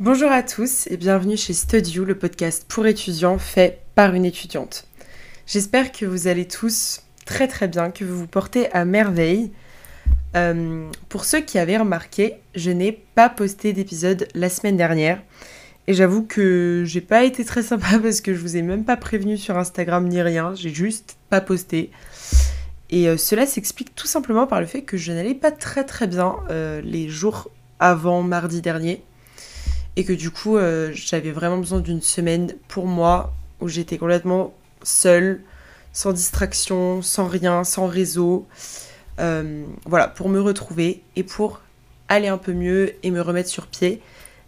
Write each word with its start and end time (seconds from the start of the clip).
Bonjour 0.00 0.32
à 0.32 0.42
tous 0.42 0.86
et 0.86 0.96
bienvenue 0.96 1.36
chez 1.36 1.52
Studio, 1.52 2.04
le 2.04 2.16
podcast 2.16 2.64
pour 2.68 2.86
étudiants 2.86 3.38
fait 3.38 3.82
par 3.94 4.14
une 4.14 4.24
étudiante. 4.24 4.86
J'espère 5.46 5.92
que 5.92 6.06
vous 6.06 6.26
allez 6.26 6.48
tous 6.48 7.02
très 7.26 7.48
très 7.48 7.68
bien, 7.68 7.90
que 7.90 8.04
vous 8.04 8.18
vous 8.18 8.26
portez 8.26 8.72
à 8.72 8.84
merveille. 8.84 9.52
Euh, 10.36 10.88
pour 11.08 11.24
ceux 11.24 11.40
qui 11.40 11.58
avaient 11.58 11.76
remarqué, 11.76 12.36
je 12.54 12.70
n'ai 12.70 12.92
pas 12.92 13.28
posté 13.28 13.72
d'épisode 13.72 14.28
la 14.34 14.48
semaine 14.48 14.76
dernière. 14.76 15.20
Et 15.90 15.92
j'avoue 15.92 16.22
que 16.22 16.84
j'ai 16.86 17.00
pas 17.00 17.24
été 17.24 17.44
très 17.44 17.64
sympa 17.64 17.98
parce 18.02 18.20
que 18.20 18.32
je 18.32 18.38
vous 18.38 18.56
ai 18.56 18.62
même 18.62 18.84
pas 18.84 18.96
prévenu 18.96 19.36
sur 19.36 19.58
Instagram 19.58 20.06
ni 20.06 20.22
rien, 20.22 20.54
j'ai 20.54 20.72
juste 20.72 21.16
pas 21.30 21.40
posté. 21.40 21.90
Et 22.90 23.08
euh, 23.08 23.16
cela 23.16 23.44
s'explique 23.44 23.96
tout 23.96 24.06
simplement 24.06 24.46
par 24.46 24.60
le 24.60 24.68
fait 24.68 24.82
que 24.82 24.96
je 24.96 25.10
n'allais 25.10 25.34
pas 25.34 25.50
très 25.50 25.82
très 25.82 26.06
bien 26.06 26.36
euh, 26.48 26.80
les 26.82 27.08
jours 27.08 27.50
avant 27.80 28.22
mardi 28.22 28.62
dernier 28.62 29.02
et 29.96 30.04
que 30.04 30.12
du 30.12 30.30
coup 30.30 30.56
euh, 30.56 30.92
j'avais 30.94 31.32
vraiment 31.32 31.58
besoin 31.58 31.80
d'une 31.80 32.02
semaine 32.02 32.54
pour 32.68 32.86
moi 32.86 33.34
où 33.60 33.66
j'étais 33.66 33.98
complètement 33.98 34.54
seule, 34.84 35.40
sans 35.92 36.12
distraction, 36.12 37.02
sans 37.02 37.26
rien, 37.26 37.64
sans 37.64 37.88
réseau. 37.88 38.46
Voilà, 39.18 40.06
pour 40.06 40.28
me 40.28 40.40
retrouver 40.40 41.02
et 41.16 41.24
pour 41.24 41.62
aller 42.08 42.28
un 42.28 42.38
peu 42.38 42.52
mieux 42.52 42.94
et 43.02 43.10
me 43.10 43.20
remettre 43.20 43.48
sur 43.48 43.66
pied. 43.66 44.00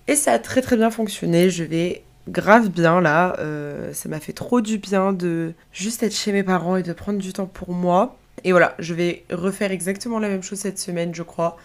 Et 0.09 0.17
ça 0.17 0.33
a 0.33 0.39
très 0.39 0.63
très 0.63 0.77
bien 0.77 0.91
fonctionné, 0.91 1.51
je 1.51 1.65
vais 1.65 2.03
grave 2.29 2.69
bien 2.69 3.01
là, 3.01 3.37
euh, 3.41 3.93
ça 3.93 4.09
m'a 4.09 4.21
fait 4.21 4.33
trop 4.33 4.61
du 4.61 4.79
bien 4.79 5.13
de 5.13 5.55
juste 5.73 6.03
être 6.03 6.15
chez 6.15 6.33
mes 6.33 6.43
parents 6.45 6.77
et 6.77 6.83
de 6.83 6.93
prendre 6.93 7.19
du 7.19 7.33
temps 7.33 7.47
pour 7.47 7.73
moi. 7.73 8.17
Et 8.45 8.53
voilà, 8.53 8.75
je 8.79 8.95
vais 8.95 9.25
refaire 9.31 9.71
exactement 9.73 10.19
la 10.19 10.29
même 10.29 10.43
chose 10.43 10.59
cette 10.59 10.79
semaine, 10.79 11.15
je 11.15 11.23
crois 11.23 11.57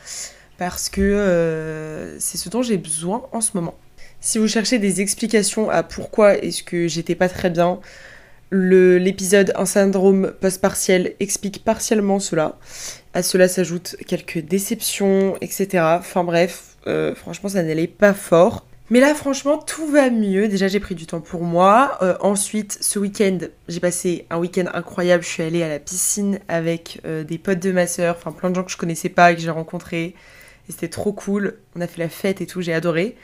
parce 0.57 0.89
que 0.89 1.01
euh, 1.01 2.19
c'est 2.19 2.37
ce 2.37 2.49
dont 2.49 2.61
j'ai 2.61 2.77
besoin 2.77 3.23
en 3.31 3.41
ce 3.41 3.51
moment. 3.53 3.75
Si 4.19 4.39
vous 4.39 4.47
cherchez 4.47 4.79
des 4.79 5.01
explications 5.01 5.69
à 5.69 5.83
pourquoi 5.83 6.35
est-ce 6.37 6.63
que 6.63 6.87
j'étais 6.87 7.15
pas 7.15 7.29
très 7.29 7.49
bien, 7.49 7.79
l'épisode 8.51 9.53
Un 9.55 9.65
syndrome 9.65 10.33
post-partiel 10.41 11.13
explique 11.19 11.63
partiellement 11.63 12.19
cela. 12.19 12.57
À 13.13 13.21
cela 13.21 13.47
s'ajoutent 13.47 13.95
quelques 14.07 14.39
déceptions, 14.39 15.37
etc. 15.41 15.83
Enfin 15.99 16.23
bref, 16.23 16.76
euh, 16.87 17.15
franchement 17.15 17.49
ça 17.49 17.63
n'allait 17.63 17.87
pas 17.87 18.13
fort. 18.13 18.65
Mais 18.89 19.01
là, 19.01 19.13
franchement, 19.13 19.57
tout 19.57 19.85
va 19.87 20.09
mieux. 20.09 20.47
Déjà, 20.47 20.69
j'ai 20.69 20.79
pris 20.79 20.95
du 20.95 21.05
temps 21.05 21.19
pour 21.19 21.43
moi. 21.43 21.97
Euh, 22.01 22.15
ensuite, 22.21 22.77
ce 22.79 22.99
week-end, 22.99 23.37
j'ai 23.67 23.81
passé 23.81 24.25
un 24.29 24.37
week-end 24.37 24.63
incroyable. 24.73 25.23
Je 25.23 25.27
suis 25.27 25.43
allée 25.43 25.61
à 25.61 25.67
la 25.67 25.79
piscine 25.79 26.39
avec 26.47 27.01
des 27.03 27.37
potes 27.37 27.59
de 27.59 27.73
ma 27.73 27.85
soeur, 27.85 28.15
enfin 28.17 28.31
plein 28.31 28.49
de 28.49 28.55
gens 28.55 28.63
que 28.63 28.71
je 28.71 28.77
connaissais 28.77 29.09
pas 29.09 29.33
et 29.33 29.35
que 29.35 29.41
j'ai 29.41 29.49
rencontrés. 29.49 30.15
Et 30.69 30.71
c'était 30.71 30.87
trop 30.87 31.11
cool. 31.11 31.57
On 31.75 31.81
a 31.81 31.87
fait 31.87 31.99
la 31.99 32.07
fête 32.07 32.39
et 32.39 32.45
tout, 32.45 32.61
j'ai 32.61 32.73
adoré. 32.73 33.17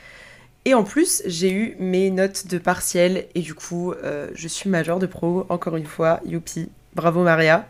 Et 0.66 0.72
en 0.72 0.82
plus, 0.82 1.22
j'ai 1.26 1.52
eu 1.52 1.76
mes 1.78 2.10
notes 2.10 2.46
de 2.46 2.56
partiel 2.56 3.26
et 3.34 3.40
du 3.40 3.54
coup, 3.54 3.92
euh, 3.92 4.30
je 4.34 4.48
suis 4.48 4.70
major 4.70 4.98
de 4.98 5.06
pro, 5.06 5.44
encore 5.50 5.76
une 5.76 5.84
fois, 5.84 6.20
youpi, 6.24 6.70
bravo 6.94 7.22
Maria. 7.22 7.68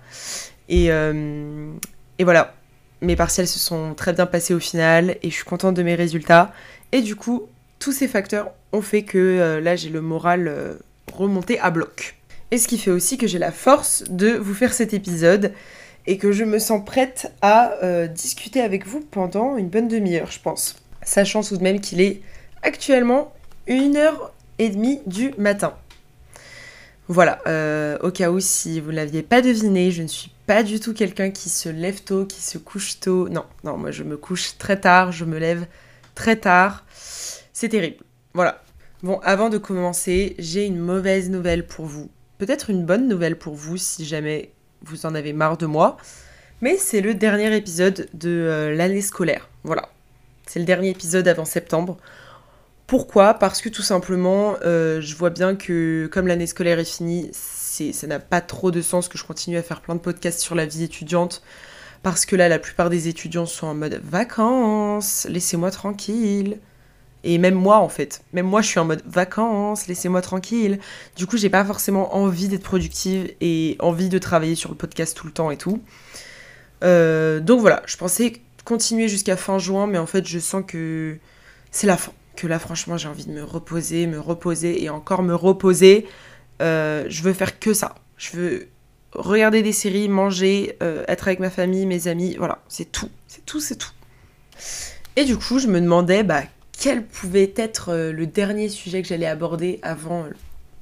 Euh, 0.71 1.73
et 2.19 2.25
voilà, 2.25 2.55
mes 3.05 3.17
partiels 3.17 3.49
se 3.49 3.59
sont 3.59 3.95
très 3.95 4.13
bien 4.13 4.27
passés 4.27 4.55
au 4.55 4.61
final 4.61 5.17
et 5.23 5.31
je 5.31 5.35
suis 5.35 5.45
contente 5.45 5.75
de 5.75 5.83
mes 5.83 5.95
résultats. 5.95 6.53
Et 6.93 7.03
du 7.03 7.17
coup, 7.17 7.45
tous 7.79 7.93
ces 7.93 8.09
facteurs 8.09 8.51
ont 8.73 8.83
fait 8.83 9.03
que 9.03 9.19
euh, 9.19 9.61
là, 9.61 9.77
j'ai 9.77 9.91
le 9.91 10.01
moral 10.01 10.79
remonté 11.13 11.59
à 11.61 11.71
bloc. 11.71 12.17
Et 12.51 12.59
ce 12.59 12.69
qui 12.69 12.79
fait 12.79 12.91
aussi 12.91 13.19
que 13.19 13.27
j'ai 13.27 13.39
la 13.39 13.53
force 13.53 14.05
de 14.11 14.31
vous 14.31 14.55
faire 14.55 14.73
cet 14.73 14.95
épisode 14.95 15.53
et 16.07 16.19
que 16.19 16.33
je 16.33 16.45
me 16.45 16.59
sens 16.59 16.85
prête 16.85 17.33
à 17.43 17.73
euh, 17.83 18.07
discuter 18.07 18.61
avec 18.61 18.87
vous 18.87 19.01
pendant 19.01 19.57
une 19.57 19.69
bonne 19.69 19.89
demi-heure, 19.89 20.31
je 20.31 20.41
pense. 20.41 20.77
Sachant 21.03 21.43
tout 21.43 21.57
de 21.57 21.63
même 21.63 21.81
qu'il 21.81 22.01
est 22.01 22.21
actuellement 22.63 23.33
1h30 23.69 25.01
du 25.07 25.33
matin. 25.39 25.75
Voilà, 27.09 27.41
euh, 27.47 27.99
au 28.01 28.11
cas 28.11 28.31
où 28.31 28.41
si 28.41 28.81
vous 28.81 28.91
ne 28.91 28.97
l'aviez 28.97 29.23
pas 29.23 29.43
deviné, 29.43 29.91
je 29.91 30.03
ne 30.03 30.09
suis 30.09 30.33
pas 30.47 30.63
du 30.63 30.81
tout 30.81 30.95
quelqu'un 30.95 31.31
qui 31.31 31.51
se 31.51 31.69
lève 31.69 32.03
tôt, 32.03 32.25
qui 32.25 32.41
se 32.41 32.57
couche 32.57 32.99
tôt. 33.01 33.29
Non, 33.29 33.45
non, 33.63 33.77
moi 33.77 33.91
je 33.91 34.03
me 34.05 34.17
couche 34.17 34.57
très 34.57 34.81
tard, 34.81 35.13
je 35.13 35.27
me 35.27 35.39
lève 35.39 35.67
très 36.15 36.37
tard. 36.37 36.85
C'est 37.53 37.69
terrible. 37.69 37.99
Voilà. 38.33 38.63
Bon, 39.03 39.21
avant 39.23 39.51
de 39.51 39.59
commencer, 39.59 40.35
j'ai 40.39 40.65
une 40.65 40.79
mauvaise 40.79 41.29
nouvelle 41.29 41.67
pour 41.67 41.85
vous. 41.85 42.11
Peut-être 42.39 42.71
une 42.71 42.87
bonne 42.87 43.07
nouvelle 43.07 43.37
pour 43.37 43.55
vous 43.55 43.77
si 43.77 44.07
jamais 44.07 44.53
vous 44.83 45.05
en 45.05 45.15
avez 45.15 45.35
marre 45.35 45.59
de 45.59 45.67
moi. 45.67 45.99
Mais 46.63 46.79
c'est 46.79 47.03
le 47.03 47.13
dernier 47.13 47.55
épisode 47.55 48.09
de 48.15 48.31
euh, 48.31 48.75
l'année 48.75 49.03
scolaire. 49.03 49.51
Voilà. 49.63 49.91
C'est 50.47 50.59
le 50.59 50.65
dernier 50.65 50.89
épisode 50.91 51.29
avant 51.29 51.45
septembre. 51.45 51.99
Pourquoi? 52.87 53.35
Parce 53.35 53.63
que 53.63 53.69
tout 53.69 53.83
simplement, 53.83 54.57
euh, 54.65 55.01
je 55.01 55.15
vois 55.17 55.31
bien 55.31 55.57
que 55.57 56.09
comme 56.13 56.27
l'année 56.27 56.47
scolaire 56.47 56.79
est 56.79 56.85
finie, 56.85 57.31
ça 57.33 58.07
n'a 58.07 58.19
pas 58.19 58.41
trop 58.41 58.71
de 58.71 58.83
sens 58.83 59.09
que 59.09 59.19
je 59.19 59.25
continue 59.25 59.57
à 59.57 59.63
faire 59.63 59.81
plein 59.81 59.95
de 59.95 60.01
podcasts 60.01 60.41
sur 60.41 60.55
la 60.55 60.67
vie 60.67 60.85
étudiante. 60.85 61.43
Parce 62.03 62.27
que 62.27 62.37
là, 62.37 62.49
la 62.49 62.59
plupart 62.59 62.91
des 62.91 63.09
étudiants 63.09 63.47
sont 63.47 63.67
en 63.67 63.75
mode 63.75 64.01
vacances, 64.05 65.27
laissez-moi 65.31 65.71
tranquille. 65.71 66.59
Et 67.25 67.39
même 67.39 67.55
moi, 67.55 67.79
en 67.79 67.89
fait. 67.89 68.23
Même 68.35 68.47
moi, 68.47 68.61
je 68.61 68.69
suis 68.69 68.79
en 68.79 68.85
mode 68.85 69.03
vacances, 69.07 69.87
laissez-moi 69.87 70.21
tranquille. 70.21 70.79
Du 71.17 71.27
coup, 71.27 71.39
j'ai 71.39 71.49
pas 71.49 71.65
forcément 71.65 72.15
envie 72.15 72.49
d'être 72.49 72.63
productive 72.63 73.33
et 73.41 73.77
envie 73.81 74.11
de 74.11 74.19
travailler 74.19 74.55
sur 74.55 74.69
le 74.69 74.77
podcast 74.77 75.17
tout 75.17 75.27
le 75.27 75.33
temps 75.33 75.51
et 75.51 75.57
tout. 75.57 75.83
Euh, 76.83 77.41
donc 77.41 77.61
voilà, 77.61 77.83
je 77.87 77.97
pensais 77.97 78.35
continuer 78.67 79.09
jusqu'à 79.09 79.37
fin 79.37 79.59
juin, 79.59 79.87
mais 79.87 79.97
en 79.97 80.07
fait, 80.07 80.27
je 80.27 80.39
sens 80.39 80.63
que 80.67 81.17
c'est 81.71 81.87
la 81.87 81.97
fin. 81.97 82.13
Que 82.37 82.47
là, 82.47 82.59
franchement, 82.59 82.97
j'ai 82.97 83.09
envie 83.09 83.27
de 83.27 83.33
me 83.33 83.45
reposer, 83.45 84.07
me 84.07 84.19
reposer 84.19 84.83
et 84.83 84.91
encore 84.91 85.23
me 85.23 85.35
reposer. 85.35 86.07
Euh, 86.63 87.05
je 87.09 87.23
veux 87.23 87.33
faire 87.33 87.59
que 87.59 87.73
ça. 87.73 87.95
Je 88.17 88.37
veux 88.37 88.69
regarder 89.13 89.63
des 89.63 89.73
séries, 89.73 90.09
manger, 90.09 90.77
euh, 90.83 91.05
être 91.09 91.29
avec 91.29 91.41
ma 91.41 91.51
famille, 91.51 91.87
mes 91.87 92.09
amis. 92.09 92.37
Voilà, 92.37 92.59
c'est 92.69 92.91
tout. 92.91 93.11
C'est 93.29 93.45
tout, 93.47 93.61
c'est 93.61 93.77
tout. 93.77 93.93
Et 95.17 95.25
du 95.25 95.37
coup, 95.37 95.59
je 95.59 95.69
me 95.69 95.81
demandais, 95.81 96.25
bah, 96.25 96.43
quel 96.79 97.05
pouvait 97.05 97.53
être 97.57 97.91
euh, 97.91 98.13
le 98.13 98.27
dernier 98.27 98.69
sujet 98.69 99.03
que 99.03 99.09
j'allais 99.09 99.27
aborder 99.27 99.79
avant 99.83 100.27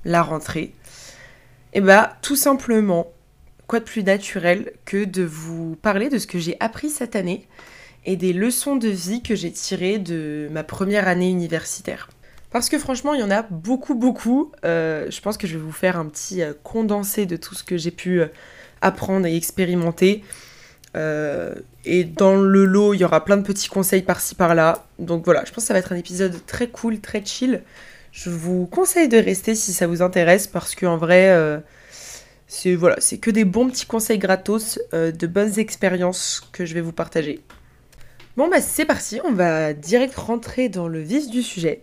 la 0.05 0.23
rentrée 0.23 0.73
Et 1.75 1.81
bah 1.81 2.17
tout 2.23 2.37
simplement, 2.37 3.13
quoi 3.67 3.79
de 3.81 3.85
plus 3.85 4.03
naturel 4.03 4.73
que 4.85 5.05
de 5.05 5.23
vous 5.23 5.77
parler 5.81 6.09
de 6.09 6.19
ce 6.19 6.27
que 6.27 6.39
j'ai 6.39 6.57
appris 6.61 6.91
cette 6.91 7.15
année 7.15 7.47
et 8.05 8.17
des 8.17 8.33
leçons 8.33 8.77
de 8.77 8.89
vie 8.89 9.23
que 9.23 9.35
j'ai 9.35 9.53
tirées 9.53 9.99
de 9.99 10.49
ma 10.51 10.65
première 10.65 11.09
année 11.09 11.31
universitaire. 11.31 12.09
Parce 12.51 12.69
que 12.69 12.79
franchement, 12.79 13.15
il 13.15 13.21
y 13.21 13.23
en 13.23 13.31
a 13.31 13.43
beaucoup, 13.43 13.95
beaucoup. 13.95 14.53
Euh, 14.65 15.11
je 15.11 15.21
pense 15.21 15.39
que 15.39 15.47
je 15.47 15.55
vais 15.55 15.63
vous 15.63 15.73
faire 15.73 15.97
un 15.97 16.07
petit 16.07 16.43
euh, 16.43 16.53
condensé 16.63 17.25
de 17.25 17.37
tout 17.37 17.55
ce 17.55 17.65
que 17.65 17.79
j'ai 17.79 17.91
pu 17.91 18.23
apprendre 18.83 19.27
et 19.27 19.37
expérimenter. 19.37 20.23
Euh, 20.95 21.55
et 21.85 22.05
dans 22.05 22.37
le 22.37 22.65
lot, 22.65 22.95
il 22.95 23.01
y 23.01 23.05
aura 23.05 23.25
plein 23.25 23.37
de 23.37 23.43
petits 23.43 23.69
conseils 23.69 24.03
par-ci 24.03 24.35
par-là. 24.35 24.87
Donc 24.99 25.25
voilà, 25.25 25.45
je 25.45 25.53
pense 25.53 25.65
que 25.65 25.69
ça 25.69 25.73
va 25.73 25.81
être 25.81 25.93
un 25.93 25.97
épisode 25.97 26.45
très 26.47 26.69
cool, 26.69 27.01
très 27.01 27.25
chill. 27.25 27.63
Je 28.13 28.29
vous 28.29 28.67
conseille 28.67 29.09
de 29.09 29.17
rester 29.17 29.55
si 29.55 29.73
ça 29.73 29.87
vous 29.87 30.03
intéresse 30.03 30.47
parce 30.47 30.75
qu'en 30.75 30.99
vrai, 30.99 31.31
euh, 31.31 31.59
c'est 32.47 32.75
voilà, 32.75 32.97
que 33.21 33.31
des 33.31 33.45
bons 33.45 33.69
petits 33.71 33.87
conseils 33.87 34.19
gratos, 34.19 34.79
euh, 34.93 35.11
de 35.11 35.27
bonnes 35.27 35.59
expériences 35.59 36.43
que 36.53 36.67
je 36.67 36.75
vais 36.75 36.83
vous 36.83 36.93
partager. 36.93 37.41
Bon 38.37 38.49
bah 38.49 38.61
c'est 38.61 38.87
parti, 38.87 39.21
on 39.25 39.33
va 39.33 39.73
direct 39.75 40.15
rentrer 40.15 40.69
dans 40.69 40.89
le 40.89 41.01
vif 41.01 41.29
du 41.29 41.43
sujet. 41.43 41.83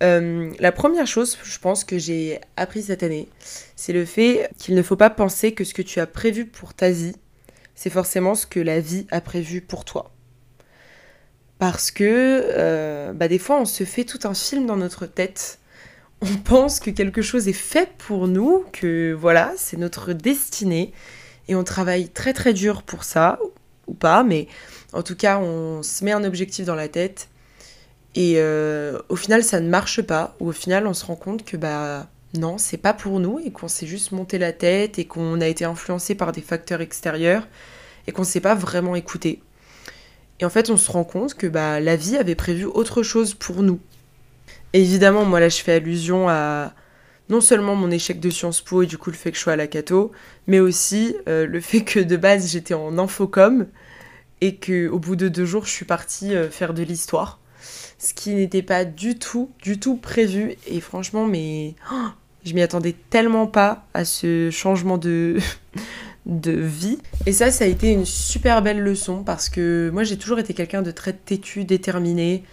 la 0.00 0.72
première 0.72 1.06
chose, 1.06 1.38
je 1.42 1.58
pense 1.58 1.84
que 1.84 1.98
j'ai 1.98 2.40
appris 2.56 2.82
cette 2.82 3.02
année, 3.02 3.28
c'est 3.76 3.92
le 3.92 4.04
fait 4.04 4.48
qu'il 4.58 4.74
ne 4.74 4.82
faut 4.82 4.96
pas 4.96 5.10
penser 5.10 5.52
que 5.52 5.64
ce 5.64 5.74
que 5.74 5.82
tu 5.82 6.00
as 6.00 6.06
prévu 6.06 6.46
pour 6.46 6.74
ta 6.74 6.90
vie 6.90 7.14
c'est 7.74 7.90
forcément 7.90 8.36
ce 8.36 8.46
que 8.46 8.60
la 8.60 8.78
vie 8.78 9.08
a 9.10 9.20
prévu 9.20 9.60
pour 9.60 9.84
toi. 9.84 10.12
Parce 11.58 11.90
que 11.90 12.04
euh, 12.04 13.12
bah 13.12 13.26
des 13.26 13.38
fois, 13.38 13.60
on 13.60 13.64
se 13.64 13.84
fait 13.84 14.04
tout 14.04 14.20
un 14.24 14.34
film 14.34 14.66
dans 14.66 14.76
notre 14.76 15.06
tête. 15.06 15.58
On 16.20 16.36
pense 16.36 16.78
que 16.78 16.90
quelque 16.90 17.22
chose 17.22 17.48
est 17.48 17.52
fait 17.52 17.90
pour 17.98 18.28
nous, 18.28 18.64
que 18.72 19.12
voilà, 19.12 19.52
c'est 19.56 19.76
notre 19.76 20.12
destinée. 20.12 20.92
Et 21.48 21.56
on 21.56 21.64
travaille 21.64 22.08
très 22.08 22.32
très 22.32 22.52
dur 22.52 22.84
pour 22.84 23.02
ça, 23.02 23.40
ou 23.86 23.94
pas, 23.94 24.22
mais 24.22 24.48
en 24.92 25.02
tout 25.02 25.16
cas, 25.16 25.38
on 25.38 25.82
se 25.82 26.04
met 26.04 26.12
un 26.12 26.24
objectif 26.24 26.64
dans 26.64 26.74
la 26.74 26.88
tête. 26.88 27.28
Et 28.14 28.34
euh, 28.36 28.98
au 29.08 29.16
final, 29.16 29.42
ça 29.42 29.60
ne 29.60 29.68
marche 29.68 30.02
pas. 30.02 30.36
Ou 30.40 30.48
au 30.48 30.52
final, 30.52 30.86
on 30.86 30.94
se 30.94 31.04
rend 31.04 31.16
compte 31.16 31.44
que 31.44 31.56
bah 31.56 32.06
non, 32.34 32.58
c'est 32.58 32.78
pas 32.78 32.94
pour 32.94 33.20
nous 33.20 33.38
et 33.44 33.50
qu'on 33.50 33.68
s'est 33.68 33.86
juste 33.86 34.12
monté 34.12 34.38
la 34.38 34.52
tête 34.52 34.98
et 34.98 35.04
qu'on 35.04 35.40
a 35.40 35.46
été 35.46 35.64
influencé 35.64 36.14
par 36.14 36.32
des 36.32 36.40
facteurs 36.40 36.80
extérieurs 36.80 37.46
et 38.06 38.12
qu'on 38.12 38.24
s'est 38.24 38.40
pas 38.40 38.54
vraiment 38.54 38.96
écouté. 38.96 39.42
Et 40.40 40.44
en 40.44 40.50
fait, 40.50 40.70
on 40.70 40.76
se 40.76 40.90
rend 40.90 41.04
compte 41.04 41.34
que 41.34 41.46
bah, 41.46 41.80
la 41.80 41.96
vie 41.96 42.16
avait 42.16 42.34
prévu 42.34 42.64
autre 42.64 43.02
chose 43.02 43.34
pour 43.34 43.62
nous. 43.62 43.80
évidemment, 44.72 45.24
moi 45.24 45.40
là, 45.40 45.48
je 45.48 45.62
fais 45.62 45.74
allusion 45.74 46.28
à 46.28 46.72
non 47.28 47.40
seulement 47.40 47.74
mon 47.74 47.90
échec 47.90 48.20
de 48.20 48.30
Sciences 48.30 48.60
Po 48.60 48.82
et 48.82 48.86
du 48.86 48.98
coup 48.98 49.10
le 49.10 49.16
fait 49.16 49.30
que 49.30 49.36
je 49.36 49.42
sois 49.42 49.54
à 49.54 49.56
la 49.56 49.66
Cato, 49.66 50.12
mais 50.46 50.60
aussi 50.60 51.16
euh, 51.28 51.46
le 51.46 51.60
fait 51.60 51.82
que 51.82 52.00
de 52.00 52.16
base 52.16 52.50
j'étais 52.50 52.74
en 52.74 52.98
infocom 52.98 53.66
et 54.40 54.56
que 54.56 54.88
au 54.88 54.98
bout 54.98 55.16
de 55.16 55.28
deux 55.28 55.44
jours 55.44 55.64
je 55.64 55.70
suis 55.70 55.84
partie 55.84 56.34
euh, 56.34 56.50
faire 56.50 56.74
de 56.74 56.82
l'histoire, 56.82 57.40
ce 57.98 58.12
qui 58.14 58.34
n'était 58.34 58.62
pas 58.62 58.84
du 58.84 59.18
tout, 59.18 59.50
du 59.62 59.78
tout 59.78 59.96
prévu 59.96 60.56
et 60.66 60.80
franchement 60.80 61.26
mais 61.26 61.74
oh, 61.92 62.08
je 62.44 62.54
m'y 62.54 62.62
attendais 62.62 62.94
tellement 63.10 63.46
pas 63.46 63.86
à 63.94 64.04
ce 64.04 64.50
changement 64.50 64.98
de 64.98 65.38
de 66.26 66.52
vie. 66.52 66.98
Et 67.26 67.32
ça, 67.32 67.50
ça 67.50 67.64
a 67.64 67.66
été 67.66 67.90
une 67.90 68.04
super 68.04 68.62
belle 68.62 68.80
leçon 68.80 69.24
parce 69.24 69.48
que 69.48 69.90
moi 69.92 70.04
j'ai 70.04 70.16
toujours 70.16 70.38
été 70.38 70.54
quelqu'un 70.54 70.82
de 70.82 70.90
très 70.90 71.12
têtu, 71.12 71.64
déterminé. 71.64 72.44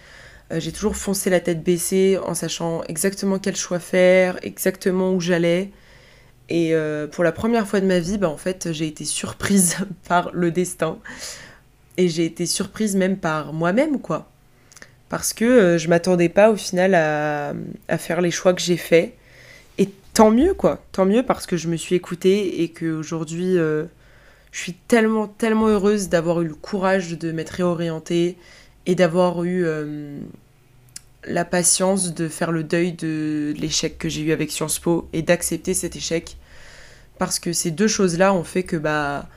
Euh, 0.52 0.60
j'ai 0.60 0.72
toujours 0.72 0.96
foncé 0.96 1.30
la 1.30 1.40
tête 1.40 1.62
baissée 1.62 2.18
en 2.18 2.34
sachant 2.34 2.82
exactement 2.84 3.38
quel 3.38 3.56
choix 3.56 3.78
faire, 3.78 4.38
exactement 4.42 5.12
où 5.12 5.20
j'allais. 5.20 5.70
Et 6.48 6.74
euh, 6.74 7.06
pour 7.06 7.22
la 7.22 7.32
première 7.32 7.66
fois 7.66 7.80
de 7.80 7.86
ma 7.86 8.00
vie, 8.00 8.18
bah, 8.18 8.28
en 8.28 8.36
fait, 8.36 8.72
j'ai 8.72 8.86
été 8.86 9.04
surprise 9.04 9.76
par 10.08 10.30
le 10.32 10.50
destin. 10.50 10.98
Et 11.96 12.08
j'ai 12.08 12.24
été 12.24 12.46
surprise 12.46 12.96
même 12.96 13.16
par 13.16 13.52
moi-même, 13.52 14.00
quoi. 14.00 14.28
Parce 15.08 15.32
que 15.32 15.44
euh, 15.44 15.78
je 15.78 15.88
m'attendais 15.88 16.28
pas 16.28 16.50
au 16.50 16.56
final 16.56 16.94
à, 16.94 17.98
faire 17.98 18.20
les 18.20 18.30
choix 18.30 18.54
que 18.54 18.60
j'ai 18.60 18.76
faits. 18.76 19.14
Et 19.78 19.88
tant 20.14 20.30
mieux, 20.30 20.54
quoi. 20.54 20.84
Tant 20.92 21.04
mieux 21.04 21.22
parce 21.22 21.46
que 21.46 21.56
je 21.56 21.68
me 21.68 21.76
suis 21.76 21.94
écoutée 21.94 22.62
et 22.62 22.70
qu'aujourd'hui, 22.70 23.54
je 23.54 23.86
suis 24.52 24.74
tellement, 24.74 25.28
tellement 25.28 25.68
heureuse 25.68 26.08
d'avoir 26.08 26.42
eu 26.42 26.46
le 26.46 26.54
courage 26.54 27.16
de 27.18 27.32
m'être 27.32 27.50
réorientée, 27.50 28.36
et 28.90 28.96
d'avoir 28.96 29.44
eu 29.44 29.64
euh, 29.64 30.18
la 31.22 31.44
patience 31.44 32.12
de 32.12 32.26
faire 32.26 32.50
le 32.50 32.64
deuil 32.64 32.92
de 32.92 33.54
l'échec 33.56 33.96
que 33.96 34.08
j'ai 34.08 34.22
eu 34.22 34.32
avec 34.32 34.50
Sciences 34.50 34.80
Po 34.80 35.08
et 35.12 35.22
d'accepter 35.22 35.74
cet 35.74 35.94
échec. 35.94 36.36
Parce 37.16 37.38
que 37.38 37.52
ces 37.52 37.70
deux 37.70 37.86
choses-là 37.86 38.34
ont 38.34 38.42
fait 38.42 38.64
que, 38.64 38.76
bah, 38.76 39.28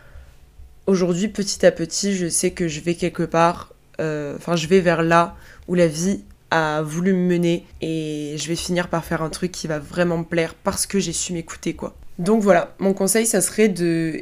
aujourd'hui, 0.87 1.27
petit 1.27 1.63
à 1.67 1.71
petit, 1.71 2.15
je 2.15 2.29
sais 2.29 2.49
que 2.49 2.67
je 2.67 2.79
vais 2.79 2.95
quelque 2.95 3.21
part, 3.21 3.75
euh, 3.99 4.35
enfin, 4.37 4.55
je 4.55 4.65
vais 4.65 4.79
vers 4.79 5.03
là 5.03 5.35
où 5.67 5.75
la 5.75 5.85
vie 5.85 6.23
a 6.49 6.81
voulu 6.81 7.13
me 7.13 7.27
mener 7.27 7.63
et 7.79 8.35
je 8.39 8.47
vais 8.47 8.55
finir 8.55 8.87
par 8.87 9.05
faire 9.05 9.21
un 9.21 9.29
truc 9.29 9.51
qui 9.51 9.67
va 9.67 9.77
vraiment 9.77 10.17
me 10.17 10.23
plaire 10.23 10.55
parce 10.55 10.87
que 10.87 10.97
j'ai 10.97 11.13
su 11.13 11.31
m'écouter, 11.31 11.75
quoi. 11.75 11.95
Donc 12.17 12.41
voilà, 12.41 12.73
mon 12.79 12.95
conseil, 12.95 13.27
ça 13.27 13.39
serait 13.39 13.69
de 13.69 14.19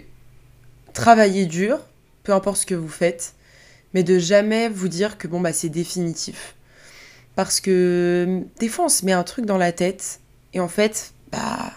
travailler 0.91 1.45
dur, 1.45 1.79
peu 2.23 2.33
importe 2.33 2.57
ce 2.57 2.65
que 2.65 2.75
vous 2.75 2.89
faites, 2.89 3.33
mais 3.93 4.03
de 4.03 4.19
jamais 4.19 4.69
vous 4.69 4.87
dire 4.87 5.17
que 5.17 5.27
bon 5.27 5.39
bah 5.39 5.53
c'est 5.53 5.69
définitif. 5.69 6.55
Parce 7.35 7.59
que 7.59 8.41
des 8.59 8.67
fois 8.67 8.85
on 8.85 8.89
se 8.89 9.05
met 9.05 9.13
un 9.13 9.23
truc 9.23 9.45
dans 9.45 9.57
la 9.57 9.71
tête 9.71 10.19
et 10.53 10.59
en 10.59 10.67
fait 10.67 11.13
bah 11.31 11.71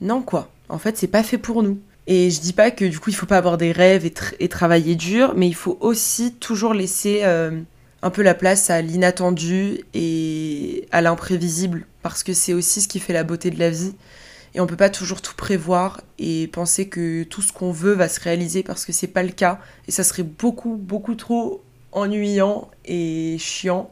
non 0.00 0.22
quoi. 0.22 0.50
En 0.68 0.78
fait 0.78 0.96
c'est 0.96 1.06
pas 1.06 1.22
fait 1.22 1.38
pour 1.38 1.62
nous. 1.62 1.80
Et 2.06 2.30
je 2.30 2.40
dis 2.40 2.52
pas 2.52 2.70
que 2.70 2.84
du 2.84 2.98
coup 2.98 3.10
il 3.10 3.16
faut 3.16 3.26
pas 3.26 3.38
avoir 3.38 3.58
des 3.58 3.72
rêves 3.72 4.04
et, 4.40 4.48
travailler 4.48 4.96
dur, 4.96 5.34
mais 5.36 5.46
il 5.46 5.54
faut 5.54 5.78
aussi 5.80 6.34
toujours 6.34 6.74
laisser 6.74 7.20
euh, 7.22 7.60
un 8.02 8.10
peu 8.10 8.22
la 8.22 8.34
place 8.34 8.70
à 8.70 8.82
l'inattendu 8.82 9.80
et 9.94 10.88
à 10.90 11.00
l'imprévisible 11.00 11.86
parce 12.02 12.22
que 12.24 12.32
c'est 12.32 12.52
aussi 12.52 12.80
ce 12.80 12.88
qui 12.88 12.98
fait 12.98 13.12
la 13.12 13.24
beauté 13.24 13.50
de 13.50 13.58
la 13.58 13.70
vie. 13.70 13.94
Et 14.54 14.60
on 14.60 14.66
peut 14.66 14.76
pas 14.76 14.90
toujours 14.90 15.22
tout 15.22 15.34
prévoir 15.34 16.02
et 16.18 16.46
penser 16.48 16.88
que 16.88 17.22
tout 17.22 17.42
ce 17.42 17.52
qu'on 17.52 17.72
veut 17.72 17.94
va 17.94 18.08
se 18.08 18.20
réaliser 18.20 18.62
parce 18.62 18.84
que 18.84 18.92
c'est 18.92 19.06
pas 19.06 19.22
le 19.22 19.30
cas. 19.30 19.58
Et 19.88 19.90
ça 19.90 20.04
serait 20.04 20.24
beaucoup, 20.24 20.76
beaucoup 20.76 21.14
trop 21.14 21.62
ennuyant 21.92 22.70
et 22.84 23.36
chiant. 23.38 23.90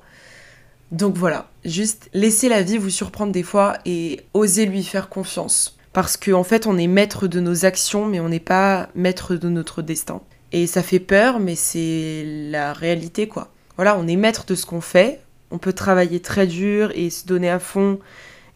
Donc 0.93 1.17
voilà, 1.17 1.49
juste 1.65 2.11
laissez 2.13 2.49
la 2.49 2.63
vie 2.63 2.77
vous 2.77 2.91
surprendre 2.91 3.33
des 3.33 3.43
fois 3.43 3.79
et 3.85 4.21
osez 4.35 4.67
lui 4.67 4.83
faire 4.83 5.09
confiance. 5.09 5.79
Parce 5.93 6.17
qu'en 6.17 6.41
en 6.41 6.45
fait, 6.45 6.67
on 6.67 6.77
est 6.79 6.87
maître 6.87 7.27
de 7.27 7.41
nos 7.41 7.65
actions, 7.65 8.07
mais 8.07 8.21
on 8.21 8.29
n'est 8.29 8.39
pas 8.39 8.89
maître 8.95 9.37
de 9.37 9.49
notre 9.49 9.83
destin. 9.83 10.21
Et 10.53 10.67
ça 10.67 10.83
fait 10.83 11.01
peur, 11.01 11.41
mais 11.41 11.55
c'est 11.55 12.25
la 12.51 12.73
réalité, 12.73 13.29
quoi. 13.29 13.53
Voilà, 13.77 13.97
on 13.99 14.07
est 14.07 14.17
maître 14.17 14.45
de 14.47 14.55
ce 14.55 14.67
qu'on 14.67 14.81
fait. 14.81 15.21
On 15.51 15.59
peut 15.59 15.73
travailler 15.73 16.21
très 16.21 16.47
dur 16.47 16.93
et 16.95 17.11
se 17.11 17.27
donner 17.27 17.51
à 17.51 17.59
fond 17.59 17.99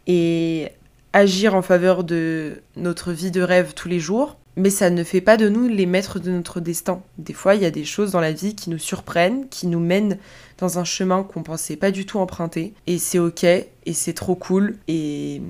et 0.06 0.68
agir 1.14 1.54
en 1.54 1.62
faveur 1.62 2.04
de 2.04 2.60
notre 2.76 3.12
vie 3.12 3.30
de 3.30 3.40
rêve 3.40 3.72
tous 3.72 3.88
les 3.88 4.00
jours, 4.00 4.36
mais 4.56 4.68
ça 4.68 4.90
ne 4.90 5.04
fait 5.04 5.20
pas 5.20 5.36
de 5.36 5.48
nous 5.48 5.68
les 5.68 5.86
maîtres 5.86 6.18
de 6.18 6.30
notre 6.30 6.60
destin. 6.60 7.02
Des 7.18 7.32
fois, 7.32 7.54
il 7.54 7.62
y 7.62 7.64
a 7.64 7.70
des 7.70 7.84
choses 7.84 8.10
dans 8.10 8.20
la 8.20 8.32
vie 8.32 8.54
qui 8.54 8.68
nous 8.68 8.78
surprennent, 8.78 9.48
qui 9.48 9.68
nous 9.68 9.78
mènent 9.80 10.18
dans 10.58 10.78
un 10.78 10.84
chemin 10.84 11.22
qu'on 11.22 11.44
pensait 11.44 11.76
pas 11.76 11.92
du 11.92 12.04
tout 12.04 12.18
emprunter, 12.18 12.74
et 12.88 12.98
c'est 12.98 13.20
ok, 13.20 13.44
et 13.44 13.66
c'est 13.92 14.12
trop 14.12 14.34
cool, 14.34 14.76
et 14.88 15.40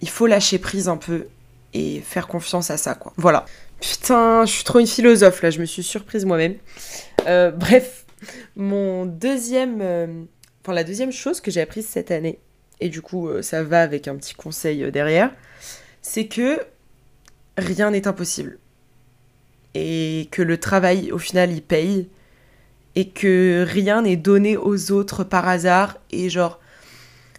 il 0.00 0.08
faut 0.08 0.26
lâcher 0.26 0.58
prise 0.58 0.88
un 0.88 0.96
peu 0.96 1.28
et 1.72 2.00
faire 2.00 2.26
confiance 2.26 2.70
à 2.70 2.76
ça, 2.76 2.94
quoi. 2.94 3.12
Voilà. 3.16 3.46
Putain, 3.80 4.44
je 4.44 4.52
suis 4.52 4.64
trop 4.64 4.80
une 4.80 4.88
philosophe 4.88 5.40
là, 5.40 5.50
je 5.50 5.60
me 5.60 5.64
suis 5.64 5.84
surprise 5.84 6.26
moi-même. 6.26 6.56
Euh, 7.26 7.52
bref, 7.52 8.04
mon 8.56 9.06
deuxième, 9.06 9.78
euh, 9.80 10.24
enfin 10.62 10.74
la 10.74 10.84
deuxième 10.84 11.12
chose 11.12 11.40
que 11.40 11.50
j'ai 11.50 11.60
apprise 11.60 11.86
cette 11.86 12.10
année, 12.10 12.40
et 12.80 12.88
du 12.88 13.02
coup 13.02 13.28
euh, 13.28 13.42
ça 13.42 13.62
va 13.62 13.82
avec 13.82 14.08
un 14.08 14.16
petit 14.16 14.34
conseil 14.34 14.82
euh, 14.82 14.90
derrière, 14.90 15.30
c'est 16.02 16.26
que 16.26 16.60
rien 17.56 17.90
n'est 17.90 18.08
impossible. 18.08 18.58
Et 19.74 20.28
que 20.32 20.42
le 20.42 20.58
travail 20.58 21.12
au 21.12 21.18
final 21.18 21.52
il 21.52 21.62
paye. 21.62 22.08
Et 22.96 23.08
que 23.08 23.64
rien 23.68 24.02
n'est 24.02 24.16
donné 24.16 24.56
aux 24.56 24.90
autres 24.90 25.22
par 25.22 25.46
hasard. 25.46 25.98
Et 26.10 26.28
genre, 26.28 26.58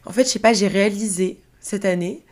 en 0.06 0.12
fait, 0.14 0.24
je 0.24 0.30
sais 0.30 0.40
pas, 0.40 0.54
j'ai 0.54 0.70
réalisé 0.70 1.40
cette 1.60 1.84
année 1.84 2.24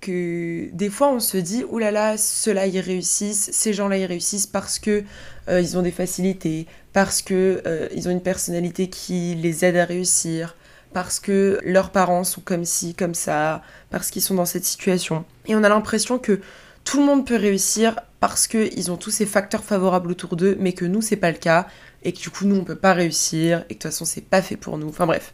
que 0.00 0.70
des 0.72 0.88
fois 0.88 1.12
on 1.12 1.20
se 1.20 1.36
dit 1.36 1.64
oulala 1.64 1.90
là 1.90 2.10
là, 2.12 2.16
ceux-là 2.16 2.66
ils 2.66 2.80
réussissent, 2.80 3.50
ces 3.52 3.74
gens-là 3.74 3.98
ils 3.98 4.06
réussissent 4.06 4.46
parce 4.46 4.78
que 4.78 5.02
euh, 5.48 5.60
ils 5.60 5.76
ont 5.76 5.82
des 5.82 5.90
facilités, 5.90 6.66
parce 6.92 7.20
que 7.20 7.62
ils 7.94 8.08
ont 8.08 8.10
une 8.10 8.22
personnalité 8.22 8.88
qui 8.88 9.34
les 9.34 9.64
aide 9.64 9.76
à 9.76 9.84
réussir, 9.84 10.54
parce 10.92 11.20
que 11.20 11.60
leurs 11.64 11.90
parents 11.90 12.24
sont 12.24 12.40
comme 12.40 12.64
ci, 12.64 12.94
comme 12.94 13.14
ça, 13.14 13.62
parce 13.90 14.10
qu'ils 14.10 14.22
sont 14.22 14.34
dans 14.34 14.44
cette 14.44 14.64
situation. 14.64 15.24
Et 15.46 15.54
on 15.54 15.62
a 15.62 15.68
l'impression 15.68 16.18
que 16.18 16.40
tout 16.84 16.98
le 16.98 17.06
monde 17.06 17.26
peut 17.26 17.36
réussir 17.36 18.00
parce 18.18 18.46
qu'ils 18.46 18.90
ont 18.90 18.96
tous 18.96 19.10
ces 19.10 19.26
facteurs 19.26 19.64
favorables 19.64 20.10
autour 20.10 20.36
d'eux, 20.36 20.56
mais 20.60 20.72
que 20.72 20.84
nous, 20.84 21.00
c'est 21.00 21.16
pas 21.16 21.30
le 21.30 21.38
cas, 21.38 21.66
et 22.02 22.12
que 22.12 22.18
du 22.18 22.30
coup, 22.30 22.44
nous, 22.44 22.56
on 22.56 22.64
peut 22.64 22.76
pas 22.76 22.92
réussir, 22.92 23.60
et 23.60 23.62
que 23.62 23.68
de 23.68 23.74
toute 23.74 23.82
façon, 23.84 24.04
c'est 24.04 24.24
pas 24.24 24.42
fait 24.42 24.56
pour 24.56 24.78
nous. 24.78 24.88
Enfin 24.88 25.06
bref. 25.06 25.32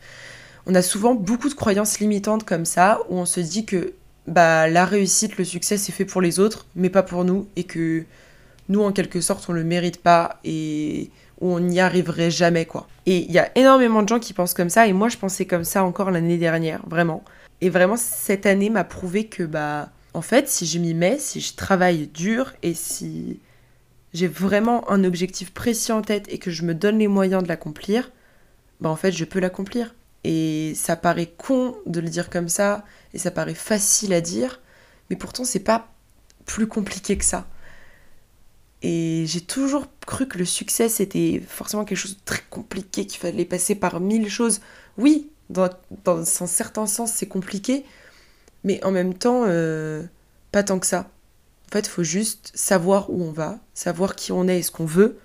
On 0.67 0.75
a 0.75 0.83
souvent 0.83 1.15
beaucoup 1.15 1.49
de 1.49 1.55
croyances 1.55 2.01
limitantes 2.01 2.45
comme 2.45 2.65
ça, 2.65 3.01
où 3.09 3.17
on 3.17 3.27
se 3.27 3.41
dit 3.41 3.65
que 3.67 3.95
bah, 4.27 4.69
la 4.69 4.85
réussite, 4.85 5.37
le 5.37 5.45
succès, 5.45 5.79
c'est 5.79 5.93
fait 5.93 6.05
pour 6.05 6.21
les 6.21 6.41
autres, 6.41 6.67
mais 6.75 6.91
pas 6.91 7.03
pour 7.03 7.25
nous, 7.25 7.49
et 7.57 7.65
que 7.65 8.05
nous, 8.69 8.83
en 8.83 8.93
quelque 8.93 9.21
sorte, 9.21 9.49
on 9.49 9.53
le 9.53 9.65
mérite 9.65 10.03
pas, 10.03 10.41
et 10.45 11.11
où 11.41 11.53
on 11.53 11.61
n'y 11.61 11.81
arriverait 11.81 12.31
jamais, 12.31 12.67
quoi. 12.67 12.89
Et 13.07 13.19
il 13.19 13.33
y 13.33 13.39
a 13.39 13.51
énormément 13.57 14.03
de 14.03 14.09
gens 14.09 14.19
qui 14.19 14.33
pensent 14.33 14.55
comme 14.55 14.71
ça, 14.71 14.87
et 14.87 14.93
moi 14.93 15.09
je 15.09 15.17
pensais 15.17 15.47
comme 15.47 15.65
ça 15.65 15.85
encore 15.85 16.11
l'année 16.11 16.39
dernière, 16.39 16.83
vraiment. 16.87 17.23
Et 17.61 17.71
vraiment, 17.71 17.97
cette 17.97 18.47
année 18.47 18.71
m'a 18.71 18.85
prouvé 18.85 19.27
que, 19.27 19.43
bah, 19.43 19.91
en 20.15 20.23
fait, 20.23 20.49
si 20.49 20.67
je 20.67 20.79
m'y 20.79 20.95
mets, 20.95 21.19
si 21.19 21.41
je 21.41 21.55
travaille 21.55 22.07
dur, 22.09 22.53
et 22.63 22.75
si 22.75 23.41
j'ai 24.15 24.29
vraiment 24.29 24.91
un 24.91 25.05
objectif 25.05 25.53
précis 25.53 25.93
en 25.93 26.03
tête 26.03 26.27
et 26.29 26.39
que 26.39 26.51
je 26.51 26.65
me 26.65 26.75
donne 26.75 26.99
les 26.99 27.09
moyens 27.09 27.43
de 27.43 27.49
l'accomplir, 27.49 28.11
bah 28.81 28.89
en 28.91 28.97
fait, 28.97 29.13
je 29.13 29.25
peux 29.25 29.41
l'accomplir. 29.41 29.95
Et 30.25 30.73
ça 30.75 30.97
paraît 30.97 31.33
con 31.37 31.77
de 31.87 32.01
le 32.01 32.09
dire 32.09 32.31
comme 32.31 32.49
ça, 32.49 32.85
et 33.15 33.19
ça 33.19 33.31
paraît 33.31 33.55
facile 33.55 34.13
à 34.13 34.21
dire, 34.21 34.61
mais 35.11 35.17
pourtant 35.17 35.45
c'est 35.45 35.61
pas 35.61 35.93
plus 36.47 36.67
compliqué 36.67 37.17
que 37.17 37.25
ça. 37.25 37.47
Et 38.89 39.25
j'ai 39.27 39.41
toujours 39.41 39.89
cru 40.07 40.29
que 40.29 40.39
le 40.39 40.45
succès, 40.45 40.89
c'était 40.89 41.43
forcément 41.45 41.85
quelque 41.85 41.99
chose 41.99 42.15
de 42.19 42.25
très 42.25 42.43
compliqué, 42.51 43.05
qu'il 43.05 43.19
fallait 43.19 43.45
passer 43.45 43.75
par 43.75 43.99
mille 43.99 44.31
choses. 44.31 44.61
Oui, 44.97 45.29
dans, 45.51 45.69
un 46.07 46.25
certain 46.47 46.87
sens, 46.87 47.13
c'est 47.13 47.27
compliqué, 47.27 47.85
mais 48.63 48.83
en 48.85 48.93
même 48.93 49.15
temps, 49.15 49.43
euh, 49.49 50.05
pas 50.53 50.63
tant 50.63 50.79
que 50.79 50.87
ça. 50.87 51.11
En 51.69 51.73
fait, 51.73 51.81
il 51.81 51.91
faut 51.91 52.05
juste 52.05 52.53
savoir 52.55 53.11
où 53.11 53.25
on 53.25 53.33
va, 53.33 53.59
savoir 53.75 54.15
qui 54.15 54.31
on 54.31 54.47
est 54.47 54.61
et 54.61 54.63
ce 54.63 54.71
qu'on 54.71 54.87
veut. 54.87 55.19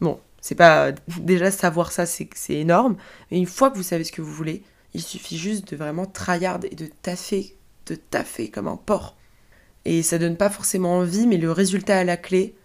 Bon, 0.00 0.18
c'est 0.40 0.56
pas. 0.56 0.90
Déjà, 1.20 1.52
savoir 1.52 1.92
ça, 1.92 2.04
c'est 2.04 2.28
énorme. 2.48 2.96
Mais 3.30 3.38
une 3.38 3.46
fois 3.46 3.70
que 3.70 3.76
vous 3.76 3.84
savez 3.84 4.02
ce 4.02 4.10
que 4.10 4.22
vous 4.22 4.32
voulez, 4.32 4.64
il 4.92 5.02
suffit 5.02 5.38
juste 5.38 5.70
de 5.70 5.76
vraiment 5.76 6.06
tryhard 6.06 6.58
et 6.68 6.74
de 6.74 6.86
taffer, 6.86 7.54
de 7.86 7.94
taffer 7.94 8.50
comme 8.50 8.66
un 8.66 8.76
porc. 8.76 9.15
Et 9.86 10.02
ça 10.02 10.18
donne 10.18 10.36
pas 10.36 10.50
forcément 10.50 10.98
envie, 10.98 11.28
mais 11.28 11.36
le 11.36 11.52
résultat 11.52 11.96
à 11.96 12.02
la 12.02 12.16
clé, 12.16 12.56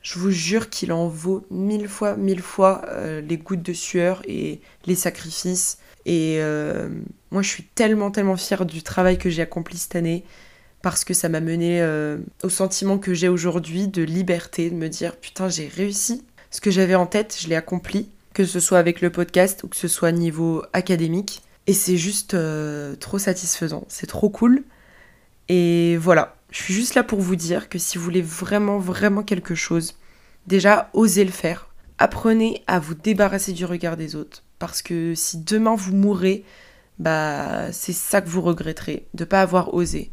je 0.00 0.16
vous 0.16 0.30
jure 0.30 0.70
qu'il 0.70 0.92
en 0.92 1.08
vaut 1.08 1.44
mille 1.50 1.88
fois, 1.88 2.16
mille 2.16 2.40
fois 2.40 2.82
euh, 2.90 3.20
les 3.20 3.36
gouttes 3.36 3.64
de 3.64 3.72
sueur 3.72 4.22
et 4.28 4.60
les 4.86 4.94
sacrifices. 4.94 5.78
Et 6.06 6.36
euh, 6.38 6.88
moi, 7.32 7.42
je 7.42 7.48
suis 7.48 7.64
tellement, 7.64 8.12
tellement 8.12 8.36
fière 8.36 8.64
du 8.64 8.84
travail 8.84 9.18
que 9.18 9.28
j'ai 9.28 9.42
accompli 9.42 9.76
cette 9.76 9.96
année 9.96 10.22
parce 10.80 11.02
que 11.02 11.14
ça 11.14 11.28
m'a 11.28 11.40
mené 11.40 11.82
euh, 11.82 12.18
au 12.44 12.48
sentiment 12.48 12.98
que 12.98 13.12
j'ai 13.12 13.26
aujourd'hui 13.26 13.88
de 13.88 14.04
liberté, 14.04 14.70
de 14.70 14.76
me 14.76 14.88
dire 14.88 15.16
putain, 15.16 15.48
j'ai 15.48 15.66
réussi. 15.66 16.24
Ce 16.52 16.60
que 16.60 16.70
j'avais 16.70 16.94
en 16.94 17.06
tête, 17.06 17.36
je 17.42 17.48
l'ai 17.48 17.56
accompli, 17.56 18.08
que 18.34 18.44
ce 18.44 18.60
soit 18.60 18.78
avec 18.78 19.00
le 19.00 19.10
podcast 19.10 19.64
ou 19.64 19.68
que 19.68 19.76
ce 19.76 19.88
soit 19.88 20.12
niveau 20.12 20.62
académique. 20.72 21.42
Et 21.66 21.72
c'est 21.72 21.96
juste 21.96 22.36
trop 23.00 23.18
satisfaisant, 23.18 23.84
c'est 23.88 24.06
trop 24.06 24.30
cool. 24.30 24.62
Et 25.50 25.96
voilà, 25.98 26.37
je 26.50 26.62
suis 26.62 26.74
juste 26.74 26.94
là 26.94 27.02
pour 27.02 27.20
vous 27.20 27.36
dire 27.36 27.68
que 27.68 27.78
si 27.78 27.98
vous 27.98 28.04
voulez 28.04 28.22
vraiment, 28.22 28.78
vraiment 28.78 29.22
quelque 29.22 29.54
chose, 29.54 29.94
déjà, 30.46 30.90
osez 30.94 31.24
le 31.24 31.30
faire. 31.30 31.68
Apprenez 31.98 32.62
à 32.66 32.78
vous 32.78 32.94
débarrasser 32.94 33.52
du 33.52 33.64
regard 33.64 33.96
des 33.96 34.16
autres. 34.16 34.44
Parce 34.58 34.82
que 34.82 35.14
si 35.14 35.38
demain 35.38 35.74
vous 35.74 35.94
mourrez, 35.94 36.44
bah 36.98 37.72
c'est 37.72 37.92
ça 37.92 38.20
que 38.20 38.28
vous 38.28 38.40
regretterez, 38.40 39.06
de 39.14 39.24
ne 39.24 39.28
pas 39.28 39.42
avoir 39.42 39.74
osé. 39.74 40.10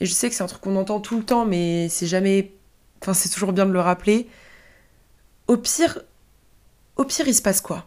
Et 0.00 0.06
je 0.06 0.12
sais 0.12 0.28
que 0.28 0.34
c'est 0.34 0.42
un 0.42 0.46
truc 0.46 0.62
qu'on 0.62 0.76
entend 0.76 1.00
tout 1.00 1.18
le 1.18 1.24
temps, 1.24 1.44
mais 1.44 1.88
c'est 1.90 2.06
jamais. 2.06 2.54
Enfin, 3.02 3.14
c'est 3.14 3.28
toujours 3.28 3.52
bien 3.52 3.66
de 3.66 3.72
le 3.72 3.80
rappeler. 3.80 4.28
Au 5.48 5.56
pire, 5.56 6.00
au 6.96 7.04
pire, 7.04 7.28
il 7.28 7.34
se 7.34 7.42
passe 7.42 7.60
quoi? 7.60 7.86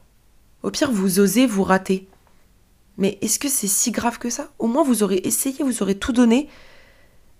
Au 0.61 0.71
pire, 0.71 0.91
vous 0.91 1.19
osez, 1.19 1.47
vous 1.47 1.63
ratez. 1.63 2.07
Mais 2.97 3.17
est-ce 3.21 3.39
que 3.39 3.49
c'est 3.49 3.67
si 3.67 3.91
grave 3.91 4.19
que 4.19 4.29
ça? 4.29 4.51
Au 4.59 4.67
moins, 4.67 4.83
vous 4.83 5.01
aurez 5.01 5.21
essayé, 5.23 5.63
vous 5.63 5.81
aurez 5.81 5.95
tout 5.95 6.13
donné, 6.13 6.49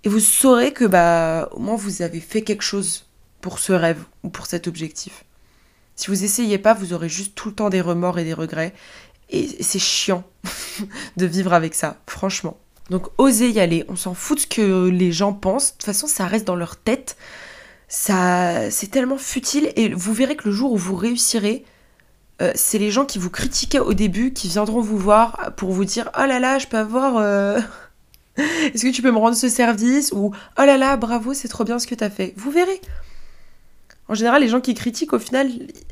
et 0.04 0.10
vous 0.10 0.20
saurez 0.20 0.74
que, 0.74 0.86
bah, 0.86 1.50
au 1.52 1.60
moins, 1.60 1.76
vous 1.76 2.02
avez 2.02 2.20
fait 2.20 2.42
quelque 2.42 2.64
chose 2.64 3.06
pour 3.42 3.60
ce 3.60 3.74
rêve 3.74 4.04
ou 4.24 4.30
pour 4.30 4.46
cet 4.46 4.68
objectif. 4.68 5.26
Si 5.96 6.08
vous 6.08 6.24
essayez 6.24 6.58
pas, 6.58 6.74
vous 6.74 6.94
aurez 6.94 7.10
juste 7.10 7.36
tout 7.36 7.50
le 7.50 7.56
temps 7.56 7.70
des 7.70 7.82
remords 7.82 8.20
et 8.20 8.24
des 8.24 8.34
regrets, 8.34 8.74
et 9.30 9.48
c'est 9.62 9.80
chiant 9.80 10.24
de 11.18 11.26
vivre 11.26 11.54
avec 11.54 11.76
ça, 11.76 11.98
franchement. 12.08 12.58
Donc 12.90 13.08
osez 13.18 13.50
y 13.50 13.60
aller, 13.60 13.86
on 13.88 13.96
s'en 13.96 14.14
fout 14.14 14.38
de 14.38 14.42
ce 14.42 14.48
que 14.48 14.88
les 14.90 15.12
gens 15.12 15.34
pensent, 15.34 15.68
de 15.68 15.72
toute 15.74 15.86
façon 15.86 16.08
ça 16.08 16.26
reste 16.26 16.46
dans 16.46 16.56
leur 16.56 16.76
tête. 16.76 17.16
Ça 17.88 18.70
c'est 18.72 18.92
tellement 18.92 19.18
futile 19.18 19.72
et 19.76 19.94
vous 19.94 20.14
verrez 20.14 20.36
que 20.36 20.50
le 20.50 20.54
jour 20.54 20.74
où 20.74 20.78
vous 20.78 20.96
réussirez, 20.96 21.64
euh, 22.42 22.52
c'est 22.56 22.80
les 22.80 22.92
gens 22.92 23.06
qui 23.06 23.20
vous 23.20 23.30
critiquaient 23.30 23.80
au 23.80 23.94
début 23.94 24.34
qui 24.34 24.50
viendront 24.50 24.82
vous 24.82 24.98
voir 24.98 25.54
pour 25.56 25.72
vous 25.72 25.86
dire 25.86 26.10
"Oh 26.18 26.26
là 26.26 26.40
là, 26.40 26.60
je 26.60 26.68
peux 26.68 26.78
avoir 26.78 27.18
euh, 27.18 27.60
est-ce 28.38 28.84
que 28.84 28.92
tu 28.92 29.02
peux 29.02 29.12
me 29.12 29.18
rendre 29.18 29.36
ce 29.36 29.50
service 29.50 30.12
ou 30.12 30.34
"Oh 30.58 30.64
là 30.64 30.78
là, 30.78 30.98
bravo, 30.98 31.34
c'est 31.34 31.48
trop 31.48 31.64
bien 31.64 31.80
ce 31.80 31.88
que 31.88 31.96
tu 31.96 32.04
as 32.04 32.10
fait." 32.10 32.34
Vous 32.38 32.52
verrez. 32.52 32.82
En 34.08 34.16
général, 34.16 34.42
les 34.42 34.50
gens 34.50 34.62
qui 34.62 34.74
critiquent, 34.74 35.14
au 35.14 35.20
final, 35.20 35.50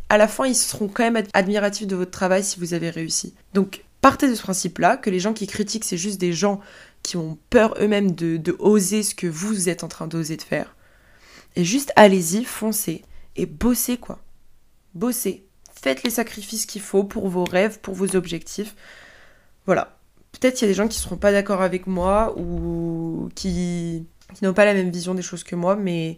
à 0.09 0.17
la 0.17 0.27
fin, 0.27 0.45
ils 0.45 0.55
seront 0.55 0.87
quand 0.87 1.09
même 1.09 1.23
admiratifs 1.33 1.87
de 1.87 1.95
votre 1.95 2.11
travail 2.11 2.43
si 2.43 2.59
vous 2.59 2.73
avez 2.73 2.89
réussi. 2.89 3.33
Donc, 3.53 3.83
partez 4.01 4.27
de 4.27 4.35
ce 4.35 4.41
principe-là, 4.41 4.97
que 4.97 5.09
les 5.09 5.19
gens 5.19 5.33
qui 5.33 5.47
critiquent, 5.47 5.85
c'est 5.85 5.97
juste 5.97 6.19
des 6.19 6.33
gens 6.33 6.59
qui 7.03 7.17
ont 7.17 7.37
peur 7.49 7.75
eux-mêmes 7.79 8.11
de, 8.11 8.37
de, 8.37 8.55
oser 8.59 9.03
ce 9.03 9.15
que 9.15 9.27
vous 9.27 9.69
êtes 9.69 9.83
en 9.83 9.87
train 9.87 10.07
d'oser 10.07 10.37
de 10.37 10.41
faire. 10.41 10.75
Et 11.55 11.63
juste 11.63 11.91
allez-y, 11.95 12.43
foncez 12.43 13.03
et 13.35 13.45
bossez 13.45 13.97
quoi. 13.97 14.19
Bossez. 14.93 15.45
Faites 15.73 16.03
les 16.03 16.09
sacrifices 16.09 16.65
qu'il 16.65 16.81
faut 16.81 17.03
pour 17.03 17.27
vos 17.27 17.43
rêves, 17.43 17.79
pour 17.79 17.95
vos 17.95 18.15
objectifs. 18.15 18.75
Voilà. 19.65 19.97
Peut-être 20.41 20.55
qu'il 20.55 20.67
y 20.67 20.71
a 20.71 20.73
des 20.73 20.77
gens 20.77 20.87
qui 20.87 20.97
seront 20.97 21.17
pas 21.17 21.31
d'accord 21.31 21.61
avec 21.61 21.85
moi 21.85 22.33
ou 22.35 23.29
qui, 23.35 24.07
n'ont 24.41 24.55
pas 24.55 24.65
la 24.65 24.73
même 24.73 24.89
vision 24.89 25.13
des 25.13 25.21
choses 25.21 25.43
que 25.43 25.55
moi, 25.55 25.75
mais 25.75 26.17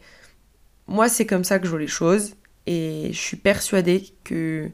moi, 0.88 1.10
c'est 1.10 1.26
comme 1.26 1.44
ça 1.44 1.60
que 1.60 1.66
je 1.66 1.70
vois 1.70 1.80
les 1.80 1.88
choses. 1.88 2.36
Et 2.66 3.10
je 3.12 3.20
suis 3.20 3.36
persuadée 3.36 4.06
que 4.24 4.72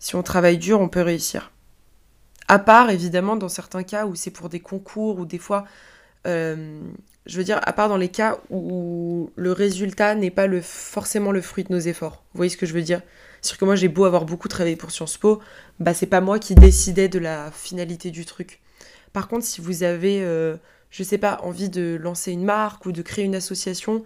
si 0.00 0.16
on 0.16 0.24
travaille 0.24 0.58
dur, 0.58 0.80
on 0.80 0.88
peut 0.88 1.02
réussir. 1.02 1.52
À 2.48 2.58
part, 2.58 2.90
évidemment, 2.90 3.36
dans 3.36 3.48
certains 3.48 3.84
cas 3.84 4.06
où 4.06 4.16
c'est 4.16 4.32
pour 4.32 4.48
des 4.48 4.58
concours 4.58 5.20
ou 5.20 5.24
des 5.24 5.38
fois, 5.38 5.66
euh, 6.26 6.80
je 7.26 7.38
veux 7.38 7.44
dire, 7.44 7.60
à 7.62 7.72
part 7.72 7.88
dans 7.88 7.96
les 7.96 8.08
cas 8.08 8.38
où 8.50 9.30
le 9.36 9.52
résultat 9.52 10.16
n'est 10.16 10.32
pas 10.32 10.48
forcément 10.62 11.30
le 11.30 11.42
fruit 11.42 11.62
de 11.62 11.72
nos 11.72 11.78
efforts. 11.78 12.24
Vous 12.32 12.38
voyez 12.38 12.50
ce 12.50 12.56
que 12.56 12.66
je 12.66 12.74
veux 12.74 12.82
dire? 12.82 13.02
C'est 13.40 13.56
que 13.56 13.64
moi, 13.64 13.76
j'ai 13.76 13.88
beau 13.88 14.04
avoir 14.04 14.24
beaucoup 14.24 14.48
travaillé 14.48 14.74
pour 14.74 14.90
Sciences 14.90 15.16
Po, 15.16 15.40
bah 15.78 15.94
c'est 15.94 16.06
pas 16.06 16.20
moi 16.20 16.40
qui 16.40 16.56
décidais 16.56 17.08
de 17.08 17.20
la 17.20 17.52
finalité 17.52 18.10
du 18.10 18.24
truc. 18.24 18.60
Par 19.14 19.28
contre, 19.28 19.46
si 19.46 19.62
vous 19.62 19.84
avez, 19.84 20.22
euh, 20.22 20.56
je 20.90 21.04
sais 21.04 21.18
pas, 21.18 21.38
envie 21.42 21.70
de 21.70 21.96
lancer 22.02 22.32
une 22.32 22.44
marque 22.44 22.84
ou 22.84 22.92
de 22.92 23.00
créer 23.00 23.24
une 23.24 23.36
association, 23.36 24.04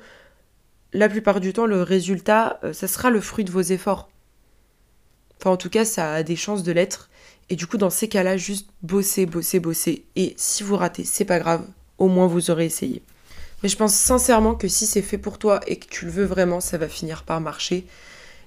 la 0.92 1.08
plupart 1.08 1.40
du 1.40 1.54
temps, 1.54 1.64
le 1.66 1.82
résultat, 1.82 2.60
euh, 2.62 2.74
ça 2.74 2.86
sera 2.86 3.10
le 3.10 3.22
fruit 3.22 3.44
de 3.44 3.50
vos 3.50 3.62
efforts. 3.62 4.10
Enfin, 5.40 5.50
en 5.50 5.56
tout 5.56 5.70
cas, 5.70 5.86
ça 5.86 6.12
a 6.12 6.22
des 6.22 6.36
chances 6.36 6.62
de 6.62 6.72
l'être. 6.72 7.08
Et 7.48 7.56
du 7.56 7.66
coup, 7.66 7.78
dans 7.78 7.88
ces 7.88 8.08
cas-là, 8.08 8.36
juste 8.36 8.68
bosser, 8.82 9.24
bosser, 9.24 9.60
bosser. 9.60 10.04
Et 10.14 10.34
si 10.36 10.62
vous 10.62 10.76
ratez, 10.76 11.04
c'est 11.04 11.24
pas 11.24 11.38
grave. 11.38 11.64
Au 11.96 12.08
moins, 12.08 12.26
vous 12.26 12.50
aurez 12.50 12.66
essayé. 12.66 13.02
Mais 13.62 13.70
je 13.70 13.76
pense 13.78 13.94
sincèrement 13.94 14.54
que 14.54 14.68
si 14.68 14.86
c'est 14.86 15.02
fait 15.02 15.16
pour 15.16 15.38
toi 15.38 15.60
et 15.66 15.78
que 15.78 15.86
tu 15.88 16.04
le 16.04 16.10
veux 16.10 16.26
vraiment, 16.26 16.60
ça 16.60 16.76
va 16.76 16.86
finir 16.86 17.22
par 17.22 17.40
marcher. 17.40 17.86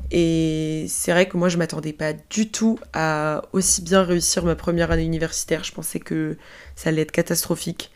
Et 0.10 0.86
c'est 0.90 1.12
vrai 1.12 1.28
que 1.28 1.38
moi, 1.38 1.50
je 1.50 1.58
m'attendais 1.58 1.94
pas 1.94 2.14
du 2.30 2.50
tout 2.50 2.80
à 2.94 3.44
aussi 3.54 3.82
bien 3.82 4.04
réussir 4.04 4.44
ma 4.44 4.56
première 4.56 4.92
année 4.92 5.04
universitaire. 5.04 5.64
Je 5.64 5.72
pensais 5.72 6.00
que 6.00 6.38
ça 6.76 6.90
allait 6.90 7.04
être 7.04 7.12
catastrophique. 7.12 7.92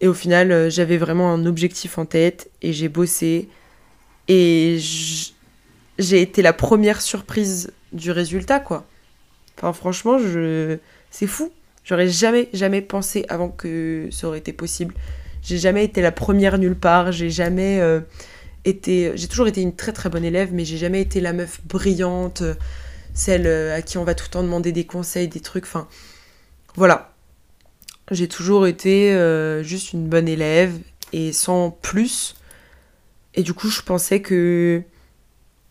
Et 0.00 0.08
au 0.08 0.14
final, 0.14 0.52
euh, 0.52 0.70
j'avais 0.70 0.96
vraiment 0.96 1.32
un 1.32 1.46
objectif 1.46 1.98
en 1.98 2.06
tête 2.06 2.50
et 2.62 2.72
j'ai 2.72 2.88
bossé. 2.88 3.48
Et 4.28 4.78
j'ai 5.98 6.20
été 6.20 6.42
la 6.42 6.52
première 6.52 7.00
surprise 7.00 7.72
du 7.92 8.10
résultat, 8.10 8.60
quoi. 8.60 8.86
Enfin, 9.56 9.72
franchement, 9.72 10.18
je... 10.18 10.78
c'est 11.10 11.26
fou. 11.26 11.50
J'aurais 11.84 12.08
jamais, 12.08 12.48
jamais 12.52 12.82
pensé 12.82 13.24
avant 13.28 13.48
que 13.48 14.08
ça 14.12 14.28
aurait 14.28 14.38
été 14.38 14.52
possible. 14.52 14.94
J'ai 15.42 15.58
jamais 15.58 15.84
été 15.84 16.02
la 16.02 16.12
première 16.12 16.58
nulle 16.58 16.76
part. 16.76 17.10
J'ai 17.10 17.30
jamais 17.30 17.80
euh, 17.80 18.00
J'ai 18.64 19.28
toujours 19.28 19.48
été 19.48 19.62
une 19.62 19.74
très 19.74 19.92
très 19.92 20.10
bonne 20.10 20.24
élève, 20.24 20.50
mais 20.52 20.64
j'ai 20.64 20.76
jamais 20.76 21.00
été 21.00 21.20
la 21.20 21.32
meuf 21.32 21.60
brillante, 21.64 22.42
celle 23.14 23.46
euh, 23.46 23.76
à 23.76 23.82
qui 23.82 23.98
on 23.98 24.04
va 24.04 24.14
tout 24.14 24.26
le 24.26 24.30
temps 24.30 24.42
demander 24.42 24.72
des 24.72 24.84
conseils, 24.84 25.28
des 25.28 25.40
trucs. 25.40 25.64
Enfin, 25.64 25.88
voilà. 26.76 27.12
J'ai 28.10 28.28
toujours 28.28 28.66
été 28.66 29.12
euh, 29.12 29.62
juste 29.62 29.92
une 29.92 30.08
bonne 30.08 30.28
élève 30.28 30.78
et 31.12 31.32
sans 31.32 31.70
plus. 31.70 32.36
Et 33.34 33.42
du 33.42 33.52
coup, 33.52 33.68
je 33.68 33.82
pensais 33.82 34.22
que, 34.22 34.82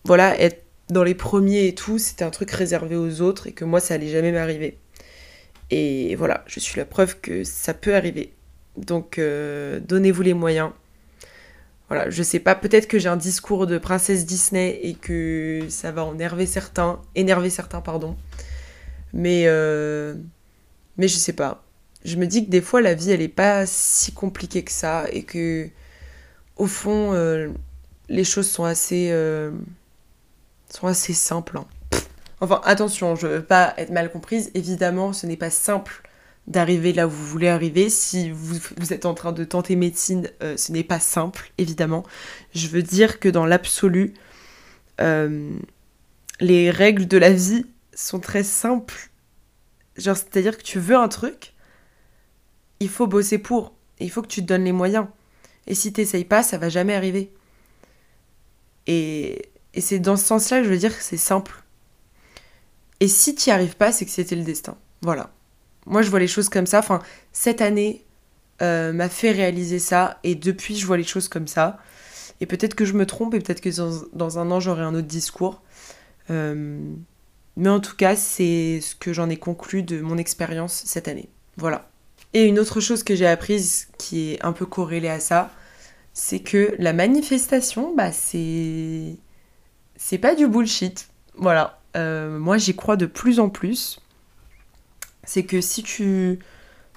voilà, 0.04 0.40
être 0.40 0.64
dans 0.90 1.04
les 1.04 1.16
premiers 1.16 1.68
et 1.68 1.76
tout, 1.76 1.98
c'était 1.98 2.24
un 2.24 2.30
truc 2.30 2.52
réservé 2.52 2.96
aux 2.96 3.22
autres 3.22 3.48
et 3.48 3.52
que 3.54 3.66
moi, 3.66 3.80
ça 3.80 3.96
allait 3.96 4.10
jamais 4.10 4.32
m'arriver. 4.32 4.78
Et 5.70 6.16
voilà, 6.16 6.44
je 6.48 6.60
suis 6.60 6.78
la 6.80 6.86
preuve 6.86 7.20
que 7.20 7.44
ça 7.44 7.74
peut 7.74 7.96
arriver. 7.96 8.34
Donc, 8.78 9.18
euh, 9.18 9.80
donnez-vous 9.80 10.22
les 10.22 10.34
moyens. 10.34 10.72
Voilà, 11.90 12.10
je 12.10 12.22
sais 12.22 12.40
pas, 12.40 12.54
peut-être 12.54 12.88
que 12.88 13.00
j'ai 13.00 13.08
un 13.08 13.16
discours 13.18 13.66
de 13.66 13.78
princesse 13.78 14.26
Disney 14.26 14.80
et 14.84 14.94
que 14.94 15.62
ça 15.70 15.92
va 15.92 16.10
énerver 16.14 16.46
certains, 16.46 17.02
énerver 17.16 17.50
certains, 17.50 17.80
pardon. 17.80 18.18
Mais, 19.14 19.44
euh, 19.46 20.16
mais 20.98 21.08
je 21.08 21.16
sais 21.16 21.34
pas. 21.34 21.64
Je 22.04 22.18
me 22.18 22.28
dis 22.28 22.46
que 22.46 22.50
des 22.50 22.62
fois, 22.62 22.82
la 22.82 22.94
vie, 22.94 23.12
elle 23.12 23.22
est 23.22 23.30
pas 23.30 23.66
si 23.66 24.12
compliquée 24.12 24.64
que 24.64 24.72
ça 24.72 25.06
et 25.12 25.24
que 25.24 25.70
au 26.58 26.68
fond, 26.68 27.14
euh, 27.14 27.50
les 28.10 28.24
choses 28.24 28.50
sont 28.50 28.66
assez, 28.66 29.10
euh, 29.12 29.52
sont 30.70 30.88
assez 30.88 31.14
simples. 31.14 31.58
Hein. 31.58 31.68
Enfin, 32.42 32.62
attention, 32.66 33.16
je 33.16 33.28
veux 33.28 33.44
pas 33.44 33.74
être 33.78 33.92
mal 33.92 34.12
comprise. 34.12 34.52
Évidemment, 34.54 35.14
ce 35.14 35.26
n'est 35.26 35.38
pas 35.38 35.50
simple 35.50 36.07
d'arriver 36.48 36.94
là 36.94 37.08
où 37.08 37.10
vous 37.10 37.26
voulez 37.26 37.50
arriver. 37.50 37.90
Si 37.90 38.32
vous, 38.32 38.94
êtes 38.94 39.06
en 39.06 39.14
train 39.14 39.34
de 39.34 39.44
tenter 39.44 39.76
médecine, 39.76 40.30
euh, 40.42 40.58
ce 40.58 40.72
n'est 40.72 40.84
pas 40.84 41.00
simple, 41.00 41.52
évidemment. 41.58 42.04
Je 42.56 42.68
veux 42.68 42.84
dire 42.84 43.20
que 43.20 43.30
dans 43.30 43.46
l'absolu, 43.46 44.14
les 46.40 46.72
règles 46.72 47.08
de 47.08 47.18
la 47.18 47.32
vie 47.32 47.66
sont 47.94 48.20
très 48.20 48.44
simples. 48.44 49.10
Genre, 49.98 50.16
c'est-à-dire 50.16 50.58
que 50.58 50.64
tu 50.64 50.80
veux 50.80 50.96
un 50.96 51.08
truc, 51.08 51.54
il 52.80 52.90
faut 52.90 53.08
bosser 53.08 53.38
pour. 53.38 53.74
il 54.00 54.12
faut 54.12 54.22
que 54.22 54.28
tu 54.28 54.42
te 54.42 54.48
donnes 54.48 54.64
les 54.64 54.72
moyens. 54.72 55.08
Et 55.66 55.76
si 55.76 55.92
t'essayes 55.92 56.26
pas, 56.26 56.44
ça 56.44 56.58
va 56.58 56.70
jamais 56.70 56.94
arriver. 56.94 57.34
Et, 58.86 59.50
et 59.74 59.82
c'est 59.82 60.00
dans 60.00 60.16
ce 60.16 60.26
sens-là 60.26 60.60
que 60.60 60.66
je 60.66 60.70
veux 60.70 60.78
dire 60.78 60.96
que 60.96 61.04
c'est 61.04 61.18
simple. 61.18 61.64
Et 63.00 63.08
si 63.08 63.36
t'y 63.36 63.52
arrives 63.52 63.76
pas, 63.76 63.92
c'est 63.92 64.06
que 64.06 64.12
c'était 64.12 64.36
le 64.36 64.44
destin. 64.44 64.78
Voilà. 65.02 65.32
Moi, 65.88 66.02
je 66.02 66.10
vois 66.10 66.20
les 66.20 66.28
choses 66.28 66.50
comme 66.50 66.68
ça. 66.68 66.80
Enfin, 66.80 67.02
cette 67.32 67.62
année 67.62 68.04
euh, 68.62 68.94
m'a 68.94 69.10
fait 69.10 69.32
réaliser 69.32 69.80
ça. 69.80 70.20
Et 70.24 70.36
depuis, 70.36 70.76
je 70.76 70.86
vois 70.86 70.98
les 70.98 71.04
choses 71.04 71.28
comme 71.28 71.48
ça. 71.48 71.80
Et 72.40 72.46
peut-être 72.46 72.76
que 72.76 72.86
je 72.86 72.94
me 72.94 73.06
trompe 73.06 73.34
et 73.34 73.40
peut-être 73.40 73.62
que 73.62 73.70
dans, 74.16 74.40
un 74.40 74.52
an, 74.52 74.60
j'aurai 74.60 74.84
un 74.84 74.94
autre 74.94 75.08
discours. 75.08 75.62
Euh, 76.30 76.80
mais 77.56 77.70
en 77.70 77.80
tout 77.80 77.96
cas, 77.96 78.16
c'est 78.16 78.80
ce 78.82 78.96
que 78.96 79.14
j'en 79.14 79.30
ai 79.30 79.38
conclu 79.38 79.82
de 79.82 80.02
mon 80.02 80.18
expérience 80.18 80.84
cette 80.86 81.08
année. 81.08 81.30
Voilà. 81.56 81.90
Et 82.34 82.44
une 82.44 82.60
autre 82.60 82.80
chose 82.82 83.04
que 83.04 83.16
j'ai 83.16 83.26
apprise 83.26 83.88
qui 83.98 84.34
est 84.34 84.46
un 84.46 84.52
peu 84.52 84.66
corrélée 84.66 85.10
à 85.10 85.20
ça, 85.20 85.50
c'est 86.14 86.40
que 86.40 86.76
la 86.78 86.94
manifestation, 86.94 87.96
bah 87.96 88.12
c'est. 88.12 89.16
C'est 89.96 90.20
pas 90.20 90.36
du 90.36 90.48
bullshit. 90.48 91.08
Voilà. 91.36 91.80
Euh, 91.96 92.38
moi 92.38 92.58
j'y 92.58 92.76
crois 92.76 92.98
de 92.98 93.08
plus 93.08 93.40
en 93.40 93.50
plus. 93.50 94.00
C'est 95.28 95.44
que 95.44 95.62
si 95.62 95.84
tu 95.84 96.40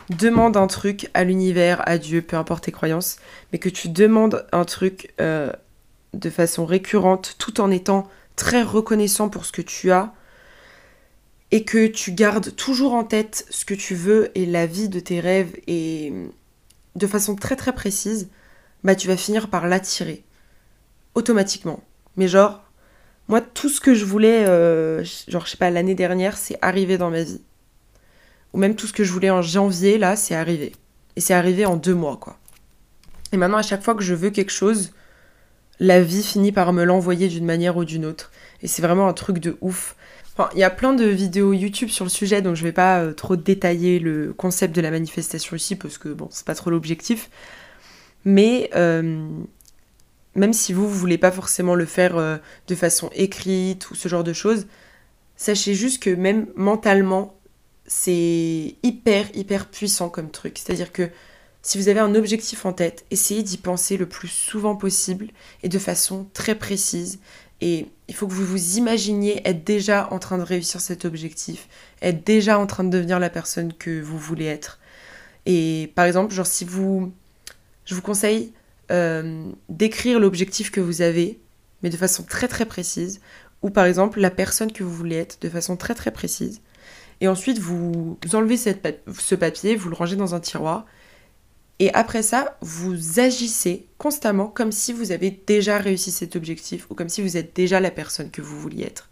demandes 0.09 0.57
un 0.57 0.67
truc 0.67 1.11
à 1.13 1.25
l'univers, 1.25 1.87
à 1.87 1.99
Dieu, 1.99 2.23
peu 2.23 2.39
importe 2.39 2.65
tes 2.65 2.73
croyances, 2.73 3.19
mais 3.53 3.59
que 3.59 3.69
tu 3.69 3.91
demandes 3.91 4.47
un 4.53 4.65
truc 4.65 5.13
euh, 5.21 5.53
de 6.15 6.31
façon 6.31 6.65
récurrente 6.65 7.37
tout 7.39 7.61
en 7.61 7.71
étant 7.71 8.09
très 8.37 8.63
reconnaissant 8.63 9.29
pour 9.29 9.45
ce 9.45 9.53
que 9.53 9.61
tu 9.61 9.93
as, 9.93 10.15
et 11.51 11.65
que 11.65 11.87
tu 11.87 12.13
gardes 12.13 12.55
toujours 12.57 12.95
en 12.95 13.05
tête 13.05 13.45
ce 13.51 13.65
que 13.65 13.75
tu 13.75 13.95
veux 13.95 14.31
et 14.39 14.47
la 14.47 14.67
vie 14.67 14.89
de 14.89 15.01
tes 15.01 15.21
rêves 15.21 15.57
et, 15.67 16.13
de 16.97 17.07
façon 17.07 17.37
très 17.37 17.57
très 17.57 17.73
précise, 17.73 18.29
bah 18.85 18.95
tu 18.95 19.09
vas 19.09 19.17
finir 19.17 19.49
par 19.49 19.67
l'attirer 19.67 20.25
automatiquement. 21.15 21.83
Mais 22.17 22.29
genre, 22.29 22.63
moi 23.29 23.41
tout 23.41 23.69
ce 23.69 23.81
que 23.81 23.95
je 23.95 24.05
voulais, 24.05 24.47
euh, 24.47 25.05
genre 25.29 25.45
je 25.45 25.51
sais 25.51 25.57
pas, 25.57 25.71
l'année 25.71 25.95
dernière, 25.95 26.37
c'est 26.37 26.59
arrivé 26.63 26.99
dans 26.99 27.11
ma 27.11 27.23
vie. 27.23 27.41
Ou 28.53 28.59
même 28.59 28.75
tout 28.75 28.87
ce 28.87 28.93
que 28.93 29.05
je 29.05 29.13
voulais 29.13 29.31
en 29.31 29.43
janvier, 29.43 29.99
là, 29.99 30.17
c'est 30.17 30.35
arrivé. 30.35 30.73
Et 31.17 31.21
c'est 31.21 31.35
arrivé 31.35 31.67
en 31.67 31.77
deux 31.77 31.95
mois, 31.95 32.17
quoi. 32.17 32.39
Et 33.33 33.37
maintenant, 33.37 33.59
à 33.59 33.63
chaque 33.63 33.83
fois 33.83 33.95
que 33.95 34.03
je 34.03 34.15
veux 34.15 34.31
quelque 34.31 34.51
chose, 34.51 34.93
la 35.79 36.03
vie 36.03 36.23
finit 36.23 36.53
par 36.53 36.73
me 36.73 36.85
l'envoyer 36.85 37.29
d'une 37.29 37.45
manière 37.45 37.77
ou 37.77 37.85
d'une 37.85 38.05
autre. 38.05 38.31
Et 38.63 38.67
c'est 38.67 38.83
vraiment 38.83 39.09
un 39.09 39.13
truc 39.13 39.39
de 39.39 39.57
ouf. 39.61 39.97
Il 40.55 40.59
y 40.59 40.65
a 40.65 40.71
plein 40.71 40.95
de 40.95 41.05
vidéos 41.05 41.53
YouTube 41.53 41.91
sur 41.91 42.05
le 42.05 42.11
sujet, 42.11 42.41
donc 42.41 42.57
je 42.57 42.63
vais 42.63 42.73
pas 42.73 43.01
euh, 43.01 43.13
trop 43.13 43.37
détailler 43.37 43.99
le 43.99 44.33
concept 44.33 44.75
de 44.75 44.81
la 44.81 44.91
manifestation 44.91 45.55
ici, 45.55 45.77
parce 45.77 45.99
que 45.99 46.09
bon, 46.09 46.29
c'est 46.31 46.47
pas 46.47 46.55
trop 46.55 46.71
l'objectif. 46.71 47.29
Mais 48.25 48.71
euh, 48.75 49.29
même 50.35 50.53
si 50.53 50.73
vous, 50.73 50.89
vous 50.89 50.99
voulez 50.99 51.19
pas 51.19 51.31
forcément 51.31 51.75
le 51.75 51.85
faire 51.85 52.17
euh, 52.17 52.39
de 52.69 52.75
façon 52.75 53.11
écrite 53.15 53.91
ou 53.91 53.95
ce 53.95 54.09
genre 54.09 54.25
de 54.25 54.33
choses, 54.33 54.67
sachez 55.37 55.75
juste 55.75 56.03
que 56.03 56.11
même 56.11 56.47
mentalement, 56.57 57.39
c'est 57.93 58.77
hyper, 58.85 59.27
hyper 59.35 59.67
puissant 59.67 60.11
comme 60.11 60.31
truc. 60.31 60.59
C'est-à-dire 60.59 60.93
que 60.93 61.11
si 61.61 61.77
vous 61.77 61.89
avez 61.89 61.99
un 61.99 62.15
objectif 62.15 62.65
en 62.65 62.73
tête, 62.73 63.05
essayez 63.11 63.43
d'y 63.43 63.59
penser 63.59 63.97
le 63.97 64.09
plus 64.09 64.29
souvent 64.29 64.77
possible 64.77 65.27
et 65.65 65.69
de 65.69 65.79
façon 65.81 66.29
très 66.33 66.55
précise. 66.55 67.19
Et 67.61 67.89
il 68.07 68.15
faut 68.15 68.29
que 68.29 68.33
vous 68.33 68.47
vous 68.47 68.77
imaginiez 68.77 69.43
être 69.45 69.65
déjà 69.65 70.07
en 70.13 70.21
train 70.21 70.39
de 70.39 70.45
réussir 70.45 70.81
cet 70.81 71.05
objectif, 71.05 71.69
être 72.01 72.25
déjà 72.25 72.61
en 72.61 72.67
train 72.69 72.85
de 72.85 72.91
devenir 72.91 73.19
la 73.19 73.29
personne 73.29 73.73
que 73.73 74.01
vous 74.01 74.19
voulez 74.19 74.47
être. 74.47 74.79
Et 75.45 75.91
par 75.97 76.05
exemple, 76.05 76.33
genre 76.33 76.47
si 76.47 76.65
vous... 76.65 77.13
Je 77.87 77.97
vous 77.97 78.03
conseille 78.03 78.53
euh, 78.93 79.51
d'écrire 79.69 80.21
l'objectif 80.21 80.71
que 80.71 80.81
vous 80.81 81.03
avez, 81.03 81.41
mais 81.83 81.91
de 81.91 81.97
façon 81.97 82.23
très 82.23 82.47
très 82.47 82.67
précise, 82.67 83.21
ou 83.63 83.71
par 83.71 83.85
exemple 83.85 84.21
la 84.21 84.31
personne 84.31 84.71
que 84.71 84.85
vous 84.85 84.95
voulez 84.95 85.17
être 85.17 85.43
de 85.43 85.49
façon 85.49 85.77
très 85.77 85.97
très 85.97 86.13
précise. 86.13 86.61
Et 87.21 87.29
ensuite, 87.29 87.59
vous 87.59 88.19
enlevez 88.33 88.57
ce 88.57 89.35
papier, 89.35 89.77
vous 89.77 89.91
le 89.91 89.95
rangez 89.95 90.17
dans 90.17 90.35
un 90.35 90.41
tiroir. 90.41 90.87
Et 91.79 91.93
après 91.95 92.23
ça, 92.23 92.59
vous 92.61 93.21
agissez 93.21 93.87
constamment 93.97 94.49
comme 94.49 94.71
si 94.71 94.93
vous 94.93 95.13
avez 95.13 95.31
déjà 95.31 95.79
réussi 95.79 96.11
cet 96.11 96.37
objectif 96.37 96.87
ou 96.91 96.95
comme 96.95 97.09
si 97.09 97.23
vous 97.23 97.39
êtes 97.39 97.57
déjà 97.57 97.81
la 97.81 97.91
personne 97.91 98.31
que 98.31 98.43
vous 98.43 98.61
vouliez 98.61 98.85
être. 98.85 99.09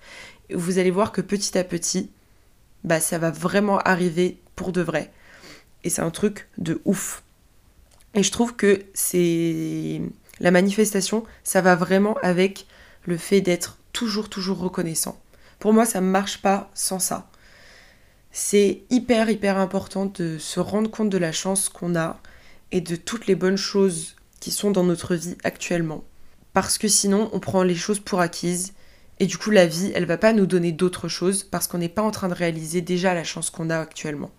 Vous 0.54 0.78
allez 0.78 0.90
voir 0.90 1.12
que 1.12 1.22
petit 1.22 1.56
à 1.56 1.64
petit, 1.64 2.10
bah, 2.84 3.00
ça 3.00 3.18
va 3.18 3.30
vraiment 3.30 3.78
arriver 3.78 4.38
pour 4.54 4.72
de 4.72 4.82
vrai. 4.82 5.10
Et 5.82 5.90
c'est 5.90 6.02
un 6.02 6.10
truc 6.10 6.48
de 6.58 6.80
ouf. 6.84 7.22
Et 8.14 8.22
je 8.22 8.32
trouve 8.32 8.54
que 8.54 8.82
c'est 8.92 10.02
la 10.40 10.50
manifestation, 10.50 11.24
ça 11.44 11.62
va 11.62 11.74
vraiment 11.74 12.18
avec 12.22 12.66
le 13.04 13.16
fait 13.16 13.40
d'être 13.40 13.78
toujours, 13.92 14.28
toujours 14.28 14.58
reconnaissant. 14.58 15.18
Pour 15.58 15.72
moi, 15.72 15.86
ça 15.86 16.00
ne 16.00 16.06
marche 16.06 16.42
pas 16.42 16.70
sans 16.74 16.98
ça 16.98 17.30
c'est 18.30 18.82
hyper 18.90 19.30
hyper 19.30 19.58
important 19.58 20.06
de 20.06 20.38
se 20.38 20.60
rendre 20.60 20.90
compte 20.90 21.10
de 21.10 21.18
la 21.18 21.32
chance 21.32 21.68
qu'on 21.68 21.96
a 21.96 22.20
et 22.72 22.80
de 22.80 22.96
toutes 22.96 23.26
les 23.26 23.34
bonnes 23.34 23.56
choses 23.56 24.16
qui 24.40 24.50
sont 24.50 24.70
dans 24.70 24.84
notre 24.84 25.14
vie 25.14 25.36
actuellement. 25.44 26.04
Parce 26.52 26.78
que 26.78 26.88
sinon, 26.88 27.30
on 27.32 27.40
prend 27.40 27.62
les 27.62 27.74
choses 27.74 28.00
pour 28.00 28.20
acquises 28.20 28.72
et 29.20 29.26
du 29.26 29.36
coup, 29.36 29.50
la 29.50 29.66
vie, 29.66 29.90
elle 29.94 30.06
va 30.06 30.16
pas 30.16 30.32
nous 30.32 30.46
donner 30.46 30.72
d'autres 30.72 31.08
choses 31.08 31.42
parce 31.42 31.66
qu'on 31.66 31.78
n'est 31.78 31.88
pas 31.88 32.02
en 32.02 32.10
train 32.10 32.28
de 32.28 32.34
réaliser 32.34 32.80
déjà 32.80 33.14
la 33.14 33.24
chance 33.24 33.50
qu'on 33.50 33.70
a 33.70 33.78
actuellement. 33.78 34.30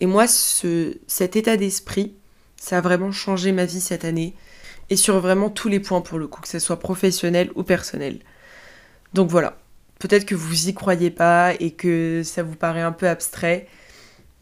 Et 0.00 0.06
moi, 0.06 0.28
ce, 0.28 0.96
cet 1.06 1.34
état 1.34 1.56
d'esprit, 1.56 2.14
ça 2.56 2.78
a 2.78 2.80
vraiment 2.80 3.10
changé 3.10 3.50
ma 3.52 3.64
vie 3.64 3.80
cette 3.80 4.04
année 4.04 4.34
et 4.90 4.96
sur 4.96 5.18
vraiment 5.20 5.50
tous 5.50 5.68
les 5.68 5.80
points 5.80 6.00
pour 6.00 6.18
le 6.18 6.28
coup, 6.28 6.40
que 6.40 6.48
ce 6.48 6.58
soit 6.58 6.78
professionnel 6.78 7.50
ou 7.56 7.62
personnel. 7.62 8.20
Donc 9.14 9.28
voilà, 9.28 9.58
Peut-être 9.98 10.24
que 10.26 10.34
vous 10.34 10.68
y 10.68 10.74
croyez 10.74 11.10
pas 11.10 11.54
et 11.58 11.72
que 11.72 12.22
ça 12.24 12.42
vous 12.42 12.54
paraît 12.54 12.82
un 12.82 12.92
peu 12.92 13.08
abstrait, 13.08 13.66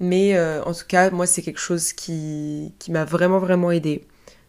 mais 0.01 0.37
euh, 0.37 0.62
en 0.64 0.73
tout 0.75 0.85
cas, 0.87 1.11
moi, 1.11 1.27
c'est 1.27 1.42
quelque 1.42 1.61
chose 1.61 1.92
qui, 1.92 2.73
m'a 2.88 3.05
vraiment, 3.05 3.38
vraiment 3.38 3.71
aidé. 3.71 4.07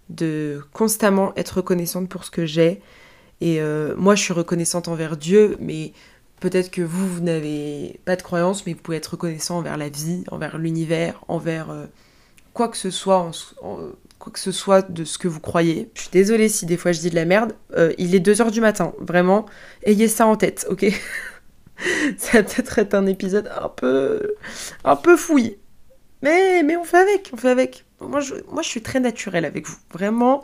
De 0.10 0.62
constamment 0.74 1.34
être 1.36 1.58
reconnaissante 1.58 2.10
pour 2.10 2.24
ce 2.24 2.32
que 2.32 2.46
j'ai. 2.46 2.82
Et 3.42 3.62
euh, 3.62 3.96
moi, 3.98 4.16
je 4.16 4.24
suis 4.24 4.34
reconnaissante 4.34 4.88
envers 4.88 5.18
Dieu, 5.18 5.58
mais 5.60 5.94
peut-être 6.40 6.72
que 6.72 6.82
vous, 6.82 7.08
vous 7.08 7.22
n'avez 7.22 8.00
pas 8.06 8.16
de 8.16 8.22
croyance, 8.22 8.66
mais 8.66 8.74
vous 8.74 8.82
pouvez 8.82 8.98
être 8.98 9.08
reconnaissant 9.08 9.58
envers 9.58 9.78
la 9.78 9.90
vie, 9.90 10.24
envers 10.32 10.58
l'univers, 10.58 11.24
envers 11.28 11.70
euh, 11.70 11.86
quoi 12.58 12.68
que 12.68 12.78
ce 12.78 12.90
soit 12.90 13.32
quoi 14.20 14.34
que 14.34 14.40
ce 14.40 14.52
soit 14.52 14.82
de 14.92 15.06
ce 15.06 15.20
que 15.20 15.28
vous 15.28 15.40
croyez. 15.40 15.92
Je 15.94 16.02
suis 16.02 16.10
désolée 16.10 16.50
si 16.50 16.66
des 16.66 16.76
fois 16.76 16.92
je 16.92 17.00
dis 17.00 17.12
de 17.12 17.16
la 17.16 17.26
merde. 17.26 17.54
Euh, 17.78 17.94
il 18.00 18.16
est 18.16 18.20
2h 18.20 18.52
du 18.52 18.62
matin, 18.62 18.94
vraiment. 19.00 19.46
Ayez 19.84 20.08
ça 20.08 20.26
en 20.26 20.36
tête, 20.36 20.66
ok? 20.70 20.86
Ça 22.18 22.40
va 22.40 22.44
peut-être 22.44 22.80
être 22.80 22.96
un 22.96 23.06
épisode 23.06 23.52
un 23.62 23.70
peu. 23.70 24.34
un 24.84 24.96
peu 24.96 25.16
fouillis. 25.16 25.58
Mais, 26.24 26.64
mais 26.64 26.76
on 26.76 26.84
fait 26.84 26.98
avec, 26.98 27.30
on 27.32 27.38
fait 27.38 27.52
avec. 27.52 27.86
Moi 28.02 28.20
je, 28.20 28.34
moi, 28.52 28.64
je 28.64 28.68
suis 28.68 28.82
très 28.82 29.00
naturelle 29.00 29.46
avec 29.46 29.68
vous. 29.68 29.78
Vraiment, 29.94 30.44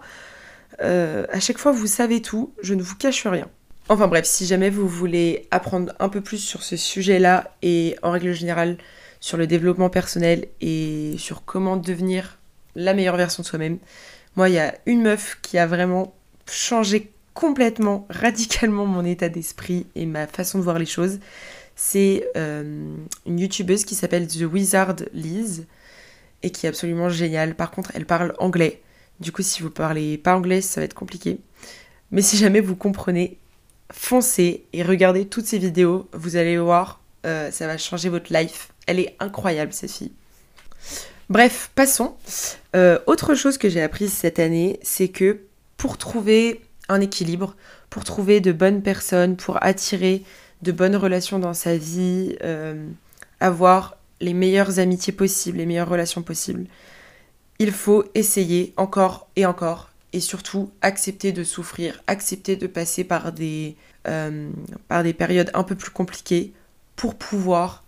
euh, 0.82 1.26
à 1.32 1.40
chaque 1.40 1.58
fois, 1.58 1.72
vous 1.72 1.88
savez 1.88 2.22
tout. 2.22 2.54
Je 2.62 2.76
ne 2.76 2.84
vous 2.84 2.96
cache 2.96 3.26
rien. 3.26 3.50
Enfin 3.90 4.08
bref, 4.08 4.26
si 4.26 4.46
jamais 4.46 4.70
vous 4.70 4.88
voulez 4.88 5.48
apprendre 5.50 5.92
un 6.00 6.10
peu 6.10 6.22
plus 6.22 6.38
sur 6.38 6.62
ce 6.62 6.78
sujet-là 6.78 7.56
et 7.64 7.98
en 8.04 8.12
règle 8.12 8.34
générale 8.34 8.78
sur 9.24 9.38
le 9.38 9.48
développement 9.48 9.90
personnel 9.90 10.50
et 10.60 11.16
sur 11.18 11.46
comment 11.46 11.78
devenir 11.78 12.40
la 12.76 12.94
meilleure 12.94 13.16
version 13.16 13.42
de 13.42 13.48
soi-même. 13.48 13.78
Moi, 14.36 14.50
il 14.50 14.56
y 14.56 14.60
a 14.60 14.76
une 14.86 15.02
meuf 15.02 15.40
qui 15.42 15.58
a 15.58 15.66
vraiment 15.66 16.14
changé 16.46 17.10
complètement, 17.34 18.06
radicalement 18.10 18.86
mon 18.86 19.06
état 19.06 19.30
d'esprit 19.30 19.88
et 19.96 20.06
ma 20.06 20.28
façon 20.28 20.60
de 20.60 20.64
voir 20.66 20.78
les 20.78 20.86
choses. 20.86 21.20
C'est 21.78 22.30
euh, 22.36 22.98
une 23.26 23.40
youtubeuse 23.40 23.86
qui 23.86 23.96
s'appelle 23.96 24.28
The 24.28 24.42
Wizard 24.42 24.98
Liz 25.14 25.68
et 26.42 26.50
qui 26.50 26.66
est 26.66 26.70
absolument 26.70 27.08
géniale. 27.08 27.56
Par 27.56 27.72
contre, 27.72 27.92
elle 27.96 28.06
parle 28.06 28.34
anglais. 28.40 28.82
Du 29.22 29.32
coup, 29.32 29.42
si 29.42 29.64
vous 29.64 29.70
parlez 29.70 30.18
pas 30.18 30.36
anglais, 30.36 30.60
ça 30.60 30.82
va 30.82 30.86
être 30.86 30.94
compliqué. 30.96 31.40
Mais 32.12 32.22
si 32.22 32.36
jamais 32.36 32.60
vous 32.60 32.76
comprenez, 32.76 33.38
foncez 33.90 34.66
et 34.74 34.84
regardez 34.84 35.26
toutes 35.28 35.46
ces 35.46 35.60
vidéos. 35.60 36.10
Vous 36.12 36.36
allez 36.36 36.58
voir, 36.58 37.00
euh, 37.26 37.52
ça 37.52 37.68
va 37.68 37.78
changer 37.78 38.10
votre 38.10 38.34
life. 38.34 38.73
Elle 38.86 39.00
est 39.00 39.16
incroyable, 39.20 39.74
cette 39.74 39.92
fille. 39.92 40.12
Bref, 41.30 41.72
passons. 41.76 42.16
Euh, 42.76 43.00
autre 43.08 43.34
chose 43.34 43.58
que 43.58 43.70
j'ai 43.70 43.82
apprise 43.82 44.12
cette 44.12 44.40
année, 44.40 44.80
c'est 44.84 45.08
que 45.08 45.40
pour 45.78 45.98
trouver 45.98 46.62
un 46.90 47.02
équilibre, 47.02 47.56
pour 47.90 48.04
trouver 48.04 48.42
de 48.42 48.52
bonnes 48.52 48.82
personnes, 48.82 49.36
pour 49.36 49.64
attirer 49.64 50.24
de 50.62 50.72
bonnes 50.72 50.96
relations 50.96 51.40
dans 51.40 51.54
sa 51.54 51.78
vie, 51.78 52.36
euh, 52.44 52.88
avoir 53.40 53.98
les 54.22 54.34
meilleures 54.34 54.80
amitiés 54.80 55.14
possibles, 55.14 55.58
les 55.58 55.66
meilleures 55.66 55.90
relations 55.90 56.22
possibles, 56.22 56.66
il 57.60 57.72
faut 57.72 58.06
essayer 58.16 58.74
encore 58.78 59.28
et 59.36 59.46
encore 59.46 59.90
et 60.14 60.20
surtout 60.20 60.72
accepter 60.82 61.32
de 61.32 61.44
souffrir, 61.44 62.02
accepter 62.08 62.56
de 62.56 62.68
passer 62.68 63.04
par 63.04 63.32
des, 63.32 63.76
euh, 64.08 64.50
par 64.88 65.04
des 65.04 65.14
périodes 65.14 65.50
un 65.54 65.64
peu 65.64 65.76
plus 65.76 65.90
compliquées 65.90 66.54
pour 66.96 67.16
pouvoir 67.16 67.83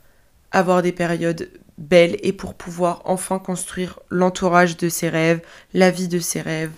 avoir 0.56 0.82
des 0.82 0.94
périodes 0.94 1.50
belle 1.78 2.18
et 2.24 2.32
pour 2.32 2.54
pouvoir 2.54 3.02
enfin 3.04 3.40
construire 3.40 4.00
l'entourage 4.10 4.78
de 4.78 4.88
ses 4.88 5.10
rêves, 5.10 5.42
la 5.74 5.92
vie 5.92 6.08
de 6.08 6.20
ses 6.20 6.42
rêves 6.42 6.72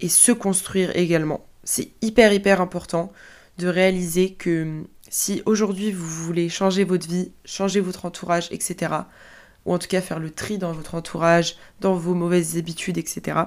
et 0.00 0.08
se 0.08 0.30
construire 0.30 0.96
également. 0.96 1.44
C'est 1.64 1.90
hyper 2.02 2.32
hyper 2.32 2.60
important 2.60 3.12
de 3.58 3.66
réaliser 3.66 4.34
que 4.34 4.84
si 5.08 5.42
aujourd'hui 5.44 5.90
vous 5.90 6.06
voulez 6.06 6.48
changer 6.48 6.84
votre 6.84 7.08
vie, 7.08 7.32
changer 7.44 7.80
votre 7.80 8.04
entourage, 8.04 8.48
etc., 8.52 8.92
ou 9.64 9.74
en 9.74 9.78
tout 9.78 9.88
cas 9.88 10.00
faire 10.00 10.20
le 10.20 10.30
tri 10.30 10.58
dans 10.58 10.72
votre 10.72 10.94
entourage, 10.94 11.56
dans 11.80 11.94
vos 11.94 12.14
mauvaises 12.14 12.56
habitudes, 12.56 12.98
etc., 12.98 13.40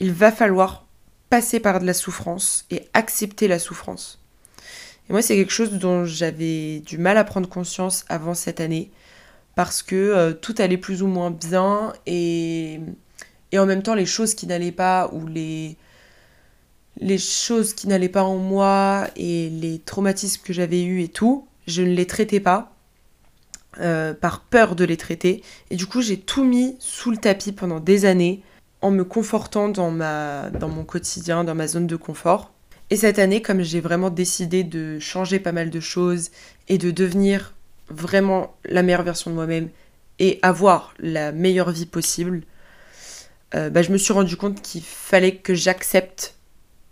il 0.00 0.12
va 0.12 0.32
falloir 0.32 0.86
passer 1.30 1.60
par 1.60 1.78
de 1.78 1.86
la 1.86 1.94
souffrance 1.94 2.64
et 2.70 2.88
accepter 2.94 3.46
la 3.46 3.60
souffrance. 3.60 4.20
Et 5.08 5.12
moi, 5.12 5.22
c'est 5.22 5.36
quelque 5.36 5.52
chose 5.52 5.72
dont 5.72 6.04
j'avais 6.04 6.80
du 6.80 6.98
mal 6.98 7.16
à 7.16 7.24
prendre 7.24 7.48
conscience 7.48 8.04
avant 8.08 8.34
cette 8.34 8.60
année 8.60 8.90
parce 9.58 9.82
que 9.82 9.96
euh, 9.96 10.32
tout 10.34 10.54
allait 10.58 10.76
plus 10.76 11.02
ou 11.02 11.08
moins 11.08 11.32
bien 11.32 11.92
et, 12.06 12.78
en 13.56 13.66
même 13.66 13.82
temps 13.82 13.96
les 13.96 14.06
choses 14.06 14.34
qui 14.34 14.46
n'allaient 14.46 14.70
pas 14.70 15.10
ou 15.12 15.26
les, 15.26 15.76
choses 17.18 17.74
qui 17.74 17.88
n'allaient 17.88 18.08
pas 18.08 18.22
en 18.22 18.36
moi 18.36 19.08
et 19.16 19.50
les 19.50 19.80
traumatismes 19.80 20.42
que 20.44 20.52
j'avais 20.52 20.84
eus 20.84 21.02
et 21.02 21.08
tout, 21.08 21.48
je 21.66 21.82
ne 21.82 21.92
les 21.92 22.06
traitais 22.06 22.38
pas 22.38 22.72
euh, 23.80 24.14
par 24.14 24.42
peur 24.42 24.76
de 24.76 24.84
les 24.84 24.96
traiter 24.96 25.42
et 25.70 25.76
du 25.76 25.86
coup 25.86 26.02
j'ai 26.02 26.20
tout 26.20 26.44
mis 26.44 26.76
sous 26.78 27.10
le 27.10 27.16
tapis 27.16 27.50
pendant 27.50 27.80
des 27.80 28.04
années 28.04 28.44
en 28.80 28.92
me 28.92 29.02
confortant 29.02 29.68
dans 29.68 29.90
mon 29.90 30.84
quotidien, 30.84 31.42
dans 31.42 31.56
ma 31.56 31.66
zone 31.66 31.88
de 31.88 31.96
confort. 31.96 32.52
Et 32.90 32.96
cette 32.96 33.18
année, 33.18 33.42
comme 33.42 33.62
j'ai 33.62 33.80
vraiment 33.80 34.10
décidé 34.10 34.64
de 34.64 34.98
changer 34.98 35.38
pas 35.38 35.52
mal 35.52 35.70
de 35.70 35.80
choses 35.80 36.30
et 36.68 36.78
de 36.78 36.90
devenir 36.90 37.54
vraiment 37.88 38.56
la 38.64 38.82
meilleure 38.82 39.02
version 39.02 39.30
de 39.30 39.36
moi-même 39.36 39.68
et 40.18 40.38
avoir 40.42 40.94
la 40.98 41.32
meilleure 41.32 41.70
vie 41.70 41.86
possible, 41.86 42.42
euh, 43.54 43.70
bah, 43.70 43.82
je 43.82 43.92
me 43.92 43.98
suis 43.98 44.12
rendu 44.12 44.36
compte 44.36 44.62
qu'il 44.62 44.82
fallait 44.82 45.36
que 45.36 45.54
j'accepte 45.54 46.34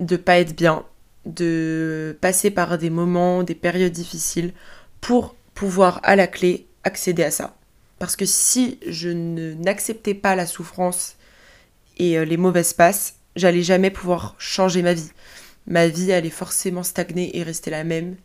de 0.00 0.16
pas 0.16 0.38
être 0.38 0.54
bien, 0.54 0.84
de 1.24 2.16
passer 2.20 2.50
par 2.50 2.78
des 2.78 2.90
moments, 2.90 3.42
des 3.42 3.54
périodes 3.54 3.92
difficiles 3.92 4.52
pour 5.00 5.34
pouvoir 5.54 6.00
à 6.02 6.16
la 6.16 6.26
clé 6.26 6.66
accéder 6.84 7.24
à 7.24 7.30
ça. 7.30 7.56
Parce 7.98 8.16
que 8.16 8.26
si 8.26 8.78
je 8.86 9.08
n'acceptais 9.08 10.14
pas 10.14 10.36
la 10.36 10.46
souffrance 10.46 11.16
et 11.96 12.18
euh, 12.18 12.24
les 12.24 12.36
mauvaises 12.36 12.74
passes, 12.74 13.16
j'allais 13.34 13.62
jamais 13.62 13.90
pouvoir 13.90 14.34
changer 14.38 14.82
ma 14.82 14.92
vie. 14.92 15.10
Ma 15.66 15.88
vie 15.88 16.12
allait 16.12 16.30
forcément 16.30 16.82
stagner 16.82 17.36
et 17.36 17.42
rester 17.42 17.70
la 17.70 17.84
même 17.84 18.16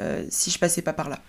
euh, 0.00 0.24
si 0.30 0.50
je 0.50 0.58
passais 0.58 0.82
pas 0.82 0.92
par 0.92 1.08
là. 1.08 1.20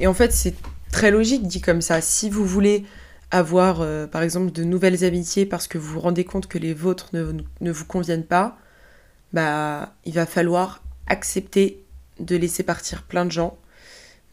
Et 0.00 0.06
en 0.06 0.14
fait, 0.14 0.32
c'est 0.32 0.54
très 0.90 1.10
logique 1.10 1.46
dit 1.46 1.60
comme 1.60 1.80
ça. 1.80 2.00
Si 2.00 2.30
vous 2.30 2.44
voulez 2.44 2.84
avoir, 3.30 3.80
euh, 3.80 4.06
par 4.06 4.22
exemple, 4.22 4.52
de 4.52 4.64
nouvelles 4.64 5.04
amitiés 5.04 5.46
parce 5.46 5.68
que 5.68 5.78
vous 5.78 5.94
vous 5.94 6.00
rendez 6.00 6.24
compte 6.24 6.46
que 6.46 6.58
les 6.58 6.74
vôtres 6.74 7.10
ne, 7.12 7.32
ne 7.60 7.70
vous 7.70 7.84
conviennent 7.84 8.24
pas, 8.24 8.58
bah, 9.32 9.94
il 10.04 10.14
va 10.14 10.26
falloir 10.26 10.82
accepter 11.06 11.82
de 12.20 12.36
laisser 12.36 12.62
partir 12.62 13.02
plein 13.02 13.24
de 13.24 13.30
gens, 13.30 13.58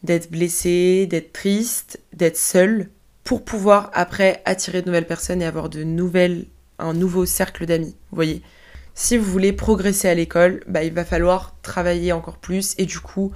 d'être 0.02 0.30
blessé, 0.30 1.06
d'être 1.06 1.32
triste, 1.32 2.00
d'être 2.12 2.36
seul, 2.36 2.88
pour 3.24 3.44
pouvoir 3.44 3.90
après 3.94 4.42
attirer 4.44 4.82
de 4.82 4.86
nouvelles 4.86 5.06
personnes 5.06 5.42
et 5.42 5.46
avoir 5.46 5.70
de 5.70 5.82
nouvelles, 5.82 6.46
un 6.78 6.92
nouveau 6.92 7.26
cercle 7.26 7.66
d'amis. 7.66 7.96
Vous 8.10 8.16
voyez 8.16 8.42
Si 8.94 9.16
vous 9.16 9.30
voulez 9.30 9.52
progresser 9.52 10.08
à 10.08 10.14
l'école, 10.14 10.62
bah, 10.68 10.84
il 10.84 10.92
va 10.92 11.04
falloir 11.04 11.56
travailler 11.62 12.12
encore 12.12 12.38
plus 12.38 12.74
et 12.78 12.86
du 12.86 13.00
coup 13.00 13.32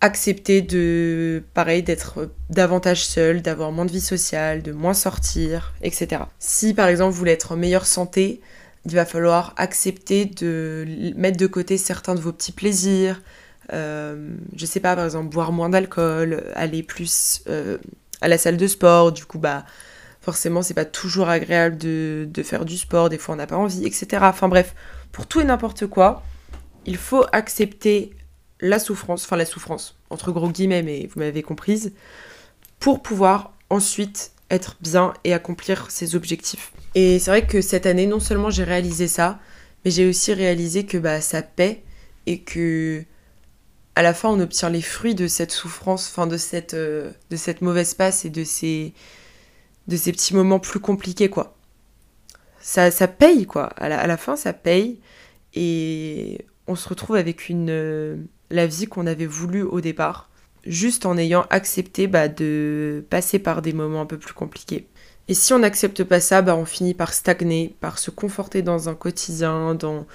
accepter 0.00 0.62
de, 0.62 1.42
pareil, 1.54 1.82
d'être 1.82 2.30
davantage 2.48 3.04
seul, 3.04 3.42
d'avoir 3.42 3.70
moins 3.70 3.84
de 3.84 3.92
vie 3.92 4.00
sociale, 4.00 4.62
de 4.62 4.72
moins 4.72 4.94
sortir, 4.94 5.74
etc. 5.82 6.22
Si 6.38 6.72
par 6.72 6.88
exemple 6.88 7.12
vous 7.12 7.18
voulez 7.18 7.32
être 7.32 7.52
en 7.52 7.56
meilleure 7.56 7.86
santé, 7.86 8.40
il 8.86 8.94
va 8.94 9.04
falloir 9.04 9.52
accepter 9.56 10.24
de 10.24 11.12
mettre 11.16 11.36
de 11.36 11.46
côté 11.46 11.76
certains 11.76 12.14
de 12.14 12.20
vos 12.20 12.32
petits 12.32 12.52
plaisirs. 12.52 13.20
Euh, 13.72 14.30
je 14.56 14.66
sais 14.66 14.80
pas, 14.80 14.96
par 14.96 15.04
exemple, 15.04 15.28
boire 15.28 15.52
moins 15.52 15.68
d'alcool, 15.68 16.44
aller 16.54 16.82
plus 16.82 17.42
euh, 17.48 17.78
à 18.22 18.28
la 18.28 18.38
salle 18.38 18.56
de 18.56 18.66
sport. 18.66 19.12
Du 19.12 19.26
coup, 19.26 19.38
bah, 19.38 19.64
forcément, 20.20 20.62
c'est 20.62 20.74
pas 20.74 20.84
toujours 20.84 21.28
agréable 21.28 21.76
de, 21.78 22.42
faire 22.42 22.64
du 22.64 22.76
sport. 22.76 23.08
Des 23.08 23.18
fois, 23.18 23.34
on 23.34 23.38
n'a 23.38 23.46
pas 23.46 23.56
envie, 23.56 23.86
etc. 23.86 24.22
Enfin 24.22 24.48
bref, 24.48 24.74
pour 25.12 25.26
tout 25.26 25.40
et 25.40 25.44
n'importe 25.44 25.86
quoi, 25.86 26.22
il 26.86 26.96
faut 26.96 27.24
accepter 27.32 28.12
la 28.60 28.78
souffrance, 28.78 29.24
enfin 29.24 29.36
la 29.36 29.46
souffrance, 29.46 29.98
entre 30.10 30.32
gros 30.32 30.50
guillemets, 30.50 30.82
mais 30.82 31.08
vous 31.12 31.20
m'avez 31.20 31.42
comprise, 31.42 31.92
pour 32.78 33.02
pouvoir 33.02 33.52
ensuite 33.70 34.32
être 34.50 34.76
bien 34.80 35.14
et 35.24 35.32
accomplir 35.32 35.90
ses 35.90 36.14
objectifs. 36.14 36.72
Et 36.94 37.18
c'est 37.18 37.30
vrai 37.30 37.46
que 37.46 37.60
cette 37.60 37.86
année, 37.86 38.06
non 38.06 38.20
seulement 38.20 38.50
j'ai 38.50 38.64
réalisé 38.64 39.08
ça, 39.08 39.38
mais 39.84 39.90
j'ai 39.90 40.06
aussi 40.06 40.34
réalisé 40.34 40.84
que 40.84 40.98
bah, 40.98 41.20
ça 41.20 41.42
paie 41.42 41.82
et 42.26 42.40
que 42.40 43.04
à 43.94 44.02
la 44.02 44.12
fin 44.14 44.28
on 44.28 44.40
obtient 44.40 44.70
les 44.70 44.82
fruits 44.82 45.14
de 45.14 45.26
cette 45.26 45.52
souffrance, 45.52 46.08
enfin 46.10 46.26
de 46.26 46.36
cette, 46.36 46.74
euh, 46.74 47.10
de 47.30 47.36
cette 47.36 47.62
mauvaise 47.62 47.94
passe 47.94 48.24
et 48.24 48.30
de 48.30 48.44
ces, 48.44 48.92
de 49.88 49.96
ces 49.96 50.12
petits 50.12 50.34
moments 50.34 50.58
plus 50.58 50.80
compliqués 50.80 51.28
quoi. 51.28 51.56
Ça, 52.60 52.90
ça 52.90 53.08
paye 53.08 53.46
quoi, 53.46 53.66
à 53.76 53.88
la, 53.88 54.00
à 54.00 54.06
la 54.06 54.16
fin 54.16 54.36
ça 54.36 54.52
paye 54.52 55.00
et 55.54 56.44
on 56.66 56.76
se 56.76 56.88
retrouve 56.88 57.16
avec 57.16 57.48
une, 57.48 58.28
la 58.50 58.66
vie 58.66 58.86
qu'on 58.86 59.06
avait 59.06 59.26
voulu 59.26 59.62
au 59.62 59.80
départ, 59.80 60.28
juste 60.66 61.06
en 61.06 61.16
ayant 61.16 61.46
accepté 61.50 62.06
bah, 62.06 62.28
de 62.28 63.04
passer 63.10 63.38
par 63.38 63.62
des 63.62 63.72
moments 63.72 64.02
un 64.02 64.06
peu 64.06 64.18
plus 64.18 64.34
compliqués. 64.34 64.86
Et 65.28 65.34
si 65.34 65.52
on 65.52 65.60
n'accepte 65.60 66.04
pas 66.04 66.20
ça, 66.20 66.42
bah, 66.42 66.56
on 66.56 66.64
finit 66.64 66.94
par 66.94 67.12
stagner, 67.12 67.76
par 67.80 67.98
se 67.98 68.10
conforter 68.10 68.62
dans 68.62 68.88
un 68.88 68.94
quotidien, 68.94 69.74
dans, 69.74 70.06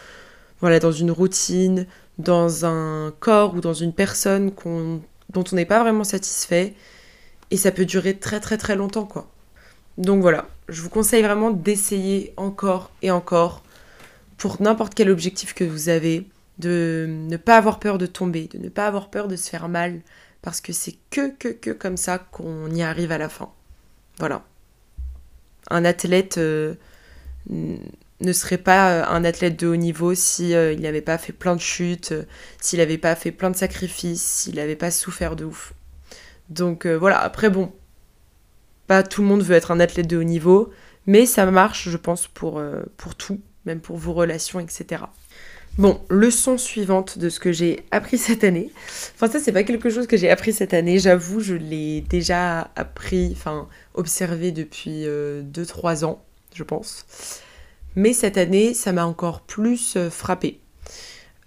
voilà, 0.59 0.79
dans 0.79 0.91
une 0.91 1.11
routine, 1.11 1.87
dans 2.17 2.65
un 2.65 3.13
corps 3.19 3.55
ou 3.55 3.61
dans 3.61 3.73
une 3.73 3.93
personne 3.93 4.51
dont 5.29 5.43
on 5.51 5.55
n'est 5.55 5.65
pas 5.65 5.81
vraiment 5.81 6.03
satisfait. 6.03 6.73
Et 7.51 7.57
ça 7.57 7.71
peut 7.71 7.85
durer 7.85 8.17
très 8.17 8.39
très 8.39 8.57
très 8.57 8.75
longtemps, 8.75 9.05
quoi. 9.05 9.29
Donc 9.97 10.21
voilà, 10.21 10.47
je 10.67 10.81
vous 10.81 10.89
conseille 10.89 11.23
vraiment 11.23 11.51
d'essayer 11.51 12.33
encore 12.37 12.91
et 13.01 13.11
encore 13.11 13.63
pour 14.37 14.61
n'importe 14.61 14.93
quel 14.93 15.09
objectif 15.09 15.53
que 15.53 15.63
vous 15.63 15.89
avez, 15.89 16.27
de 16.59 17.07
ne 17.09 17.37
pas 17.37 17.57
avoir 17.57 17.79
peur 17.79 17.97
de 17.97 18.05
tomber, 18.05 18.47
de 18.47 18.57
ne 18.57 18.69
pas 18.69 18.87
avoir 18.87 19.09
peur 19.09 19.27
de 19.27 19.35
se 19.35 19.49
faire 19.49 19.69
mal, 19.69 20.01
parce 20.41 20.61
que 20.61 20.73
c'est 20.73 20.95
que, 21.09 21.29
que, 21.29 21.49
que 21.49 21.71
comme 21.71 21.97
ça 21.97 22.19
qu'on 22.19 22.69
y 22.71 22.81
arrive 22.81 23.11
à 23.11 23.17
la 23.17 23.29
fin. 23.29 23.49
Voilà. 24.19 24.43
Un 25.69 25.85
athlète 25.85 26.37
euh, 26.37 26.75
ne 27.49 28.33
serait 28.33 28.57
pas 28.57 28.91
euh, 28.91 29.05
un 29.07 29.23
athlète 29.23 29.57
de 29.59 29.67
haut 29.67 29.75
niveau 29.75 30.13
si 30.13 30.53
euh, 30.53 30.73
il 30.73 30.81
n'avait 30.81 31.01
pas 31.01 31.17
fait 31.17 31.33
plein 31.33 31.55
de 31.55 31.61
chutes, 31.61 32.13
s'il 32.61 32.79
n'avait 32.79 32.97
pas 32.97 33.15
fait 33.15 33.31
plein 33.31 33.49
de 33.49 33.55
sacrifices, 33.55 34.21
s'il 34.21 34.55
n'avait 34.55 34.75
pas 34.75 34.91
souffert 34.91 35.35
de 35.35 35.45
ouf. 35.45 35.73
Donc 36.49 36.85
voilà, 36.85 37.19
après 37.19 37.49
bon, 37.49 37.73
pas 38.87 39.03
tout 39.03 39.21
le 39.21 39.27
monde 39.27 39.43
veut 39.43 39.55
être 39.55 39.71
un 39.71 39.79
athlète 39.79 40.07
de 40.07 40.17
haut 40.17 40.23
niveau, 40.23 40.71
mais 41.05 41.25
ça 41.25 41.45
marche, 41.45 41.89
je 41.89 41.97
pense, 41.97 42.27
pour, 42.27 42.61
pour 42.97 43.15
tout, 43.15 43.39
même 43.65 43.79
pour 43.79 43.97
vos 43.97 44.13
relations, 44.13 44.59
etc. 44.59 45.03
Bon, 45.77 45.99
leçon 46.09 46.57
suivante 46.57 47.17
de 47.17 47.27
ce 47.27 47.41
que 47.41 47.51
j'ai 47.51 47.85
appris 47.91 48.17
cette 48.17 48.45
année. 48.45 48.71
Enfin, 49.15 49.29
ça, 49.29 49.39
c'est 49.39 49.51
pas 49.51 49.63
quelque 49.63 49.89
chose 49.89 50.07
que 50.07 50.15
j'ai 50.15 50.29
appris 50.29 50.53
cette 50.53 50.73
année. 50.73 50.99
J'avoue, 50.99 51.41
je 51.41 51.53
l'ai 51.53 51.99
déjà 52.01 52.71
appris, 52.77 53.33
enfin, 53.35 53.67
observé 53.93 54.51
depuis 54.53 55.03
2-3 55.03 55.05
euh, 55.05 56.05
ans, 56.05 56.23
je 56.53 56.63
pense. 56.63 57.05
Mais 57.97 58.13
cette 58.13 58.37
année, 58.37 58.73
ça 58.73 58.93
m'a 58.93 59.05
encore 59.05 59.41
plus 59.41 59.97
euh, 59.97 60.09
frappé. 60.09 60.61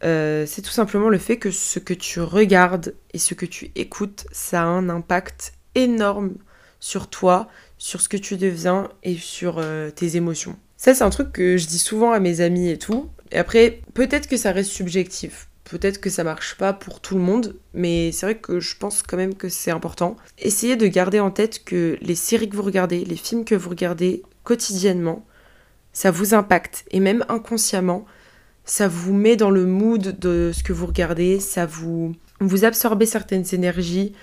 Euh, 0.05 0.45
c'est 0.47 0.63
tout 0.63 0.71
simplement 0.71 1.09
le 1.09 1.19
fait 1.19 1.39
que 1.39 1.51
ce 1.51 1.79
que 1.79 1.95
tu 1.95 2.21
regardes 2.21 2.95
et 3.15 3.19
ce 3.19 3.33
que 3.33 3.47
tu 3.47 3.71
écoutes, 3.77 4.27
ça 4.31 4.63
a 4.63 4.67
un 4.67 4.91
impact 4.91 5.55
énorme 5.75 6.35
sur 6.81 7.09
toi, 7.09 7.49
sur 7.79 8.01
ce 8.01 8.09
que 8.09 8.17
tu 8.17 8.37
deviens 8.37 8.89
et 9.03 9.17
sur 9.17 9.65
tes 9.95 10.17
émotions. 10.17 10.57
Ça, 10.77 10.95
c'est 10.95 11.05
un 11.05 11.11
truc 11.11 11.33
que 11.33 11.57
je 11.57 11.67
dis 11.67 11.79
souvent 11.79 12.13
à 12.13 12.21
mes 12.21 12.41
amis 12.41 12.71
et 12.71 12.79
tout. 12.79 13.09
Et 13.33 13.39
après, 13.39 13.81
peut-être 13.95 14.29
que 14.29 14.37
ça 14.37 14.53
reste 14.53 14.71
subjectif. 14.71 15.49
Peut-être 15.65 16.01
que 16.01 16.09
ça 16.09 16.25
marche 16.25 16.57
pas 16.57 16.73
pour 16.73 17.01
tout 17.01 17.15
le 17.15 17.21
monde, 17.21 17.57
mais 17.75 18.11
c'est 18.13 18.25
vrai 18.25 18.39
que 18.39 18.59
je 18.59 18.75
pense 18.77 19.03
quand 19.03 19.19
même 19.19 19.35
que 19.35 19.51
c'est 19.51 19.71
important. 19.71 20.17
Essayez 20.39 20.77
de 20.77 20.87
garder 20.87 21.21
en 21.21 21.31
tête 21.31 21.63
que 21.63 21.99
les 22.01 22.15
séries 22.15 22.49
que 22.49 22.57
vous 22.57 22.63
regardez, 22.63 23.05
les 23.05 23.17
films 23.17 23.45
que 23.45 23.55
vous 23.55 23.69
regardez 23.69 24.23
quotidiennement, 24.45 25.27
ça 25.93 26.11
vous 26.11 26.33
impacte. 26.33 26.87
Et 26.91 27.01
même 27.01 27.25
inconsciemment, 27.29 28.07
ça 28.65 28.89
vous 28.89 29.13
met 29.13 29.37
dans 29.37 29.51
le 29.51 29.67
mood 29.67 30.19
de 30.19 30.53
ce 30.55 30.63
que 30.63 30.73
vous 30.73 30.87
regardez, 30.87 31.39
ça 31.39 31.67
vous, 31.67 32.15
vous 32.41 32.65
absorbez 32.65 33.05
certaines 33.05 33.45
énergies, 33.53 34.15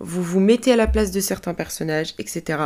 vous 0.00 0.22
vous 0.22 0.40
mettez 0.40 0.72
à 0.72 0.76
la 0.76 0.86
place 0.86 1.10
de 1.10 1.20
certains 1.20 1.54
personnages, 1.54 2.14
etc. 2.18 2.58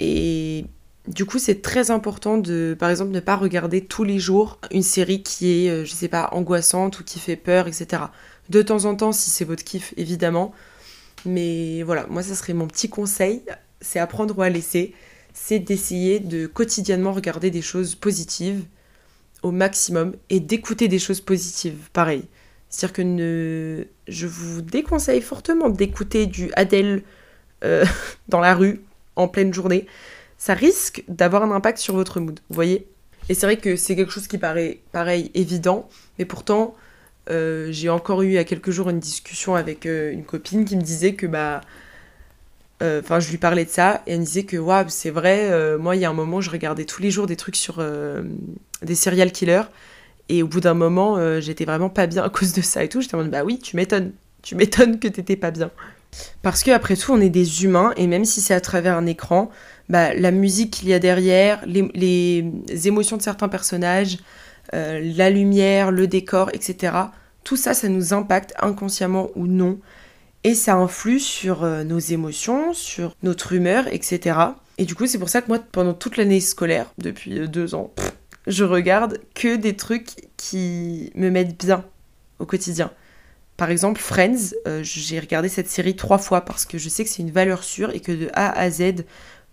Et 0.00 0.64
du 1.06 1.24
coup, 1.24 1.38
c'est 1.38 1.62
très 1.62 1.90
important 1.90 2.38
de, 2.38 2.76
par 2.78 2.90
exemple, 2.90 3.10
ne 3.10 3.20
pas 3.20 3.36
regarder 3.36 3.84
tous 3.84 4.04
les 4.04 4.18
jours 4.18 4.58
une 4.70 4.82
série 4.82 5.22
qui 5.22 5.66
est, 5.66 5.70
euh, 5.70 5.84
je 5.84 5.92
sais 5.92 6.08
pas, 6.08 6.30
angoissante 6.32 7.00
ou 7.00 7.04
qui 7.04 7.18
fait 7.18 7.36
peur, 7.36 7.68
etc. 7.68 8.04
De 8.48 8.62
temps 8.62 8.84
en 8.84 8.94
temps, 8.94 9.12
si 9.12 9.30
c'est 9.30 9.44
votre 9.44 9.64
kiff, 9.64 9.94
évidemment. 9.96 10.52
Mais 11.26 11.82
voilà, 11.82 12.06
moi, 12.08 12.22
ça 12.22 12.34
serait 12.34 12.54
mon 12.54 12.66
petit 12.66 12.88
conseil, 12.88 13.42
c'est 13.80 13.98
apprendre 13.98 14.36
ou 14.38 14.42
à 14.42 14.48
laisser. 14.48 14.94
C'est 15.34 15.58
d'essayer 15.58 16.20
de 16.20 16.46
quotidiennement 16.46 17.12
regarder 17.12 17.50
des 17.50 17.62
choses 17.62 17.94
positives 17.94 18.64
au 19.42 19.50
maximum 19.50 20.14
et 20.30 20.40
d'écouter 20.40 20.88
des 20.88 20.98
choses 20.98 21.20
positives, 21.20 21.90
pareil. 21.92 22.24
C'est-à-dire 22.68 22.92
que 22.94 23.02
ne... 23.02 23.84
je 24.08 24.26
vous 24.26 24.62
déconseille 24.62 25.20
fortement 25.20 25.68
d'écouter 25.68 26.26
du 26.26 26.50
Adèle 26.54 27.02
euh, 27.64 27.84
dans 28.28 28.40
la 28.40 28.54
rue 28.54 28.80
en 29.16 29.28
pleine 29.28 29.52
journée. 29.52 29.86
Ça 30.38 30.54
risque 30.54 31.04
d'avoir 31.08 31.42
un 31.42 31.52
impact 31.52 31.78
sur 31.78 31.94
votre 31.94 32.18
mood, 32.20 32.40
vous 32.48 32.54
voyez? 32.54 32.86
Et 33.28 33.34
c'est 33.34 33.46
vrai 33.46 33.56
que 33.56 33.76
c'est 33.76 33.94
quelque 33.94 34.10
chose 34.10 34.26
qui 34.26 34.38
paraît 34.38 34.80
pareil 34.90 35.30
évident, 35.34 35.88
mais 36.18 36.24
pourtant 36.24 36.74
euh, 37.30 37.68
j'ai 37.70 37.88
encore 37.88 38.22
eu 38.22 38.26
il 38.26 38.32
y 38.32 38.38
a 38.38 38.44
quelques 38.44 38.70
jours 38.70 38.90
une 38.90 38.98
discussion 38.98 39.54
avec 39.54 39.86
euh, 39.86 40.10
une 40.10 40.24
copine 40.24 40.64
qui 40.64 40.76
me 40.76 40.82
disait 40.82 41.14
que 41.14 41.26
bah 41.26 41.60
euh, 42.82 43.00
enfin 43.00 43.20
je 43.20 43.30
lui 43.30 43.38
parlais 43.38 43.64
de 43.64 43.70
ça 43.70 44.02
et 44.08 44.14
elle 44.14 44.20
me 44.20 44.24
disait 44.24 44.42
que 44.42 44.56
waouh 44.56 44.88
c'est 44.88 45.10
vrai 45.10 45.78
moi 45.78 45.94
il 45.94 46.02
y 46.02 46.04
a 46.04 46.10
un 46.10 46.14
moment 46.14 46.40
je 46.40 46.50
regardais 46.50 46.84
tous 46.84 47.00
les 47.00 47.12
jours 47.12 47.28
des 47.28 47.36
trucs 47.36 47.54
sur 47.54 47.80
des 48.82 48.94
serial 48.96 49.30
killers 49.30 49.62
et 50.34 50.42
au 50.42 50.46
bout 50.46 50.60
d'un 50.60 50.74
moment 50.74 51.40
j'étais 51.40 51.64
vraiment 51.64 51.90
pas 51.90 52.06
bien 52.06 52.22
à 52.24 52.30
cause 52.30 52.52
de 52.52 52.62
ça 52.62 52.82
et 52.82 52.88
tout 52.88 53.00
j'étais 53.00 53.14
en 53.14 53.18
mode 53.18 53.30
bah 53.30 53.44
oui 53.44 53.58
tu 53.58 53.76
m'étonnes 53.76 54.12
tu 54.42 54.54
m'étonnes 54.54 54.98
que 54.98 55.08
t'étais 55.08 55.36
pas 55.36 55.50
bien 55.50 55.70
parce 56.42 56.62
que 56.62 56.70
après 56.70 56.96
tout 56.96 57.12
on 57.12 57.20
est 57.20 57.30
des 57.30 57.64
humains 57.64 57.92
et 57.96 58.06
même 58.06 58.24
si 58.24 58.40
c'est 58.40 58.54
à 58.54 58.60
travers 58.60 58.96
un 58.96 59.06
écran 59.06 59.50
bah, 59.88 60.14
la 60.14 60.30
musique 60.30 60.70
qu'il 60.70 60.88
y 60.88 60.94
a 60.94 60.98
derrière, 60.98 61.60
les, 61.66 62.44
émotions 62.86 63.16
de 63.16 63.22
certains 63.22 63.48
personnages, 63.48 64.18
euh, 64.74 65.00
la 65.16 65.28
lumière, 65.28 65.90
le 65.90 66.06
décor, 66.06 66.50
etc. 66.54 66.94
Tout 67.44 67.56
ça, 67.56 67.74
ça 67.74 67.88
nous 67.88 68.14
impacte 68.14 68.54
inconsciemment 68.60 69.28
ou 69.34 69.46
non. 69.46 69.78
Et 70.44 70.54
ça 70.54 70.76
influe 70.76 71.20
sur 71.20 71.62
euh, 71.62 71.84
nos 71.84 71.98
émotions, 71.98 72.72
sur 72.72 73.14
notre 73.22 73.52
humeur, 73.52 73.86
etc. 73.92 74.38
Et 74.78 74.86
du 74.86 74.94
coup, 74.94 75.06
c'est 75.06 75.18
pour 75.18 75.28
ça 75.28 75.42
que 75.42 75.48
moi, 75.48 75.58
pendant 75.58 75.94
toute 75.94 76.16
l'année 76.16 76.40
scolaire, 76.40 76.86
depuis 76.98 77.38
euh, 77.38 77.46
deux 77.46 77.74
ans, 77.74 77.92
je 78.46 78.64
regarde 78.64 79.18
que 79.34 79.56
des 79.56 79.76
trucs 79.76 80.28
qui 80.36 81.12
me 81.14 81.30
mettent 81.30 81.58
bien 81.64 81.84
au 82.38 82.46
quotidien. 82.46 82.90
Par 83.56 83.70
exemple, 83.70 84.00
Friends, 84.00 84.54
euh, 84.66 84.82
j'ai 84.82 85.20
regardé 85.20 85.48
cette 85.48 85.68
série 85.68 85.94
trois 85.94 86.18
fois 86.18 86.40
parce 86.40 86.64
que 86.64 86.78
je 86.78 86.88
sais 86.88 87.04
que 87.04 87.10
c'est 87.10 87.22
une 87.22 87.30
valeur 87.30 87.62
sûre 87.62 87.90
et 87.90 88.00
que 88.00 88.12
de 88.12 88.28
A 88.34 88.50
à 88.50 88.70
Z, 88.70 89.04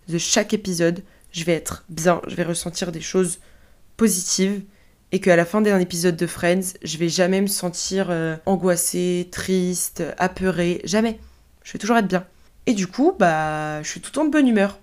de 0.08 0.18
chaque 0.18 0.54
épisode, 0.54 1.04
je 1.32 1.44
vais 1.44 1.54
être 1.54 1.86
bien, 1.90 2.22
je 2.28 2.36
vais 2.36 2.44
ressentir 2.44 2.92
des 2.92 3.02
choses 3.02 3.40
positives 3.98 4.64
et 5.12 5.20
qu'à 5.20 5.36
la 5.36 5.46
fin 5.46 5.62
d'un 5.62 5.80
épisode 5.80 6.16
de 6.16 6.28
Friends, 6.28 6.74
je 6.84 6.98
vais 6.98 7.10
jamais 7.10 7.42
me 7.42 7.48
sentir 7.48 8.08
euh, 8.10 8.36
angoissée, 8.46 9.28
triste, 9.32 10.04
apeurée, 10.18 10.82
jamais. 10.84 11.20
Je 11.64 11.74
vais 11.74 11.80
toujours 11.80 11.98
être 11.98 12.08
bien. 12.08 12.26
Et 12.66 12.74
du 12.74 12.88
coup, 12.88 13.16
bah, 13.18 13.82
je 13.82 13.90
suis 13.90 14.02
tout 14.02 14.10
le 14.12 14.16
temps 14.16 14.26
de 14.26 14.32
bonne 14.32 14.48
humeur. 14.48 14.80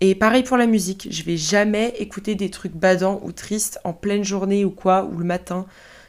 Et 0.00 0.14
pareil 0.14 0.42
pour 0.42 0.56
la 0.56 0.66
musique, 0.66 1.08
je 1.10 1.22
vais 1.24 1.36
jamais 1.36 1.94
écouter 1.98 2.34
des 2.34 2.50
trucs 2.50 2.72
badants 2.72 3.20
ou 3.22 3.32
tristes 3.32 3.78
en 3.84 3.92
pleine 3.92 4.24
journée 4.24 4.64
ou 4.64 4.70
quoi, 4.70 5.04
ou 5.04 5.18
le 5.18 5.24
matin. 5.24 5.66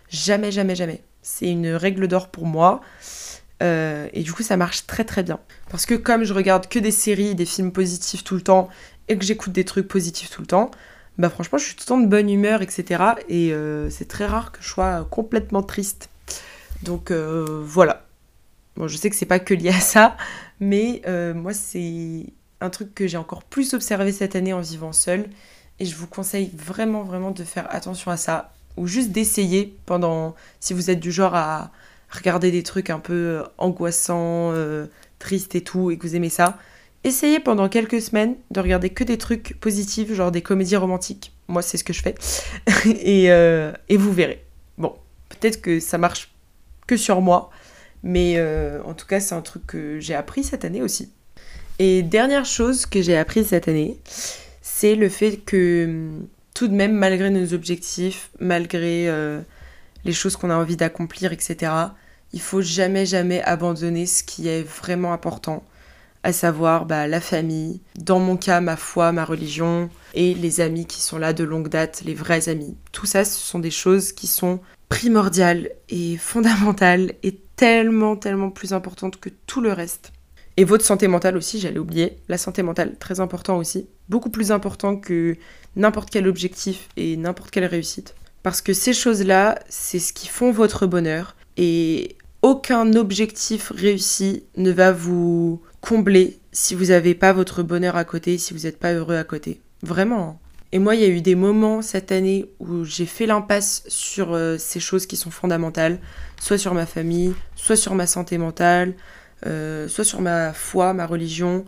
Jamais, 0.09 0.51
jamais, 0.51 0.75
jamais. 0.75 1.03
C'est 1.21 1.49
une 1.49 1.67
règle 1.67 2.07
d'or 2.07 2.29
pour 2.29 2.45
moi. 2.45 2.81
Euh, 3.61 4.07
et 4.13 4.23
du 4.23 4.31
coup, 4.31 4.43
ça 4.43 4.55
marche 4.55 4.87
très 4.87 5.03
très 5.03 5.23
bien. 5.23 5.39
Parce 5.69 5.85
que 5.85 5.95
comme 5.95 6.23
je 6.23 6.33
regarde 6.33 6.67
que 6.67 6.79
des 6.79 6.91
séries, 6.91 7.35
des 7.35 7.45
films 7.45 7.73
positifs 7.73 8.23
tout 8.23 8.35
le 8.35 8.41
temps, 8.41 8.69
et 9.09 9.17
que 9.17 9.25
j'écoute 9.25 9.51
des 9.51 9.65
trucs 9.65 9.89
positifs 9.89 10.29
tout 10.29 10.41
le 10.41 10.47
temps, 10.47 10.71
bah 11.17 11.29
franchement, 11.29 11.57
je 11.57 11.65
suis 11.65 11.75
tout 11.75 11.83
le 11.83 11.87
temps 11.87 11.99
de 11.99 12.07
bonne 12.07 12.29
humeur, 12.29 12.61
etc. 12.61 13.03
Et 13.27 13.51
euh, 13.51 13.89
c'est 13.89 14.07
très 14.07 14.25
rare 14.25 14.53
que 14.53 14.59
je 14.61 14.69
sois 14.69 15.05
complètement 15.11 15.63
triste. 15.63 16.09
Donc 16.83 17.11
euh, 17.11 17.61
voilà. 17.63 18.07
Bon, 18.77 18.87
je 18.87 18.95
sais 18.95 19.09
que 19.09 19.17
c'est 19.17 19.25
pas 19.25 19.39
que 19.39 19.53
lié 19.53 19.69
à 19.69 19.81
ça, 19.81 20.15
mais 20.61 21.01
moi, 21.35 21.53
c'est 21.53 22.25
un 22.61 22.69
truc 22.69 22.95
que 22.95 23.07
j'ai 23.07 23.17
encore 23.17 23.43
plus 23.43 23.73
observé 23.73 24.11
cette 24.11 24.35
année 24.35 24.53
en 24.53 24.61
vivant 24.61 24.93
seule. 24.93 25.29
Et 25.79 25.85
je 25.85 25.95
vous 25.95 26.07
conseille 26.07 26.51
vraiment, 26.55 27.03
vraiment 27.03 27.31
de 27.31 27.43
faire 27.43 27.67
attention 27.73 28.11
à 28.11 28.17
ça. 28.17 28.53
Ou 28.77 28.87
juste 28.87 29.09
d'essayer 29.09 29.75
pendant. 29.85 30.35
Si 30.59 30.73
vous 30.73 30.89
êtes 30.89 30.99
du 30.99 31.11
genre 31.11 31.35
à 31.35 31.71
regarder 32.09 32.51
des 32.51 32.63
trucs 32.63 32.89
un 32.89 32.99
peu 32.99 33.43
angoissants, 33.57 34.53
tristes 35.19 35.55
et 35.55 35.61
tout, 35.61 35.91
et 35.91 35.97
que 35.97 36.07
vous 36.07 36.15
aimez 36.15 36.29
ça, 36.29 36.57
essayez 37.03 37.39
pendant 37.39 37.69
quelques 37.69 38.01
semaines 38.01 38.35
de 38.51 38.59
regarder 38.59 38.89
que 38.89 39.03
des 39.03 39.17
trucs 39.17 39.57
positifs, 39.59 40.13
genre 40.13 40.31
des 40.31 40.41
comédies 40.41 40.75
romantiques. 40.75 41.33
Moi, 41.47 41.61
c'est 41.61 41.77
ce 41.77 41.83
que 41.83 41.93
je 41.93 42.01
fais. 42.01 42.15
et, 42.85 43.31
euh, 43.31 43.71
et, 43.89 43.97
vous 43.97 44.11
verrez. 44.11 44.43
Bon, 44.77 44.95
peut-être 45.29 45.61
que 45.61 45.79
ça 45.79 45.97
marche 45.97 46.33
que 46.87 46.97
sur 46.97 47.21
moi, 47.21 47.49
mais 48.03 48.35
euh, 48.37 48.81
en 48.83 48.93
tout 48.93 49.07
cas, 49.07 49.19
c'est 49.19 49.35
un 49.35 49.41
truc 49.41 49.65
que 49.67 49.99
j'ai 49.99 50.15
appris 50.15 50.43
cette 50.43 50.65
année 50.65 50.81
aussi. 50.81 51.11
Et 51.83 52.03
dernière 52.03 52.45
chose 52.45 52.85
que 52.85 53.01
j'ai 53.01 53.17
appris 53.17 53.43
cette 53.43 53.67
année, 53.67 53.97
c'est 54.61 54.93
le 54.93 55.09
fait 55.09 55.37
que 55.37 56.11
tout 56.53 56.67
de 56.67 56.75
même, 56.75 56.93
malgré 56.93 57.31
nos 57.31 57.55
objectifs, 57.55 58.29
malgré 58.39 59.09
euh, 59.09 59.41
les 60.05 60.13
choses 60.13 60.35
qu'on 60.35 60.51
a 60.51 60.55
envie 60.55 60.77
d'accomplir, 60.77 61.33
etc., 61.33 61.71
il 62.33 62.39
faut 62.39 62.61
jamais, 62.61 63.07
jamais 63.07 63.41
abandonner 63.41 64.05
ce 64.05 64.21
qui 64.21 64.47
est 64.47 64.61
vraiment 64.61 65.11
important 65.11 65.63
à 66.21 66.33
savoir 66.33 66.85
bah, 66.85 67.07
la 67.07 67.19
famille, 67.19 67.81
dans 67.95 68.19
mon 68.19 68.37
cas 68.37 68.61
ma 68.61 68.77
foi, 68.77 69.11
ma 69.11 69.25
religion, 69.25 69.89
et 70.13 70.35
les 70.35 70.61
amis 70.61 70.85
qui 70.85 71.01
sont 71.01 71.17
là 71.17 71.33
de 71.33 71.43
longue 71.43 71.69
date, 71.69 72.03
les 72.05 72.13
vrais 72.13 72.47
amis. 72.47 72.77
Tout 72.91 73.07
ça, 73.07 73.25
ce 73.25 73.39
sont 73.39 73.57
des 73.57 73.71
choses 73.71 74.11
qui 74.11 74.27
sont 74.27 74.59
primordiales 74.87 75.71
et 75.89 76.17
fondamentales 76.17 77.13
et 77.23 77.39
tellement, 77.55 78.17
tellement 78.17 78.51
plus 78.51 78.71
importantes 78.71 79.19
que 79.19 79.29
tout 79.47 79.61
le 79.61 79.73
reste. 79.73 80.13
Et 80.57 80.63
votre 80.63 80.85
santé 80.85 81.07
mentale 81.07 81.37
aussi, 81.37 81.59
j'allais 81.59 81.79
oublier. 81.79 82.17
La 82.27 82.37
santé 82.37 82.61
mentale, 82.63 82.97
très 82.99 83.19
important 83.19 83.57
aussi. 83.57 83.87
Beaucoup 84.09 84.29
plus 84.29 84.51
important 84.51 84.97
que 84.97 85.37
n'importe 85.75 86.09
quel 86.09 86.27
objectif 86.27 86.89
et 86.97 87.15
n'importe 87.17 87.51
quelle 87.51 87.65
réussite. 87.65 88.15
Parce 88.43 88.61
que 88.61 88.73
ces 88.73 88.93
choses-là, 88.93 89.59
c'est 89.69 89.99
ce 89.99 90.13
qui 90.13 90.27
font 90.27 90.51
votre 90.51 90.87
bonheur. 90.87 91.35
Et 91.57 92.15
aucun 92.41 92.93
objectif 92.93 93.71
réussi 93.73 94.43
ne 94.57 94.71
va 94.71 94.91
vous 94.91 95.61
combler 95.79 96.39
si 96.51 96.75
vous 96.75 96.85
n'avez 96.85 97.15
pas 97.15 97.33
votre 97.33 97.63
bonheur 97.63 97.95
à 97.95 98.03
côté, 98.03 98.37
si 98.37 98.53
vous 98.53 98.61
n'êtes 98.61 98.79
pas 98.79 98.93
heureux 98.93 99.15
à 99.15 99.23
côté. 99.23 99.61
Vraiment. 99.83 100.29
Hein. 100.29 100.37
Et 100.73 100.79
moi, 100.79 100.95
il 100.95 101.01
y 101.01 101.05
a 101.05 101.09
eu 101.09 101.21
des 101.21 101.35
moments 101.35 101.81
cette 101.81 102.11
année 102.11 102.49
où 102.59 102.85
j'ai 102.85 103.05
fait 103.05 103.25
l'impasse 103.25 103.83
sur 103.87 104.33
euh, 104.33 104.57
ces 104.57 104.79
choses 104.79 105.05
qui 105.05 105.17
sont 105.17 105.31
fondamentales, 105.31 105.99
soit 106.39 106.57
sur 106.57 106.73
ma 106.73 106.85
famille, 106.85 107.33
soit 107.55 107.75
sur 107.75 107.93
ma 107.93 108.07
santé 108.07 108.37
mentale, 108.37 108.93
euh, 109.45 109.87
soit 109.87 110.03
sur 110.03 110.21
ma 110.21 110.53
foi, 110.53 110.93
ma 110.93 111.05
religion. 111.05 111.65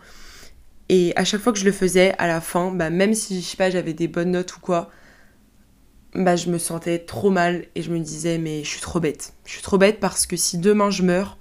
Et 0.90 1.14
à 1.16 1.24
chaque 1.26 1.42
fois 1.42 1.54
que 1.54 1.60
je 1.60 1.66
le 1.66 1.72
faisais, 1.72 2.14
à 2.18 2.28
la 2.28 2.42
fin, 2.42 2.72
bah, 2.72 2.90
même 2.90 3.14
si 3.14 3.42
je 3.42 3.46
sais 3.46 3.58
pas, 3.58 3.70
j'avais 3.70 3.94
des 3.94 4.08
bonnes 4.08 4.32
notes 4.32 4.56
ou 4.58 4.60
quoi, 4.60 4.90
bah, 6.14 6.36
je 6.36 6.50
me 6.50 6.58
sentais 6.58 7.00
trop 7.00 7.30
mal 7.32 7.66
et 7.76 7.82
je 7.82 7.92
me 7.92 8.00
disais 8.00 8.38
mais 8.38 8.64
je 8.64 8.70
suis 8.70 8.82
trop 8.82 9.00
bête. 9.00 9.34
Je 9.46 9.52
suis 9.54 9.62
trop 9.62 9.78
bête 9.78 10.00
parce 10.00 10.26
que 10.26 10.38
si 10.38 10.58
demain 10.58 10.92
je 10.92 11.04
meurs, 11.04 11.38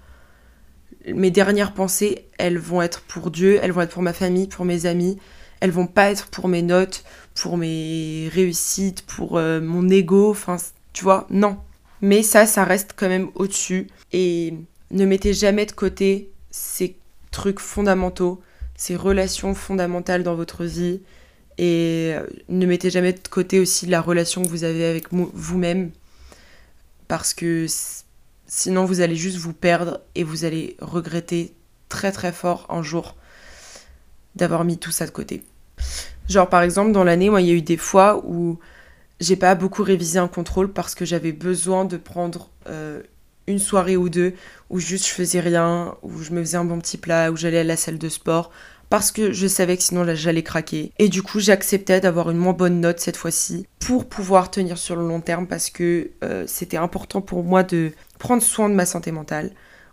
mes 1.06 1.30
dernières 1.30 1.74
pensées, 1.74 2.28
elles 2.38 2.58
vont 2.58 2.80
être 2.82 3.02
pour 3.02 3.30
Dieu, 3.30 3.58
elles 3.62 3.72
vont 3.72 3.82
être 3.82 3.92
pour 3.92 4.02
ma 4.02 4.12
famille, 4.12 4.46
pour 4.46 4.64
mes 4.64 4.86
amis. 4.86 5.18
Elles 5.60 5.70
vont 5.70 5.86
pas 5.86 6.10
être 6.10 6.28
pour 6.28 6.48
mes 6.48 6.62
notes, 6.62 7.04
pour 7.34 7.56
mes 7.56 8.28
réussites, 8.32 9.02
pour 9.02 9.36
euh, 9.38 9.60
mon 9.60 9.88
ego. 9.88 10.30
Enfin, 10.30 10.56
tu 10.92 11.04
vois, 11.04 11.26
non. 11.30 11.58
Mais 12.00 12.22
ça, 12.22 12.46
ça 12.46 12.64
reste 12.64 12.94
quand 12.96 13.08
même 13.08 13.28
au-dessus. 13.34 13.86
Et 14.12 14.54
ne 14.92 15.04
mettez 15.04 15.32
jamais 15.32 15.66
de 15.66 15.72
côté 15.72 16.30
ces 16.50 16.96
trucs 17.30 17.60
fondamentaux, 17.60 18.40
ces 18.76 18.96
relations 18.96 19.54
fondamentales 19.54 20.22
dans 20.22 20.34
votre 20.34 20.64
vie. 20.64 21.00
Et 21.58 22.12
euh, 22.14 22.26
ne 22.48 22.66
mettez 22.66 22.90
jamais 22.90 23.12
de 23.12 23.28
côté 23.28 23.60
aussi 23.60 23.86
la 23.86 24.00
relation 24.00 24.42
que 24.42 24.48
vous 24.48 24.64
avez 24.64 24.86
avec 24.86 25.12
vous-même. 25.12 25.90
Parce 27.08 27.34
que 27.34 27.66
Sinon, 28.54 28.84
vous 28.84 29.00
allez 29.00 29.16
juste 29.16 29.38
vous 29.38 29.54
perdre 29.54 30.02
et 30.14 30.24
vous 30.24 30.44
allez 30.44 30.76
regretter 30.82 31.54
très 31.88 32.12
très 32.12 32.32
fort 32.32 32.66
un 32.68 32.82
jour 32.82 33.16
d'avoir 34.36 34.62
mis 34.64 34.76
tout 34.76 34.90
ça 34.90 35.06
de 35.06 35.10
côté. 35.10 35.42
Genre, 36.28 36.46
par 36.46 36.60
exemple, 36.60 36.92
dans 36.92 37.02
l'année, 37.02 37.30
moi, 37.30 37.40
il 37.40 37.48
y 37.48 37.50
a 37.50 37.54
eu 37.54 37.62
des 37.62 37.78
fois 37.78 38.22
où 38.26 38.58
j'ai 39.20 39.36
pas 39.36 39.54
beaucoup 39.54 39.82
révisé 39.82 40.18
un 40.18 40.28
contrôle 40.28 40.70
parce 40.70 40.94
que 40.94 41.06
j'avais 41.06 41.32
besoin 41.32 41.86
de 41.86 41.96
prendre 41.96 42.50
euh, 42.66 43.02
une 43.52 43.58
soirée 43.58 43.96
ou 43.96 44.08
deux 44.08 44.34
où 44.70 44.80
juste 44.80 45.06
je 45.06 45.12
faisais 45.12 45.40
rien, 45.40 45.94
où 46.02 46.22
je 46.22 46.32
me 46.32 46.40
faisais 46.40 46.56
un 46.56 46.64
bon 46.64 46.80
petit 46.80 46.96
plat, 46.96 47.30
où 47.30 47.36
j'allais 47.36 47.58
à 47.58 47.64
la 47.64 47.76
salle 47.76 47.98
de 47.98 48.08
sport, 48.08 48.50
parce 48.88 49.12
que 49.12 49.32
je 49.32 49.46
savais 49.46 49.76
que 49.76 49.82
sinon 49.82 50.04
j'allais 50.14 50.42
craquer. 50.42 50.92
Et 50.98 51.08
du 51.08 51.22
coup, 51.22 51.40
j'acceptais 51.40 52.00
d'avoir 52.00 52.30
une 52.30 52.36
moins 52.36 52.52
bonne 52.52 52.80
note 52.80 53.00
cette 53.00 53.16
fois-ci 53.16 53.66
pour 53.78 54.08
pouvoir 54.08 54.50
tenir 54.50 54.76
sur 54.76 54.96
le 54.96 55.06
long 55.06 55.20
terme 55.20 55.46
parce 55.46 55.70
que 55.70 56.10
euh, 56.24 56.44
c'était 56.46 56.76
important 56.76 57.20
pour 57.20 57.42
moi 57.42 57.62
de 57.62 57.92
prendre 58.18 58.42
soin 58.42 58.68
de 58.68 58.74
ma 58.74 58.84
santé 58.84 59.12
mentale. 59.12 59.52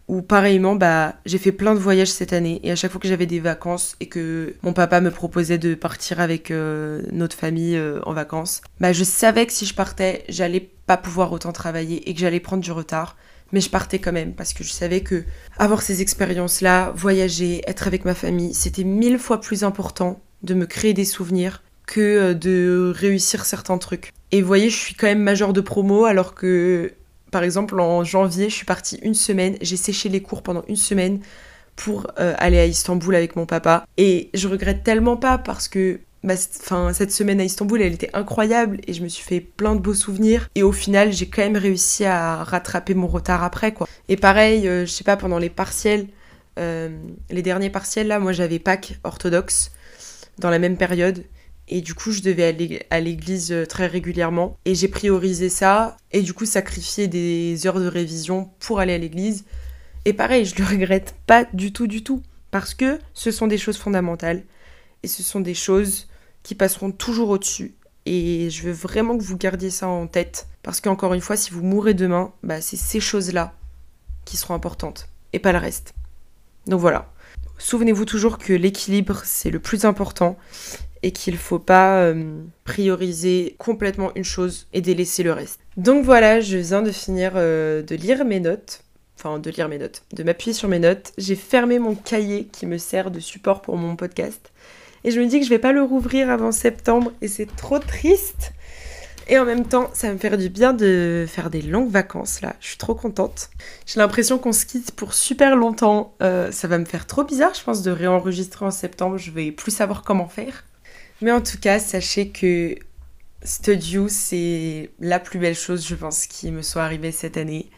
Ou 0.09 0.21
pareillement, 0.21 0.75
bah, 0.75 1.15
j'ai 1.25 1.37
fait 1.37 1.51
plein 1.51 1.75
de 1.75 1.79
voyages 1.79 2.11
cette 2.11 2.33
année 2.33 2.59
et 2.63 2.71
à 2.71 2.75
chaque 2.75 2.91
fois 2.91 2.99
que 2.99 3.07
j'avais 3.07 3.25
des 3.25 3.39
vacances 3.39 3.95
et 3.99 4.07
que 4.07 4.55
mon 4.63 4.73
papa 4.73 5.01
me 5.01 5.11
proposait 5.11 5.59
de 5.59 5.75
partir 5.75 6.19
avec 6.19 6.51
euh, 6.51 7.01
notre 7.11 7.37
famille 7.37 7.77
euh, 7.77 8.01
en 8.05 8.13
vacances, 8.13 8.61
bah, 8.79 8.91
je 8.91 9.03
savais 9.03 9.45
que 9.45 9.53
si 9.53 9.65
je 9.65 9.75
partais, 9.75 10.25
j'allais 10.27 10.71
pas 10.87 10.97
pouvoir 10.97 11.31
autant 11.31 11.51
travailler 11.51 12.09
et 12.09 12.13
que 12.13 12.19
j'allais 12.19 12.39
prendre 12.39 12.63
du 12.63 12.71
retard 12.71 13.15
mais 13.51 13.62
je 13.62 13.69
partais 13.69 13.99
quand 13.99 14.12
même 14.12 14.33
parce 14.33 14.53
que 14.53 14.63
je 14.63 14.71
savais 14.71 15.01
que 15.01 15.23
avoir 15.57 15.81
ces 15.81 16.01
expériences-là, 16.01 16.93
voyager, 16.95 17.62
être 17.67 17.88
avec 17.88 18.05
ma 18.05 18.15
famille, 18.15 18.53
c'était 18.53 18.83
mille 18.83 19.19
fois 19.19 19.41
plus 19.41 19.63
important 19.63 20.21
de 20.43 20.53
me 20.53 20.65
créer 20.65 20.93
des 20.93 21.05
souvenirs 21.05 21.63
que 21.85 21.99
euh, 21.99 22.33
de 22.33 22.93
réussir 22.95 23.45
certains 23.45 23.77
trucs. 23.77 24.12
Et 24.31 24.41
vous 24.41 24.47
voyez, 24.47 24.69
je 24.69 24.77
suis 24.77 24.93
quand 24.93 25.07
même 25.07 25.21
major 25.21 25.53
de 25.53 25.62
promo 25.62 26.05
alors 26.05 26.35
que, 26.35 26.93
par 27.31 27.43
exemple, 27.43 27.79
en 27.79 28.03
janvier, 28.03 28.49
je 28.49 28.55
suis 28.55 28.65
partie 28.65 28.99
une 29.01 29.15
semaine, 29.15 29.57
j'ai 29.62 29.77
séché 29.77 30.07
les 30.09 30.21
cours 30.21 30.43
pendant 30.43 30.63
une 30.67 30.75
semaine 30.75 31.19
pour 31.75 32.07
euh, 32.19 32.35
aller 32.38 32.59
à 32.59 32.65
Istanbul 32.65 33.15
avec 33.15 33.35
mon 33.35 33.45
papa. 33.45 33.85
Et 33.97 34.29
je 34.33 34.47
regrette 34.47 34.83
tellement 34.83 35.17
pas 35.17 35.38
parce 35.38 35.67
que 35.67 35.99
bah, 36.23 36.36
cette 36.36 37.12
semaine 37.12 37.39
à 37.39 37.45
Istanbul, 37.45 37.82
elle 37.82 37.93
était 37.93 38.10
incroyable 38.13 38.82
et 38.88 38.93
je 38.93 39.01
me 39.01 39.08
suis 39.08 39.23
fait 39.23 39.39
plein 39.39 39.75
de 39.75 39.79
beaux 39.79 39.93
souvenirs. 39.93 40.49
Et 40.55 40.63
au 40.63 40.73
final, 40.73 41.13
j'ai 41.13 41.27
quand 41.27 41.41
même 41.41 41.55
réussi 41.55 42.03
à 42.05 42.43
rattraper 42.43 42.93
mon 42.93 43.08
retard 43.08 43.43
après, 43.43 43.73
quoi. 43.73 43.88
Et 44.10 44.17
pareil, 44.17 44.67
euh, 44.67 44.86
je 44.86 44.91
sais 44.91 45.05
pas, 45.05 45.15
pendant 45.15 45.39
les 45.39 45.49
partiels, 45.49 46.08
euh, 46.60 46.89
les 47.29 47.41
derniers 47.41 47.69
partiels, 47.69 48.08
là, 48.08 48.19
moi 48.19 48.34
j'avais 48.34 48.60
Pâques 48.60 48.99
orthodoxe 49.03 49.71
dans 50.39 50.49
la 50.49 50.60
même 50.60 50.77
période. 50.77 51.23
Et 51.69 51.82
du 51.82 51.93
coup, 51.93 52.12
je 52.12 52.21
devais 52.21 52.45
aller 52.45 52.82
à 52.89 52.99
l'église 52.99 53.51
euh, 53.51 53.65
très 53.65 53.88
régulièrement. 53.88 54.58
Et 54.65 54.75
j'ai 54.75 54.88
priorisé 54.88 55.49
ça. 55.49 55.97
Et 56.12 56.21
du 56.21 56.34
coup, 56.34 56.45
sacrifié 56.45 57.08
des 57.08 57.65
heures 57.67 57.79
de 57.79 57.88
révision 57.88 58.49
pour 58.60 58.79
aller 58.79 58.93
à 58.93 58.97
l'église. 58.97 59.45
Et 60.05 60.13
pareil, 60.13 60.45
je 60.45 60.55
le 60.55 60.65
regrette 60.65 61.15
pas 61.27 61.45
du 61.53 61.71
tout, 61.71 61.88
du 61.88 62.03
tout. 62.03 62.23
Parce 62.51 62.73
que 62.73 62.99
ce 63.13 63.32
sont 63.32 63.47
des 63.47 63.60
choses 63.60 63.77
fondamentales. 63.77 64.43
Et 65.03 65.08
ce 65.08 65.21
sont 65.21 65.39
des 65.39 65.53
choses 65.53 66.08
qui 66.43 66.56
passeront 66.56 66.91
toujours 66.91 67.30
au-dessus. 67.30 67.75
Et 68.06 68.49
je 68.49 68.63
veux 68.63 68.71
vraiment 68.71 69.17
que 69.17 69.23
vous 69.23 69.38
gardiez 69.38 69.69
ça 69.69 69.88
en 69.88 70.08
tête. 70.08 70.47
Parce 70.63 70.82
qu'encore 70.82 71.13
une 71.13 71.21
fois, 71.21 71.38
si 71.38 71.52
vous 71.52 71.63
mourrez 71.63 71.93
demain, 71.93 72.32
bah, 72.43 72.62
c'est 72.62 72.78
ces 72.78 72.99
choses-là 72.99 73.54
qui 74.25 74.38
seront 74.38 74.54
importantes. 74.54 75.10
Et 75.34 75.39
pas 75.39 75.52
le 75.52 75.60
reste. 75.60 75.93
Donc 76.67 76.80
voilà. 76.80 77.12
souvenez-vous 77.58 78.06
toujours 78.06 78.38
que 78.38 78.54
l'équilibre, 78.54 79.21
c'est 79.25 79.49
le 79.49 79.60
plus 79.60 79.86
important 79.86 80.38
et 81.02 81.12
qu'il 81.12 81.34
ne 81.34 81.39
faut 81.39 81.60
pas 81.60 82.02
euh, 82.02 82.41
prioriser 82.63 83.56
complètement 83.58 84.12
une 84.15 84.23
chose 84.23 84.67
et 84.73 84.82
délaisser 84.82 85.23
le 85.23 85.32
reste. 85.32 85.60
Donc 85.78 86.04
voilà, 86.04 86.41
je 86.41 86.58
viens 86.58 86.82
de 86.82 86.91
finir 86.91 87.34
euh, 87.36 87.82
de 87.82 87.95
lire 87.95 88.25
mes 88.25 88.39
notes. 88.39 88.84
Enfin, 89.17 89.38
de 89.38 89.49
lire 89.49 89.67
mes 89.67 89.78
notes, 89.78 90.04
de 90.13 90.23
m'appuyer 90.23 90.54
sur 90.54 90.69
mes 90.69 90.80
notes. 90.80 91.12
J'ai 91.17 91.36
fermé 91.36 91.78
mon 91.78 91.93
cahier 91.93 92.45
qui 92.45 92.65
me 92.65 92.78
sert 92.78 93.12
de 93.12 93.19
support 93.19 93.62
pour 93.62 93.75
mon 93.75 93.97
podcast. 93.97 94.52
Et 95.03 95.12
je 95.12 95.19
me 95.19 95.27
dis 95.27 95.39
que 95.39 95.45
je 95.45 95.49
vais 95.49 95.59
pas 95.59 95.71
le 95.71 95.83
rouvrir 95.83 96.29
avant 96.29 96.51
septembre 96.51 97.12
et 97.21 97.27
c'est 97.27 97.53
trop 97.55 97.79
triste. 97.79 98.53
Et 99.27 99.38
en 99.38 99.45
même 99.45 99.65
temps, 99.65 99.91
ça 99.93 100.07
va 100.07 100.13
me 100.13 100.19
faire 100.19 100.39
du 100.39 100.49
bien 100.49 100.73
de 100.73 101.25
faire 101.27 101.51
des 101.51 101.62
longues 101.62 101.91
vacances 101.91 102.41
là. 102.41 102.55
Je 102.59 102.69
suis 102.69 102.77
trop 102.77 102.95
contente. 102.95 103.51
J'ai 103.85 103.99
l'impression 103.99 104.39
qu'on 104.39 104.51
se 104.51 104.65
quitte 104.65 104.91
pour 104.91 105.13
super 105.13 105.55
longtemps. 105.55 106.15
Euh, 106.23 106.51
ça 106.51 106.67
va 106.67 106.79
me 106.79 106.85
faire 106.85 107.05
trop 107.05 107.23
bizarre, 107.23 107.53
je 107.53 107.63
pense, 107.63 107.83
de 107.83 107.91
réenregistrer 107.91 108.65
en 108.65 108.71
septembre. 108.71 109.17
Je 109.17 109.29
vais 109.29 109.51
plus 109.51 109.71
savoir 109.71 110.01
comment 110.01 110.27
faire. 110.27 110.65
Mais 111.21 111.31
en 111.31 111.41
tout 111.41 111.59
cas, 111.59 111.79
sachez 111.79 112.29
que 112.29 112.75
Studio, 113.43 114.07
c'est 114.09 114.89
la 114.99 115.19
plus 115.19 115.39
belle 115.39 115.55
chose, 115.55 115.88
je 115.88 115.95
pense, 115.95 116.25
qui 116.25 116.51
me 116.51 116.62
soit 116.62 116.83
arrivée 116.83 117.12
cette 117.12 117.38
année. 117.38 117.69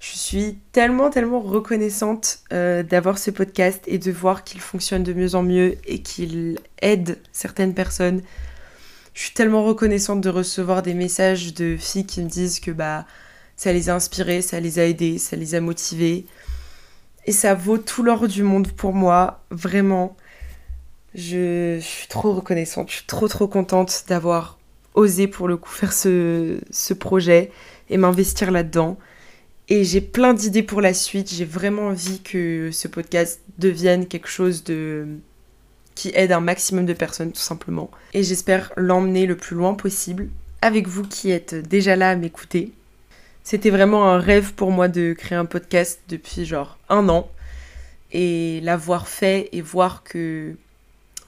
Je 0.00 0.16
suis 0.16 0.58
tellement, 0.72 1.10
tellement 1.10 1.40
reconnaissante 1.40 2.38
euh, 2.54 2.82
d'avoir 2.82 3.18
ce 3.18 3.30
podcast 3.30 3.84
et 3.86 3.98
de 3.98 4.10
voir 4.10 4.44
qu'il 4.44 4.62
fonctionne 4.62 5.02
de 5.02 5.12
mieux 5.12 5.34
en 5.34 5.42
mieux 5.42 5.76
et 5.84 6.00
qu'il 6.00 6.58
aide 6.80 7.18
certaines 7.32 7.74
personnes. 7.74 8.22
Je 9.12 9.20
suis 9.24 9.34
tellement 9.34 9.62
reconnaissante 9.62 10.22
de 10.22 10.30
recevoir 10.30 10.80
des 10.80 10.94
messages 10.94 11.52
de 11.52 11.76
filles 11.76 12.06
qui 12.06 12.22
me 12.22 12.30
disent 12.30 12.60
que 12.60 12.70
bah 12.70 13.04
ça 13.56 13.74
les 13.74 13.90
a 13.90 13.94
inspirées, 13.94 14.40
ça 14.40 14.58
les 14.58 14.78
a 14.78 14.86
aidées, 14.86 15.18
ça 15.18 15.36
les 15.36 15.54
a 15.54 15.60
motivées. 15.60 16.24
Et 17.26 17.32
ça 17.32 17.52
vaut 17.52 17.76
tout 17.76 18.02
l'or 18.02 18.26
du 18.26 18.42
monde 18.42 18.72
pour 18.72 18.94
moi, 18.94 19.44
vraiment. 19.50 20.16
Je, 21.14 21.78
suis 21.78 22.08
trop 22.08 22.32
reconnaissante, 22.32 22.88
je 22.88 22.96
suis 22.96 23.06
trop 23.06 23.28
trop 23.28 23.48
contente 23.48 24.04
d'avoir 24.08 24.58
osé 24.94 25.28
pour 25.28 25.46
le 25.46 25.58
coup 25.58 25.68
faire 25.68 25.92
ce, 25.92 26.58
ce 26.70 26.94
projet 26.94 27.52
et 27.90 27.98
m'investir 27.98 28.50
là-dedans. 28.50 28.96
Et 29.70 29.84
j'ai 29.84 30.00
plein 30.00 30.34
d'idées 30.34 30.64
pour 30.64 30.80
la 30.80 30.92
suite. 30.92 31.32
J'ai 31.32 31.44
vraiment 31.44 31.86
envie 31.86 32.20
que 32.20 32.70
ce 32.72 32.88
podcast 32.88 33.40
devienne 33.58 34.06
quelque 34.06 34.28
chose 34.28 34.64
de 34.64 35.06
qui 35.94 36.10
aide 36.14 36.32
un 36.32 36.40
maximum 36.40 36.86
de 36.86 36.92
personnes 36.92 37.30
tout 37.30 37.40
simplement. 37.40 37.90
Et 38.12 38.24
j'espère 38.24 38.72
l'emmener 38.76 39.26
le 39.26 39.36
plus 39.36 39.54
loin 39.54 39.74
possible 39.74 40.28
avec 40.60 40.88
vous 40.88 41.04
qui 41.04 41.30
êtes 41.30 41.54
déjà 41.54 41.94
là 41.94 42.10
à 42.10 42.16
m'écouter. 42.16 42.72
C'était 43.44 43.70
vraiment 43.70 44.10
un 44.10 44.18
rêve 44.18 44.54
pour 44.54 44.72
moi 44.72 44.88
de 44.88 45.14
créer 45.16 45.38
un 45.38 45.44
podcast 45.44 46.00
depuis 46.08 46.44
genre 46.44 46.78
un 46.88 47.08
an 47.08 47.30
et 48.12 48.60
l'avoir 48.62 49.08
fait 49.08 49.48
et 49.52 49.62
voir 49.62 50.02
que 50.02 50.54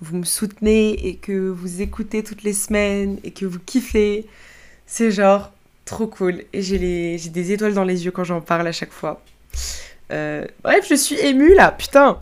vous 0.00 0.16
me 0.16 0.24
soutenez 0.24 1.06
et 1.06 1.14
que 1.14 1.48
vous 1.48 1.80
écoutez 1.80 2.24
toutes 2.24 2.42
les 2.42 2.54
semaines 2.54 3.18
et 3.22 3.30
que 3.30 3.46
vous 3.46 3.60
kiffez. 3.60 4.26
C'est 4.86 5.12
genre 5.12 5.52
trop 5.92 6.06
cool. 6.06 6.44
Et 6.52 6.62
j'ai 6.62 7.18
des 7.18 7.52
étoiles 7.52 7.74
dans 7.74 7.84
les 7.84 8.04
yeux 8.04 8.10
quand 8.10 8.24
j'en 8.24 8.40
parle 8.40 8.66
à 8.66 8.72
chaque 8.72 8.92
fois. 8.92 9.22
Euh, 10.10 10.46
bref, 10.64 10.86
je 10.88 10.94
suis 10.94 11.18
émue 11.20 11.54
là, 11.54 11.70
putain. 11.70 12.18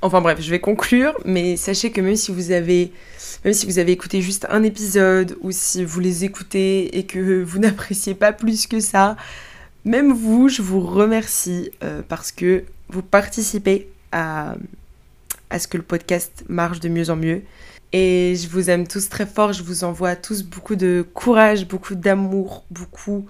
Enfin 0.00 0.20
bref, 0.20 0.40
je 0.40 0.50
vais 0.50 0.60
conclure, 0.60 1.18
mais 1.24 1.56
sachez 1.56 1.90
que 1.90 2.00
même 2.00 2.16
si 2.16 2.32
vous 2.32 2.52
avez, 2.52 2.92
même 3.44 3.54
si 3.54 3.66
vous 3.66 3.78
avez 3.78 3.92
écouté 3.92 4.22
juste 4.22 4.46
un 4.48 4.62
épisode 4.62 5.36
ou 5.42 5.50
si 5.50 5.84
vous 5.84 6.00
les 6.00 6.24
écoutez 6.24 6.96
et 6.98 7.04
que 7.04 7.42
vous 7.42 7.58
n'appréciez 7.64 8.14
pas 8.14 8.32
plus 8.32 8.66
que 8.66 8.80
ça, 8.80 9.16
même 9.84 10.12
vous, 10.12 10.48
je 10.48 10.62
vous 10.62 10.80
remercie 10.80 11.70
euh, 11.82 12.02
parce 12.08 12.32
que 12.32 12.64
vous 12.88 13.02
participez 13.02 13.88
à, 14.12 14.54
à 15.50 15.58
ce 15.58 15.68
que 15.68 15.76
le 15.76 15.82
podcast 15.82 16.44
marche 16.48 16.80
de 16.80 16.88
mieux 16.88 17.10
en 17.10 17.16
mieux. 17.16 17.42
Et 17.92 18.34
je 18.36 18.48
vous 18.48 18.70
aime 18.70 18.86
tous 18.86 19.08
très 19.10 19.26
fort, 19.26 19.52
je 19.52 19.62
vous 19.62 19.84
envoie 19.84 20.16
tous 20.16 20.42
beaucoup 20.42 20.76
de 20.76 21.04
courage, 21.12 21.68
beaucoup 21.68 21.94
d'amour, 21.94 22.64
beaucoup 22.70 23.26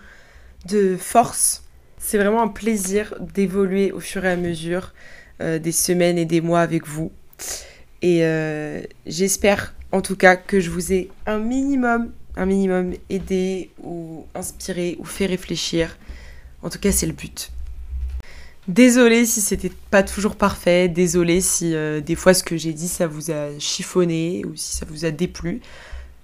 de 0.69 0.97
force. 0.97 1.65
C'est 1.99 2.19
vraiment 2.19 2.43
un 2.43 2.49
plaisir 2.49 3.15
d'évoluer 3.21 3.91
au 3.91 3.99
fur 3.99 4.25
et 4.25 4.31
à 4.31 4.37
mesure 4.37 4.93
euh, 5.41 5.59
des 5.59 5.73
semaines 5.73 6.17
et 6.17 6.25
des 6.25 6.41
mois 6.41 6.61
avec 6.61 6.87
vous. 6.87 7.11
Et 8.03 8.25
euh, 8.25 8.83
j'espère 9.07 9.75
en 9.91 10.01
tout 10.01 10.17
cas 10.17 10.37
que 10.37 10.61
je 10.61 10.71
vous 10.71 10.93
ai 10.93 11.11
un 11.27 11.39
minimum, 11.39 12.13
un 12.37 12.47
minimum 12.47 12.95
aidé 13.11 13.71
ou 13.83 14.27
inspiré 14.35 14.97
ou 15.01 15.05
fait 15.05 15.27
réfléchir. 15.27 15.97
En 16.63 16.71
tout 16.71 16.79
cas, 16.79 16.93
c'est 16.93 17.07
le 17.07 17.13
but. 17.13 17.51
Désolée 18.69 19.27
si 19.27 19.41
c'était 19.41 19.73
pas 19.91 20.05
toujours 20.05 20.37
parfait, 20.37 20.89
désolée 20.89 21.41
si 21.41 21.75
euh, 21.75 22.01
des 22.01 22.15
fois 22.15 22.33
ce 22.33 22.45
que 22.45 22.57
j'ai 22.57 22.73
dit 22.73 22.87
ça 22.87 23.09
vous 23.09 23.33
a 23.33 23.59
chiffonné 23.59 24.45
ou 24.47 24.55
si 24.55 24.77
ça 24.77 24.87
vous 24.89 25.05
a 25.05 25.11
déplu. 25.11 25.61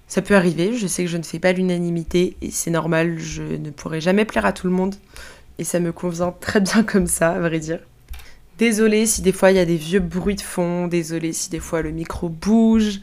Ça 0.07 0.21
peut 0.21 0.35
arriver, 0.35 0.73
je 0.73 0.87
sais 0.87 1.03
que 1.03 1.09
je 1.09 1.17
ne 1.17 1.23
fais 1.23 1.37
pas 1.37 1.51
l'unanimité 1.51 2.37
et 2.41 2.49
c'est 2.49 2.71
normal, 2.71 3.19
je 3.19 3.43
ne 3.43 3.71
pourrai 3.71 3.99
jamais 3.99 4.23
plaire 4.23 4.45
à 4.45 4.53
tout 4.53 4.67
le 4.67 4.73
monde 4.73 4.95
et 5.59 5.65
ça 5.65 5.81
me 5.81 5.91
convient 5.91 6.31
très 6.31 6.61
bien 6.61 6.83
comme 6.83 7.07
ça, 7.07 7.31
à 7.31 7.39
vrai 7.39 7.59
dire. 7.59 7.79
Désolée 8.57 9.05
si 9.05 9.21
des 9.21 9.33
fois 9.33 9.51
il 9.51 9.57
y 9.57 9.59
a 9.59 9.65
des 9.65 9.75
vieux 9.75 9.99
bruits 9.99 10.35
de 10.35 10.41
fond, 10.41 10.87
désolée 10.87 11.33
si 11.33 11.49
des 11.49 11.59
fois 11.59 11.81
le 11.81 11.91
micro 11.91 12.29
bouge. 12.29 13.01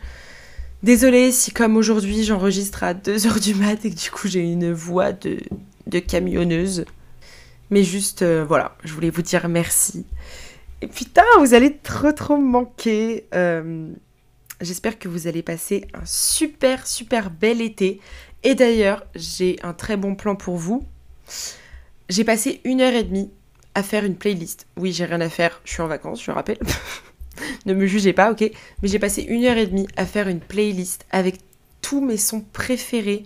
Désolée 0.82 1.30
si 1.30 1.50
comme 1.50 1.76
aujourd'hui 1.76 2.24
j'enregistre 2.24 2.84
à 2.84 2.94
2h 2.94 3.42
du 3.42 3.54
mat 3.54 3.84
et 3.84 3.90
que 3.90 3.96
du 3.96 4.10
coup 4.10 4.28
j'ai 4.28 4.40
une 4.40 4.72
voix 4.72 5.12
de, 5.12 5.40
de 5.88 5.98
camionneuse. 5.98 6.86
Mais 7.70 7.82
juste, 7.82 8.22
euh, 8.22 8.44
voilà, 8.46 8.76
je 8.84 8.92
voulais 8.92 9.10
vous 9.10 9.22
dire 9.22 9.48
merci. 9.48 10.06
Et 10.82 10.86
putain, 10.86 11.24
vous 11.38 11.54
allez 11.54 11.76
trop 11.78 12.12
trop 12.12 12.36
me 12.36 12.46
manquer. 12.46 13.26
Euh, 13.34 13.90
j'espère 14.60 14.98
que 14.98 15.08
vous 15.08 15.26
allez 15.26 15.42
passer 15.42 15.86
un 15.94 16.04
super 16.04 16.86
super 16.86 17.30
bel 17.30 17.60
été. 17.60 18.00
Et 18.42 18.54
d'ailleurs, 18.54 19.04
j'ai 19.14 19.58
un 19.62 19.72
très 19.72 19.96
bon 19.96 20.14
plan 20.14 20.36
pour 20.36 20.56
vous. 20.56 20.86
J'ai 22.08 22.24
passé 22.24 22.60
une 22.64 22.80
heure 22.80 22.92
et 22.92 23.02
demie 23.02 23.30
à 23.74 23.82
faire 23.82 24.04
une 24.04 24.16
playlist. 24.16 24.66
Oui, 24.76 24.92
j'ai 24.92 25.04
rien 25.04 25.20
à 25.20 25.28
faire, 25.28 25.60
je 25.64 25.72
suis 25.72 25.82
en 25.82 25.88
vacances, 25.88 26.22
je 26.22 26.30
rappelle. 26.30 26.58
ne 27.66 27.74
me 27.74 27.86
jugez 27.86 28.12
pas, 28.12 28.30
ok 28.30 28.50
Mais 28.82 28.88
j'ai 28.88 28.98
passé 28.98 29.22
une 29.22 29.44
heure 29.44 29.56
et 29.56 29.66
demie 29.66 29.88
à 29.96 30.06
faire 30.06 30.28
une 30.28 30.40
playlist 30.40 31.04
avec 31.10 31.36
tous 31.82 32.00
mes 32.00 32.16
sons 32.16 32.44
préférés 32.52 33.24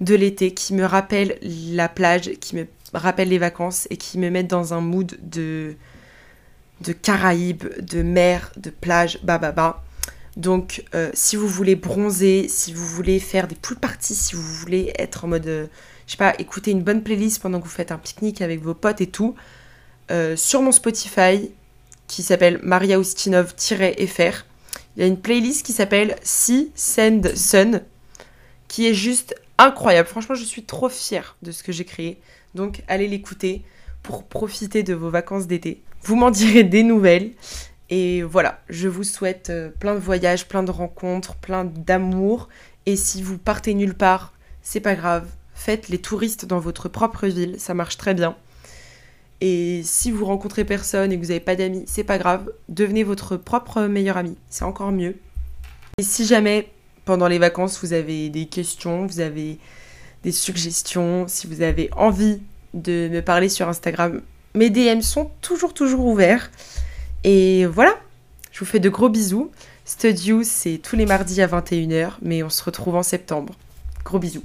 de 0.00 0.14
l'été 0.14 0.54
qui 0.54 0.74
me 0.74 0.84
rappellent 0.84 1.38
la 1.42 1.88
plage, 1.88 2.32
qui 2.40 2.56
me 2.56 2.66
rappellent 2.94 3.28
les 3.28 3.38
vacances 3.38 3.86
et 3.90 3.96
qui 3.96 4.18
me 4.18 4.30
mettent 4.30 4.48
dans 4.48 4.74
un 4.74 4.80
mood 4.80 5.16
de, 5.22 5.74
de 6.80 6.92
Caraïbes, 6.92 7.64
de 7.80 8.02
mer, 8.02 8.52
de 8.56 8.70
plage, 8.70 9.20
bah. 9.22 9.82
Donc, 10.36 10.84
euh, 10.94 11.10
si 11.12 11.36
vous 11.36 11.48
voulez 11.48 11.74
bronzer, 11.74 12.46
si 12.48 12.72
vous 12.72 12.86
voulez 12.86 13.18
faire 13.18 13.48
des 13.48 13.56
poules 13.56 13.78
parties, 13.78 14.14
si 14.14 14.36
vous 14.36 14.42
voulez 14.42 14.92
être 14.98 15.24
en 15.24 15.28
mode, 15.28 15.46
euh, 15.46 15.66
je 16.06 16.12
sais 16.12 16.16
pas, 16.16 16.34
écouter 16.38 16.70
une 16.70 16.82
bonne 16.82 17.02
playlist 17.02 17.42
pendant 17.42 17.58
que 17.58 17.64
vous 17.64 17.70
faites 17.70 17.92
un 17.92 17.98
pique-nique 17.98 18.40
avec 18.40 18.62
vos 18.62 18.74
potes 18.74 19.00
et 19.00 19.08
tout, 19.08 19.34
euh, 20.10 20.36
sur 20.36 20.62
mon 20.62 20.72
Spotify, 20.72 21.50
qui 22.06 22.22
s'appelle 22.22 22.60
Maria 22.62 22.98
Ustinov-FR, 22.98 24.44
il 24.96 25.00
y 25.00 25.02
a 25.04 25.06
une 25.06 25.20
playlist 25.20 25.64
qui 25.64 25.72
s'appelle 25.72 26.16
Sea, 26.22 26.70
Sand, 26.74 27.34
Sun, 27.36 27.82
qui 28.68 28.86
est 28.86 28.94
juste 28.94 29.34
incroyable. 29.58 30.08
Franchement, 30.08 30.34
je 30.34 30.44
suis 30.44 30.64
trop 30.64 30.88
fière 30.88 31.36
de 31.42 31.52
ce 31.52 31.62
que 31.62 31.72
j'ai 31.72 31.84
créé. 31.84 32.20
Donc 32.54 32.82
allez 32.88 33.08
l'écouter 33.08 33.62
pour 34.02 34.24
profiter 34.24 34.82
de 34.82 34.94
vos 34.94 35.10
vacances 35.10 35.46
d'été. 35.46 35.82
Vous 36.02 36.16
m'en 36.16 36.30
direz 36.30 36.64
des 36.64 36.82
nouvelles. 36.82 37.32
Et 37.90 38.22
voilà, 38.22 38.60
je 38.68 38.88
vous 38.88 39.02
souhaite 39.02 39.50
euh, 39.50 39.68
plein 39.68 39.94
de 39.94 40.00
voyages, 40.00 40.46
plein 40.46 40.62
de 40.62 40.70
rencontres, 40.70 41.34
plein 41.34 41.64
d'amour. 41.64 42.48
Et 42.86 42.96
si 42.96 43.20
vous 43.20 43.36
partez 43.36 43.74
nulle 43.74 43.94
part, 43.94 44.32
c'est 44.62 44.80
pas 44.80 44.94
grave. 44.94 45.26
Faites 45.54 45.88
les 45.88 45.98
touristes 45.98 46.46
dans 46.46 46.60
votre 46.60 46.88
propre 46.88 47.26
ville, 47.26 47.56
ça 47.58 47.74
marche 47.74 47.98
très 47.98 48.14
bien. 48.14 48.36
Et 49.40 49.82
si 49.84 50.10
vous 50.10 50.24
rencontrez 50.24 50.64
personne 50.64 51.12
et 51.12 51.16
que 51.16 51.22
vous 51.22 51.28
n'avez 51.28 51.40
pas 51.40 51.56
d'amis, 51.56 51.84
c'est 51.86 52.04
pas 52.04 52.18
grave. 52.18 52.50
Devenez 52.68 53.02
votre 53.02 53.36
propre 53.36 53.82
meilleur 53.82 54.16
ami, 54.16 54.36
c'est 54.48 54.64
encore 54.64 54.92
mieux. 54.92 55.16
Et 55.98 56.02
si 56.02 56.24
jamais 56.24 56.70
pendant 57.04 57.26
les 57.26 57.38
vacances 57.38 57.80
vous 57.82 57.92
avez 57.92 58.28
des 58.28 58.46
questions, 58.46 59.06
vous 59.06 59.20
avez 59.20 59.58
des 60.24 60.32
suggestions, 60.32 61.26
si 61.28 61.46
vous 61.46 61.62
avez 61.62 61.90
envie 61.96 62.40
de 62.74 63.08
me 63.10 63.20
parler 63.20 63.48
sur 63.48 63.68
Instagram, 63.68 64.20
mes 64.54 64.70
DM 64.70 65.00
sont 65.00 65.30
toujours 65.40 65.74
toujours 65.74 66.06
ouverts. 66.06 66.50
Et 67.24 67.66
voilà, 67.66 67.94
je 68.52 68.60
vous 68.60 68.66
fais 68.66 68.80
de 68.80 68.88
gros 68.88 69.08
bisous. 69.08 69.50
Studio, 69.84 70.42
c'est 70.44 70.78
tous 70.78 70.96
les 70.96 71.06
mardis 71.06 71.42
à 71.42 71.46
21h, 71.46 72.12
mais 72.22 72.42
on 72.42 72.50
se 72.50 72.62
retrouve 72.62 72.94
en 72.94 73.02
septembre. 73.02 73.54
Gros 74.04 74.18
bisous. 74.18 74.42